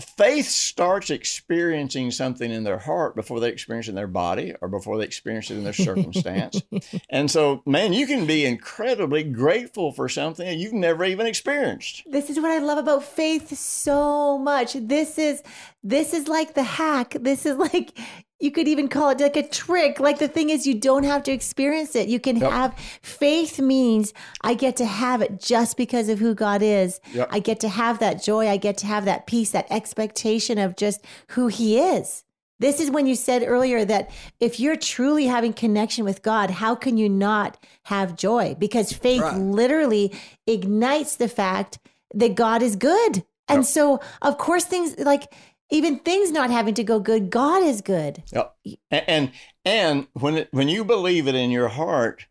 faith 0.01 0.49
starts 0.49 1.09
experiencing 1.09 2.11
something 2.11 2.51
in 2.51 2.65
their 2.65 2.79
heart 2.79 3.17
before 3.17 3.41
they 3.41 3.49
experience 3.49 3.87
it 3.87 3.91
in 3.91 3.95
their 3.95 4.07
body 4.07 4.55
or 4.61 4.69
before 4.69 4.99
they 4.99 5.05
experience 5.05 5.51
it 5.51 5.57
in 5.57 5.65
their 5.65 5.73
circumstance. 5.73 6.61
and 7.11 7.31
so, 7.31 7.63
man, 7.65 7.95
you 7.95 8.07
can 8.07 8.27
be 8.27 8.45
incredibly 8.45 9.25
grateful 9.25 9.93
for 9.93 10.09
something 10.09 10.47
that 10.47 10.57
you've 10.57 10.75
never 10.75 11.05
even 11.05 11.27
experienced. 11.27 12.03
This 12.07 12.29
is 12.29 12.39
what 12.39 12.51
I 12.51 12.59
love 12.59 12.79
about 12.79 13.05
faith 13.05 13.57
so 13.57 14.37
much. 14.39 14.75
This 14.75 15.19
is 15.19 15.43
this 15.83 16.13
is 16.13 16.29
like 16.29 16.55
the 16.55 16.65
hack. 16.65 17.17
This 17.21 17.47
is 17.47 17.57
like 17.57 17.97
you 18.39 18.51
could 18.51 18.69
even 18.69 18.89
call 18.89 19.11
it 19.11 19.21
like 19.21 19.37
a 19.37 19.49
trick. 19.49 19.99
Like 19.99 20.19
the 20.19 20.29
thing 20.29 20.51
is, 20.51 20.67
you 20.67 20.75
don't 20.75 21.05
have 21.05 21.23
to 21.25 21.33
experience 21.33 21.97
it. 21.97 22.09
You 22.09 22.21
can 22.21 22.37
Yep. 22.37 22.51
have 22.53 22.75
faith 23.01 23.59
means 23.59 24.13
I 24.43 24.55
get 24.55 24.77
to 24.77 24.85
have 24.85 25.23
it 25.23 25.41
just 25.41 25.77
because 25.77 26.09
of 26.09 26.19
who 26.19 26.35
God 26.35 26.61
is. 26.63 27.01
Yep. 27.15 27.29
I 27.31 27.39
get 27.39 27.61
to 27.61 27.69
have 27.69 27.99
that 28.01 28.23
joy. 28.23 28.49
I 28.49 28.59
get 28.59 28.77
to 28.79 28.87
have 28.87 29.07
that 29.07 29.27
peace, 29.27 29.51
that 29.53 29.67
expectation 29.71 30.59
of 30.59 30.77
just 30.77 31.01
who 31.29 31.47
He 31.47 31.79
is. 31.79 32.25
This 32.59 32.81
is 32.81 32.91
when 32.91 33.07
you 33.07 33.15
said 33.17 33.43
earlier 33.47 33.85
that 33.85 34.11
if 34.41 34.59
you're 34.61 34.77
truly 34.77 35.27
having 35.27 35.53
connection 35.53 36.05
with 36.05 36.23
God, 36.23 36.51
how 36.51 36.75
can 36.75 36.97
you 36.97 37.09
not 37.09 37.63
have 37.85 38.17
joy? 38.17 38.55
Because 38.59 38.93
faith 38.93 39.23
Right. 39.23 39.37
literally 39.37 40.13
ignites 40.47 41.17
the 41.17 41.29
fact 41.29 41.79
that 42.15 42.35
God 42.35 42.63
is 42.63 42.77
good. 42.77 43.25
And 43.49 43.59
Yep. 43.59 43.65
so, 43.67 44.01
of 44.23 44.39
course, 44.39 44.65
things 44.65 44.99
like 44.99 45.33
even 45.71 45.99
things 46.01 46.31
not 46.31 46.51
having 46.51 46.75
to 46.75 46.85
go 46.85 47.01
good, 47.01 47.31
God 47.31 47.63
is 47.63 47.81
good. 47.81 48.23
Yep. 48.33 48.55
A- 48.93 49.11
And 49.11 49.33
and 49.65 50.07
when 50.15 50.37
it, 50.39 50.49
when 50.53 50.69
you 50.69 50.85
believe 50.85 51.27
it 51.29 51.35
in 51.35 51.51
your 51.51 51.69
heart, 51.69 52.27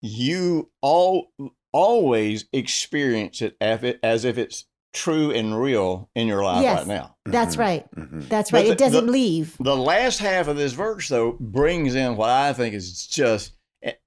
you 0.00 0.70
all 0.82 1.32
always 1.72 2.46
experience 2.52 3.42
it 3.42 3.56
as 3.60 3.82
if, 3.82 3.96
as 4.02 4.24
if 4.24 4.38
it's 4.38 4.64
true 4.92 5.32
and 5.32 5.60
real 5.60 6.08
in 6.14 6.28
your 6.28 6.44
life 6.44 6.62
Yes. 6.62 6.78
right 6.78 6.86
now. 6.86 7.16
That's 7.24 7.56
Mhm. 7.56 7.58
right. 7.58 7.94
Mhm. 7.96 8.28
That's 8.28 8.52
right. 8.52 8.64
the- 8.66 8.72
it 8.72 8.78
doesn't 8.78 9.06
the- 9.06 9.12
leave. 9.12 9.56
The 9.58 9.76
last 9.76 10.20
half 10.20 10.46
of 10.46 10.56
this 10.56 10.72
verse, 10.72 11.08
though, 11.08 11.32
brings 11.40 11.94
in 11.96 12.16
what 12.16 12.30
I 12.30 12.52
think 12.52 12.74
is 12.74 13.06
just, 13.08 13.52
it- 13.82 14.00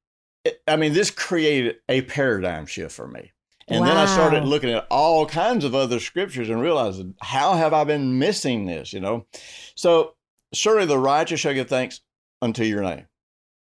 it- 0.45 0.62
I 0.66 0.78
mean, 0.78 0.93
this 0.93 1.12
created 1.12 1.76
a 1.89 2.01
paradigm 2.03 2.66
shift 2.68 2.95
for 2.95 3.08
me. 3.08 3.34
And 3.70 3.86
then 3.86 3.97
I 3.97 4.05
started 4.05 4.45
looking 4.45 4.70
at 4.70 4.88
all 4.89 5.26
kinds 5.26 5.65
of 5.65 5.76
other 5.76 5.99
scriptures 5.99 6.49
and 6.49 6.61
realized, 6.61 7.03
how 7.22 7.55
have 7.55 7.74
I 7.74 7.84
been 7.84 8.18
missing 8.18 8.65
this, 8.65 8.93
you 8.93 9.01
know? 9.01 9.26
So, 9.76 10.15
surely 10.53 10.86
the 10.86 10.97
righteous 10.97 11.41
shall 11.41 11.53
give 11.53 11.68
thanks 11.68 11.99
unto 12.41 12.63
your 12.63 12.82
name, 12.82 13.07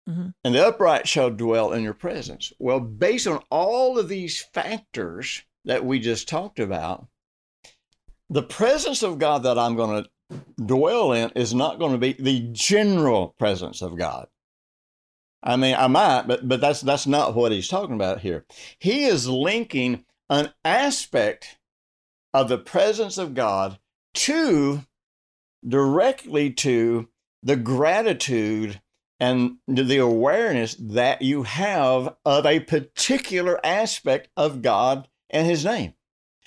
Mhm. 0.08 0.34
and 0.44 0.56
the 0.56 0.66
upright 0.66 1.08
shall 1.08 1.30
dwell 1.30 1.74
in 1.74 1.84
your 1.84 1.94
presence. 1.94 2.54
Well, 2.60 2.80
based 2.80 3.28
on 3.28 3.44
all 3.50 4.00
of 4.00 4.08
these 4.08 4.42
factors 4.42 5.44
that 5.66 5.84
we 5.84 6.00
just 6.00 6.30
talked 6.30 6.60
about, 6.60 7.08
the 8.30 8.44
presence 8.44 9.04
of 9.04 9.20
God 9.20 9.44
that 9.44 9.60
I'm 9.60 9.76
going 9.76 10.04
to 10.04 10.10
dwell 10.64 11.12
in 11.12 11.32
is 11.32 11.54
not 11.54 11.80
going 11.80 11.92
to 11.92 11.98
be 11.98 12.14
the 12.14 12.48
general 12.52 13.36
presence 13.40 13.82
of 13.82 13.98
God. 13.98 14.28
I 15.42 15.56
mean, 15.56 15.76
I 15.78 15.88
might, 15.88 16.28
but 16.28 16.48
but 16.48 16.62
that's 16.62 16.82
that's 16.82 17.08
not 17.08 17.36
what 17.36 17.52
he's 17.52 17.68
talking 17.68 17.96
about 17.96 18.22
here. 18.22 18.46
He 18.78 19.06
is 19.06 19.28
linking 19.28 20.06
an 20.30 20.52
aspect 20.66 21.58
of 22.34 22.50
the 22.50 22.58
presence 22.58 23.18
of 23.18 23.34
God 23.34 23.80
to 24.16 24.82
directly 25.68 26.52
to 26.52 27.10
the 27.42 27.56
gratitude 27.56 28.82
and 29.20 29.58
the 29.68 29.98
awareness 29.98 30.76
that 30.80 31.22
you 31.22 31.44
have 31.44 32.16
of 32.26 32.46
a 32.46 32.60
particular 32.62 33.64
aspect 33.66 34.30
of 34.38 34.62
God 34.62 35.08
and 35.30 35.46
his 35.48 35.66
name. 35.66 35.94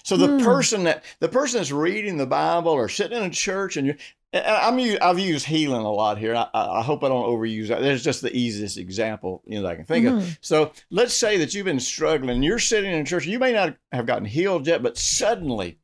So 0.04 0.16
the 0.16 0.28
Hmm. 0.28 0.42
person 0.44 0.84
that 0.84 1.04
the 1.20 1.28
person 1.28 1.58
that's 1.58 1.70
reading 1.70 2.16
the 2.16 2.26
Bible 2.26 2.72
or 2.72 2.88
sitting 2.88 3.18
in 3.18 3.24
a 3.24 3.30
church 3.30 3.76
and 3.76 3.86
you 3.86 3.94
and 4.32 4.44
I'm 4.46 4.96
I've 5.02 5.18
used 5.18 5.46
healing 5.46 5.82
a 5.82 5.90
lot 5.92 6.18
here. 6.18 6.34
I, 6.34 6.48
I 6.54 6.82
hope 6.82 7.04
I 7.04 7.08
don't 7.08 7.26
overuse 7.26 7.68
that. 7.68 7.80
There's 7.82 8.04
just 8.04 8.22
the 8.22 8.34
easiest 8.34 8.78
example 8.78 9.42
you 9.46 9.56
know 9.56 9.62
that 9.62 9.72
I 9.72 9.76
can 9.76 9.84
think 9.84 10.06
of. 10.06 10.14
Mhm. 10.14 10.38
So 10.40 10.72
let's 10.90 11.14
say 11.14 11.36
that 11.38 11.52
you've 11.54 11.66
been 11.66 11.80
struggling. 11.80 12.42
You're 12.42 12.58
sitting 12.58 12.92
in 12.92 13.04
church. 13.04 13.26
You 13.26 13.38
may 13.38 13.52
not 13.52 13.76
have 13.92 14.06
gotten 14.06 14.24
healed 14.24 14.66
yet, 14.66 14.82
but 14.82 14.96
suddenly, 14.96 15.78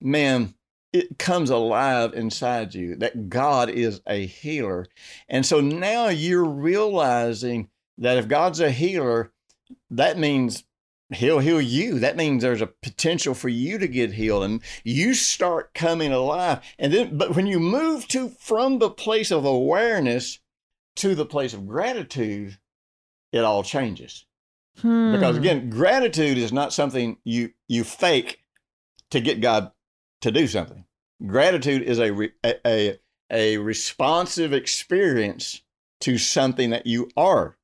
man, 0.00 0.54
it 0.92 1.18
comes 1.18 1.50
alive 1.50 2.14
inside 2.14 2.74
you 2.74 2.96
that 2.96 3.28
God 3.28 3.68
is 3.68 4.00
a 4.06 4.26
healer. 4.26 4.86
And 5.28 5.44
so 5.44 5.60
now 5.60 6.08
you're 6.08 6.44
realizing 6.44 7.68
that 7.98 8.16
if 8.18 8.28
God's 8.28 8.60
a 8.60 8.70
healer, 8.70 9.32
that 9.90 10.18
means 10.18 10.64
he'll 11.12 11.38
heal 11.38 11.60
you. 11.60 11.98
That 11.98 12.16
means 12.16 12.42
there's 12.42 12.62
a 12.62 12.66
potential 12.66 13.34
for 13.34 13.48
you 13.48 13.78
to 13.78 13.86
get 13.88 14.12
healed 14.12 14.44
and 14.44 14.62
you 14.84 15.14
start 15.14 15.74
coming 15.74 16.12
alive. 16.12 16.60
And 16.78 16.92
then 16.92 17.18
but 17.18 17.34
when 17.36 17.46
you 17.46 17.60
move 17.60 18.08
to 18.08 18.30
from 18.40 18.78
the 18.78 18.90
place 18.90 19.30
of 19.30 19.44
awareness 19.44 20.40
to 20.96 21.14
the 21.14 21.26
place 21.26 21.52
of 21.52 21.66
gratitude, 21.66 22.58
it 23.32 23.40
all 23.40 23.62
changes. 23.62 24.26
Because 24.76 25.36
Hmm. 25.36 25.42
again, 25.42 25.70
gratitude 25.70 26.38
is 26.38 26.52
not 26.52 26.72
something 26.72 27.18
you 27.24 27.52
you 27.68 27.84
fake 27.84 28.40
to 29.10 29.20
get 29.20 29.40
God 29.40 29.72
to 30.22 30.32
do 30.32 30.46
something. 30.46 30.84
Gratitude 31.24 31.82
is 31.82 31.98
a 31.98 32.12
re, 32.12 32.32
a, 32.42 32.54
a 32.66 32.98
a 33.30 33.56
responsive 33.58 34.52
experience 34.52 35.62
to 36.00 36.18
something 36.18 36.70
that 36.70 36.86
you 36.86 37.08
are 37.16 37.56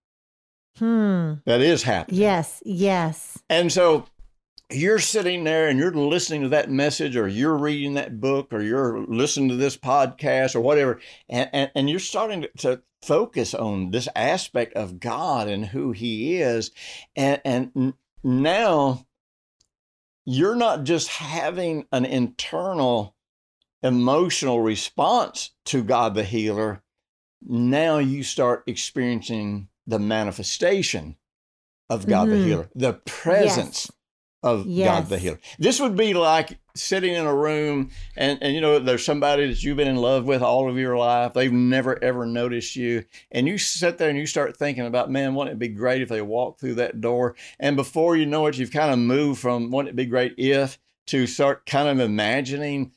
Hmm. 0.79 1.35
that 1.45 1.61
is 1.61 1.83
happening. 1.83 2.21
Yes. 2.21 2.63
Yes. 2.65 3.39
And 3.51 3.71
so 3.71 4.07
you're 4.71 4.99
sitting 4.99 5.45
there 5.45 5.69
and 5.69 5.79
you're 5.79 5.93
listening 5.93 6.43
to 6.43 6.49
that 6.51 6.71
message 6.71 7.17
or 7.17 7.27
you're 7.27 7.57
reading 7.57 7.95
that 7.95 8.21
book 8.21 8.53
or 8.53 8.63
you're 8.63 9.05
listening 9.07 9.49
to 9.49 9.57
this 9.57 9.77
podcast 9.77 10.55
or 10.55 10.61
whatever 10.61 11.01
and, 11.29 11.51
and, 11.53 11.71
and 11.75 11.91
you're 11.91 11.99
starting 11.99 12.43
to, 12.43 12.49
to 12.59 12.83
focus 13.03 13.55
on 13.55 13.91
this 13.91 14.09
aspect 14.15 14.75
of 14.75 15.01
god 15.01 15.49
and 15.49 15.67
who 15.67 15.93
he 15.93 16.37
is 16.37 16.71
and, 17.17 17.41
and 17.45 17.95
now 18.23 19.05
you're 20.25 20.55
not 20.55 20.85
just 20.85 21.09
having 21.09 21.87
an 21.91 22.05
internal 22.05 23.17
emotional 23.83 24.61
response 24.61 25.51
to 25.65 25.83
god 25.83 26.15
the 26.15 26.25
healer 26.25 26.83
now 27.43 27.99
you 27.99 28.23
start 28.23 28.63
experiencing 28.67 29.67
the 29.91 29.99
manifestation 29.99 31.17
of 31.89 32.07
god 32.07 32.29
the 32.31 32.37
Mhm. 32.37 32.45
healer 32.45 32.71
the 32.75 32.95
presence 32.95 33.91
of 34.43 34.65
God 34.75 35.09
the 35.11 35.19
healer. 35.19 35.39
This 35.59 35.81
would 35.81 35.97
be 35.97 36.15
like 36.15 36.59
sitting 36.75 37.13
in 37.13 37.27
a 37.27 37.35
room 37.35 37.91
and, 38.17 38.39
and 38.41 38.55
you 38.55 38.61
know 38.63 38.79
there's 38.79 39.05
somebody 39.05 39.47
that 39.47 39.63
you've 39.63 39.77
been 39.77 39.87
in 39.87 39.97
love 39.97 40.25
with 40.25 40.41
all 40.41 40.71
of 40.71 40.79
your 40.79 40.97
life. 40.97 41.35
They've 41.35 41.53
never 41.53 42.03
ever 42.03 42.25
noticed 42.25 42.75
you. 42.75 43.05
And 43.31 43.47
you 43.47 43.59
sit 43.59 43.99
there 43.99 44.09
and 44.09 44.17
you 44.19 44.27
start 44.27 44.57
thinking 44.57 44.87
about, 44.87 45.11
man, 45.11 45.35
wouldn't 45.35 45.57
it 45.57 45.59
be 45.59 45.69
great 45.69 46.01
if 46.01 46.09
they 46.09 46.23
walked 46.23 46.61
through 46.61 46.77
that 46.77 47.03
door? 47.03 47.37
And 47.59 47.77
before 47.77 48.17
you 48.17 48.25
know 48.25 48.47
it, 48.47 48.57
you've 48.57 48.71
kind 48.71 48.91
of 48.91 48.99
moved 48.99 49.41
from 49.43 49.71
wouldn't 49.71 49.91
it 49.93 49.97
be 49.97 50.07
great 50.07 50.35
if 50.39 50.79
to 51.09 51.27
start 51.27 51.67
kind 51.67 51.89
of 51.89 52.01
imagining 52.01 52.93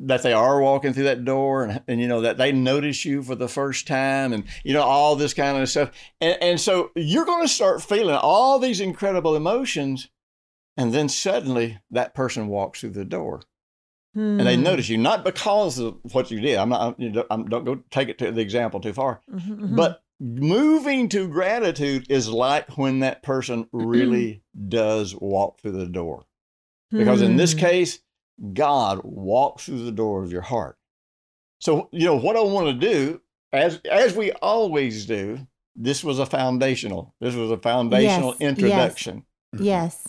that 0.00 0.22
they 0.22 0.32
are 0.32 0.60
walking 0.60 0.92
through 0.92 1.04
that 1.04 1.24
door 1.24 1.64
and, 1.64 1.82
and 1.88 2.00
you 2.00 2.08
know 2.08 2.20
that 2.20 2.38
they 2.38 2.52
notice 2.52 3.04
you 3.04 3.22
for 3.22 3.34
the 3.34 3.48
first 3.48 3.86
time 3.86 4.32
and 4.32 4.44
you 4.64 4.72
know 4.72 4.82
all 4.82 5.16
this 5.16 5.34
kind 5.34 5.56
of 5.58 5.68
stuff 5.68 5.90
and, 6.20 6.36
and 6.40 6.60
so 6.60 6.90
you're 6.96 7.24
going 7.24 7.42
to 7.42 7.48
start 7.52 7.82
feeling 7.82 8.16
all 8.16 8.58
these 8.58 8.80
incredible 8.80 9.36
emotions 9.36 10.08
and 10.76 10.92
then 10.94 11.08
suddenly 11.08 11.78
that 11.90 12.14
person 12.14 12.48
walks 12.48 12.80
through 12.80 12.90
the 12.90 13.04
door 13.04 13.42
and 14.14 14.40
they 14.40 14.56
Hmm. 14.56 14.64
notice 14.64 14.88
you, 14.88 14.98
not 14.98 15.22
because 15.22 15.78
of 15.78 15.98
what 16.12 16.32
you 16.32 16.40
did. 16.40 16.58
I'm 16.58 16.70
not, 16.70 16.80
I'm, 16.80 16.94
you 16.98 17.10
know, 17.10 17.24
I'm, 17.30 17.48
don't 17.48 17.64
go 17.64 17.76
take 17.90 18.08
it 18.08 18.18
to 18.18 18.32
the 18.32 18.40
example 18.40 18.80
too 18.80 18.92
far, 18.92 19.20
Mhm, 19.32 19.60
mhm. 19.60 19.76
but 19.76 20.02
moving 20.18 21.08
to 21.10 21.28
gratitude 21.28 22.06
is 22.10 22.28
like 22.28 22.76
when 22.76 22.98
that 23.00 23.22
person 23.22 23.68
really 23.72 24.42
does 24.68 25.14
walk 25.14 25.60
through 25.60 25.72
the 25.72 25.86
door. 25.86 26.26
Because 26.90 27.22
in 27.22 27.36
this 27.36 27.52
Hmm. 27.52 27.60
case, 27.60 28.00
God 28.52 29.00
walks 29.04 29.66
through 29.66 29.84
the 29.84 29.92
door 29.92 30.22
of 30.22 30.32
your 30.32 30.42
heart. 30.42 30.76
So, 31.60 31.88
you 31.92 32.06
know, 32.06 32.16
what 32.16 32.36
I 32.36 32.40
want 32.40 32.66
to 32.68 32.72
do, 32.88 33.20
as 33.52 33.80
as 33.90 34.16
we 34.16 34.32
always 34.32 35.06
do, 35.06 35.46
this 35.76 36.02
was 36.02 36.18
a 36.18 36.26
foundational. 36.26 37.14
This 37.20 37.34
was 37.34 37.50
a 37.50 37.58
foundational 37.58 38.30
Yes, 38.30 38.36
yes. 38.40 38.48
introduction. 38.50 39.24
Mm-hmm. 39.54 39.64
Yes. 39.64 40.06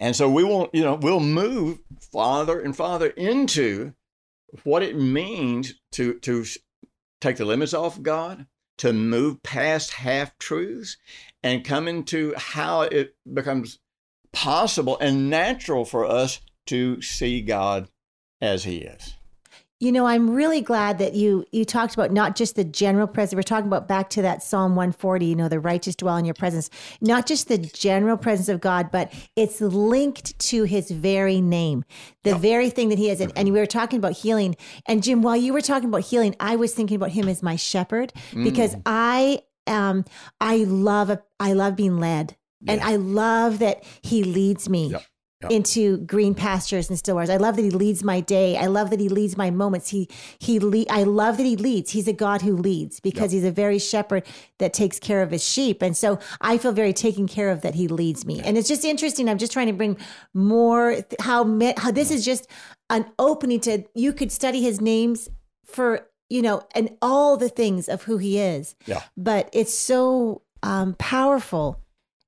And 0.00 0.14
so 0.14 0.28
we 0.30 0.44
won't, 0.44 0.74
you 0.74 0.82
know, 0.82 0.94
we'll 0.94 1.20
move 1.20 1.78
farther 2.12 2.60
and 2.60 2.76
farther 2.76 3.08
into 3.08 3.94
what 4.64 4.82
it 4.82 4.96
means 4.96 5.74
to 5.92 6.14
to 6.20 6.42
s- 6.42 6.58
take 7.20 7.36
the 7.36 7.44
limits 7.44 7.74
off 7.74 8.00
God, 8.02 8.46
to 8.78 8.92
move 8.92 9.42
past 9.42 9.92
half 9.92 10.36
truths, 10.38 10.96
and 11.42 11.64
come 11.64 11.86
into 11.88 12.32
how 12.36 12.82
it 12.82 13.14
becomes 13.32 13.78
possible 14.32 14.98
and 15.00 15.28
natural 15.30 15.84
for 15.84 16.04
us 16.04 16.40
to 16.68 17.00
see 17.02 17.40
God 17.42 17.88
as 18.40 18.64
He 18.64 18.78
is. 18.78 19.14
you 19.80 19.92
know, 19.92 20.06
I'm 20.06 20.28
really 20.30 20.60
glad 20.60 20.98
that 20.98 21.14
you 21.14 21.44
you 21.52 21.64
talked 21.64 21.94
about 21.94 22.10
not 22.10 22.34
just 22.34 22.56
the 22.56 22.64
general 22.64 23.06
presence. 23.06 23.36
We're 23.36 23.42
talking 23.42 23.68
about 23.68 23.86
back 23.86 24.10
to 24.10 24.22
that 24.22 24.42
Psalm 24.42 24.74
140. 24.74 25.24
You 25.26 25.36
know, 25.36 25.48
the 25.48 25.60
righteous 25.60 25.94
dwell 25.94 26.16
in 26.16 26.24
your 26.24 26.34
presence. 26.34 26.68
Not 27.00 27.26
just 27.26 27.46
the 27.46 27.58
general 27.58 28.16
presence 28.16 28.48
of 28.48 28.60
God, 28.60 28.90
but 28.90 29.12
it's 29.36 29.60
linked 29.60 30.36
to 30.50 30.64
His 30.64 30.90
very 30.90 31.40
name, 31.40 31.84
the 32.24 32.34
very 32.34 32.70
thing 32.70 32.88
that 32.88 32.98
He 32.98 33.08
is. 33.08 33.20
And, 33.20 33.32
and 33.36 33.52
we 33.52 33.58
were 33.60 33.66
talking 33.66 33.98
about 34.00 34.12
healing. 34.12 34.56
And 34.86 35.00
Jim, 35.00 35.22
while 35.22 35.36
you 35.36 35.52
were 35.52 35.60
talking 35.60 35.88
about 35.88 36.02
healing, 36.02 36.34
I 36.40 36.56
was 36.56 36.74
thinking 36.74 36.96
about 36.96 37.10
Him 37.10 37.28
as 37.28 37.40
my 37.42 37.54
shepherd 37.54 38.12
because 38.44 38.74
I 38.84 39.42
um 39.68 40.04
I 40.40 40.64
love 40.64 41.08
a, 41.10 41.22
I 41.38 41.52
love 41.52 41.76
being 41.76 41.98
led, 42.00 42.36
and 42.66 42.80
I 42.80 42.96
love 42.96 43.60
that 43.60 43.84
He 44.02 44.24
leads 44.24 44.68
me 44.68 44.88
Yep. 44.88 45.02
Yep. 45.40 45.52
into 45.52 45.98
green 45.98 46.34
pastures 46.34 46.88
and 46.88 46.98
still 46.98 47.14
waters. 47.14 47.30
I 47.30 47.36
love 47.36 47.54
that 47.54 47.62
he 47.62 47.70
leads 47.70 48.02
my 48.02 48.18
day. 48.18 48.56
I 48.56 48.66
love 48.66 48.90
that 48.90 48.98
he 48.98 49.08
leads 49.08 49.36
my 49.36 49.52
moments. 49.52 49.88
He 49.90 50.08
he 50.40 50.58
le- 50.58 50.84
I 50.90 51.04
love 51.04 51.36
that 51.36 51.46
he 51.46 51.54
leads. 51.54 51.92
He's 51.92 52.08
a 52.08 52.12
God 52.12 52.42
who 52.42 52.56
leads 52.56 52.98
because 52.98 53.30
he's 53.30 53.44
a 53.44 53.52
very 53.52 53.78
shepherd 53.78 54.26
that 54.58 54.72
takes 54.72 54.98
care 54.98 55.22
of 55.22 55.30
his 55.30 55.44
sheep. 55.44 55.80
And 55.80 55.96
so 55.96 56.18
I 56.40 56.58
feel 56.58 56.72
very 56.72 56.92
taken 56.92 57.28
care 57.28 57.50
of 57.50 57.60
that 57.60 57.76
he 57.76 57.86
leads 57.86 58.26
me. 58.26 58.40
And 58.40 58.58
it's 58.58 58.66
just 58.66 58.84
interesting. 58.84 59.28
I'm 59.28 59.38
just 59.38 59.52
trying 59.52 59.68
to 59.68 59.72
bring 59.72 59.96
more 60.34 60.94
th- 60.94 61.14
how 61.20 61.44
me- 61.44 61.74
how 61.76 61.92
this 61.92 62.10
is 62.10 62.24
just 62.24 62.48
an 62.90 63.06
opening 63.16 63.60
to 63.60 63.84
you 63.94 64.12
could 64.12 64.32
study 64.32 64.60
his 64.60 64.80
names 64.80 65.28
for 65.64 66.08
you 66.28 66.42
know 66.42 66.62
and 66.74 66.96
all 67.00 67.36
the 67.36 67.48
things 67.48 67.88
of 67.88 68.02
who 68.02 68.18
he 68.18 68.40
is. 68.40 68.74
Yeah. 68.86 69.02
But 69.16 69.50
it's 69.52 69.72
so 69.72 70.42
um, 70.64 70.96
powerful 70.98 71.80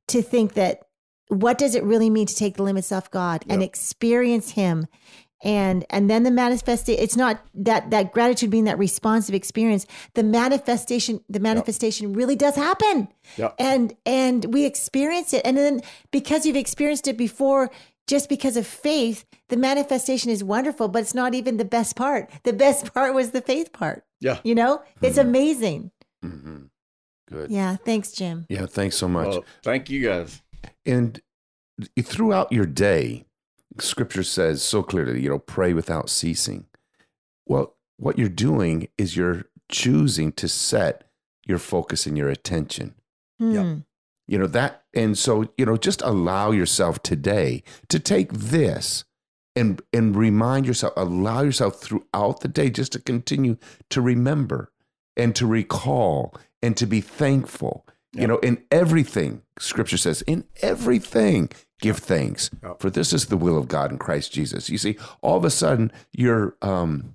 to 0.07 0.23
think 0.23 0.55
that 0.55 0.83
what 1.31 1.57
does 1.59 1.75
it 1.75 1.83
really 1.83 2.11
mean 2.11 2.27
to 2.27 2.35
take 2.35 2.57
the 2.57 2.63
limits 2.63 2.93
off 2.93 3.11
God 3.11 3.45
and 3.49 3.63
experience 3.63 4.51
Him, 4.51 4.87
and 5.43 5.85
and 5.91 6.11
then 6.11 6.23
the 6.25 6.31
manifestation. 6.31 7.03
It's 7.03 7.17
not 7.17 7.41
that 7.55 7.91
that 7.91 8.13
gratitude 8.13 8.51
being 8.51 8.65
that 8.65 8.79
responsive 8.79 9.35
experience. 9.35 9.87
The 10.15 10.23
manifestation, 10.23 11.25
the 11.29 11.41
manifestation 11.41 12.13
really 12.13 12.37
does 12.37 12.57
happen, 12.57 13.09
Yep. 13.37 13.55
and 13.59 13.97
and 14.05 14.45
we 14.53 14.65
experience 14.67 15.33
it, 15.33 15.43
and 15.45 15.57
then 15.57 15.81
because 16.11 16.45
you've 16.45 16.57
experienced 16.57 17.09
it 17.09 17.17
before. 17.17 17.71
Just 18.07 18.29
because 18.29 18.57
of 18.57 18.67
faith, 18.67 19.25
the 19.51 19.57
manifestation 19.57 20.33
is 20.33 20.43
wonderful, 20.43 20.89
but 20.89 21.03
it's 21.03 21.15
not 21.15 21.33
even 21.33 21.59
the 21.59 21.65
best 21.65 21.95
part. 21.95 22.29
The 22.43 22.53
best 22.53 22.93
part 22.95 23.15
was 23.15 23.31
the 23.31 23.41
faith 23.41 23.73
part. 23.73 24.05
Yeah. 24.19 24.41
You 24.43 24.57
know, 24.57 24.83
it's 25.01 25.17
amazing. 25.17 25.93
hmm 26.21 26.63
Good. 27.29 27.53
Yeah. 27.53 27.77
Thanks, 27.77 28.11
Jim. 28.11 28.47
Yeah, 28.49 28.67
thanks 28.67 28.97
so 28.97 29.07
much. 29.07 29.29
Well, 29.29 29.45
thank 29.63 29.89
you 29.91 30.03
guys. 30.03 30.43
And 30.85 31.21
throughout 32.03 32.53
your 32.53 32.67
day, 32.67 33.27
scripture 33.79 34.23
says 34.23 34.63
so 34.63 34.83
clearly, 34.83 35.21
you 35.21 35.31
know, 35.31 35.39
pray 35.39 35.73
without 35.73 36.11
ceasing. 36.11 36.67
Well, 37.47 37.77
what 37.97 38.19
you're 38.19 38.29
doing 38.29 38.89
is 38.99 39.17
you're 39.17 39.45
choosing 39.71 40.33
to 40.33 40.49
set 40.49 41.05
your 41.47 41.59
focus 41.59 42.07
and 42.07 42.17
your 42.17 42.29
attention. 42.29 42.95
Yeah. 43.39 43.63
Hmm. 43.63 43.79
You 44.27 44.39
know, 44.39 44.47
that, 44.47 44.85
and 44.95 45.19
so, 45.19 45.53
you 45.59 45.67
know, 45.67 45.77
just 45.77 46.03
allow 46.03 46.53
yourself 46.53 47.03
today 47.03 47.65
to 47.89 47.99
take 47.99 48.33
this 48.33 49.05
and 49.57 49.83
and 49.93 50.15
remind 50.15 50.67
yourself, 50.67 50.93
allow 50.97 51.43
yourself 51.43 51.81
throughout 51.81 52.41
the 52.41 52.49
day 52.49 52.71
just 52.71 52.93
to 52.93 53.01
continue 53.01 53.57
to 53.91 54.01
remember 54.01 54.73
and 55.17 55.35
to 55.35 55.47
recall 55.47 56.35
and 56.63 56.77
to 56.77 56.87
be 56.87 57.01
thankful. 57.01 57.87
You 58.13 58.27
know, 58.27 58.39
in 58.39 58.63
everything, 58.73 59.43
scripture 59.59 59.97
says, 59.97 60.23
in 60.23 60.45
everything, 60.63 61.49
give 61.81 61.99
thanks. 61.99 62.51
Yeah. 62.63 62.73
For 62.81 62.91
this 62.91 63.13
is 63.13 63.27
the 63.27 63.37
will 63.37 63.57
of 63.57 63.69
God 63.69 63.93
in 63.93 63.99
Christ 63.99 64.33
Jesus. 64.33 64.69
You 64.69 64.79
see, 64.79 64.99
all 65.23 65.37
of 65.37 65.45
a 65.45 65.51
sudden 65.51 65.93
you're 66.13 66.57
um, 66.61 67.15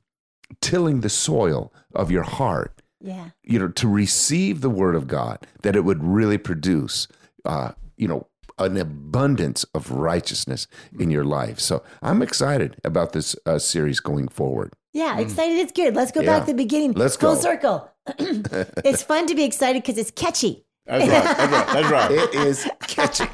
tilling 0.61 1.01
the 1.01 1.09
soil 1.09 1.73
of 1.93 2.11
your 2.11 2.23
heart 2.23 2.81
Yeah. 3.01 3.31
you 3.43 3.59
know, 3.59 3.67
to 3.69 3.87
receive 3.89 4.61
the 4.61 4.69
word 4.69 4.95
of 4.95 5.07
God, 5.07 5.45
that 5.63 5.75
it 5.75 5.81
would 5.83 6.01
really 6.03 6.37
produce, 6.37 7.07
uh, 7.43 7.71
you 7.97 8.07
know, 8.07 8.27
an 8.57 8.77
abundance 8.77 9.65
of 9.75 9.91
righteousness 9.91 10.65
in 10.97 11.11
your 11.11 11.25
life. 11.25 11.59
So 11.59 11.83
I'm 12.01 12.21
excited 12.21 12.77
about 12.85 13.11
this 13.11 13.35
uh, 13.45 13.59
series 13.59 13.99
going 13.99 14.29
forward. 14.29 14.71
Yeah, 14.93 15.19
excited 15.19 15.57
is 15.57 15.73
good. 15.73 15.93
Let's 15.93 16.11
go. 16.13 16.21
Yeah. 16.21 16.37
back 16.37 16.45
to 16.47 16.53
the 16.53 16.57
beginning. 16.63 16.93
Let's 16.93 17.17
Full 17.17 17.35
go. 17.35 17.41
circle. 17.41 17.91
it's 18.17 19.03
fun 19.03 19.27
to 19.27 19.35
be 19.35 19.43
excited 19.43 19.81
because 19.83 19.97
it's 19.97 20.11
catchy. 20.11 20.64
That's 20.87 21.07
right. 21.07 21.37
That's 21.37 21.51
right. 21.51 21.73
That's 21.73 21.91
right. 21.91 22.11
It 22.11 22.35
is 22.35 22.69
catchy. 22.87 23.25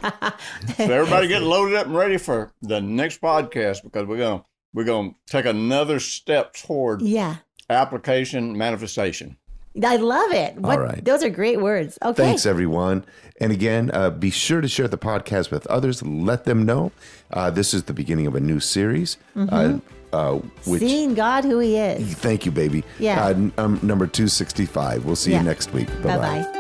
So 0.78 0.84
everybody 0.94 1.28
get 1.28 1.42
loaded 1.44 1.76
up 1.78 1.86
and 1.88 1.96
ready 1.96 2.18
for 2.18 2.52
the 2.62 2.80
next 2.82 3.20
podcast 3.22 3.84
because 3.84 4.06
we're 4.08 4.18
gonna 4.18 4.44
we're 4.74 4.86
gonna 4.86 5.12
take 5.28 5.46
another 5.46 6.00
step 6.00 6.54
toward 6.54 7.02
Yeah. 7.02 7.38
application 7.70 8.58
manifestation. 8.58 9.38
I 9.84 9.96
love 9.98 10.32
it. 10.34 10.56
What, 10.56 10.80
right. 10.82 11.04
Those 11.04 11.24
are 11.24 11.30
great 11.30 11.62
words. 11.62 11.98
Okay. 12.04 12.22
Thanks, 12.24 12.46
everyone. 12.46 13.06
And 13.40 13.52
again, 13.54 13.90
uh, 13.94 14.10
be 14.10 14.30
sure 14.30 14.60
to 14.60 14.68
share 14.68 14.90
the 14.90 14.98
podcast 14.98 15.50
with 15.50 15.66
others. 15.68 16.04
Let 16.04 16.44
them 16.44 16.66
know 16.66 16.92
uh, 17.32 17.50
this 17.52 17.74
is 17.74 17.84
the 17.84 17.94
beginning 17.94 18.28
of 18.28 18.36
a 18.36 18.42
new 18.42 18.60
series. 18.60 19.18
Uh, 19.36 19.80
uh, 20.12 20.36
which 20.66 20.82
Seeing 20.82 21.14
God 21.16 21.46
who 21.46 21.60
He 21.60 21.78
is. 21.78 22.16
thank 22.16 22.46
you, 22.46 22.52
baby. 22.52 22.84
Yeah. 23.00 23.24
Uh, 23.26 23.30
n- 23.30 23.54
um, 23.58 23.80
number 23.82 24.08
two 24.08 24.28
sixty 24.28 24.66
five. 24.66 25.06
We'll 25.06 25.16
see 25.16 25.32
Yeah. 25.32 25.40
you 25.40 25.46
next 25.46 25.72
week. 25.74 25.88
Bye 26.02 26.18
bye. 26.18 26.58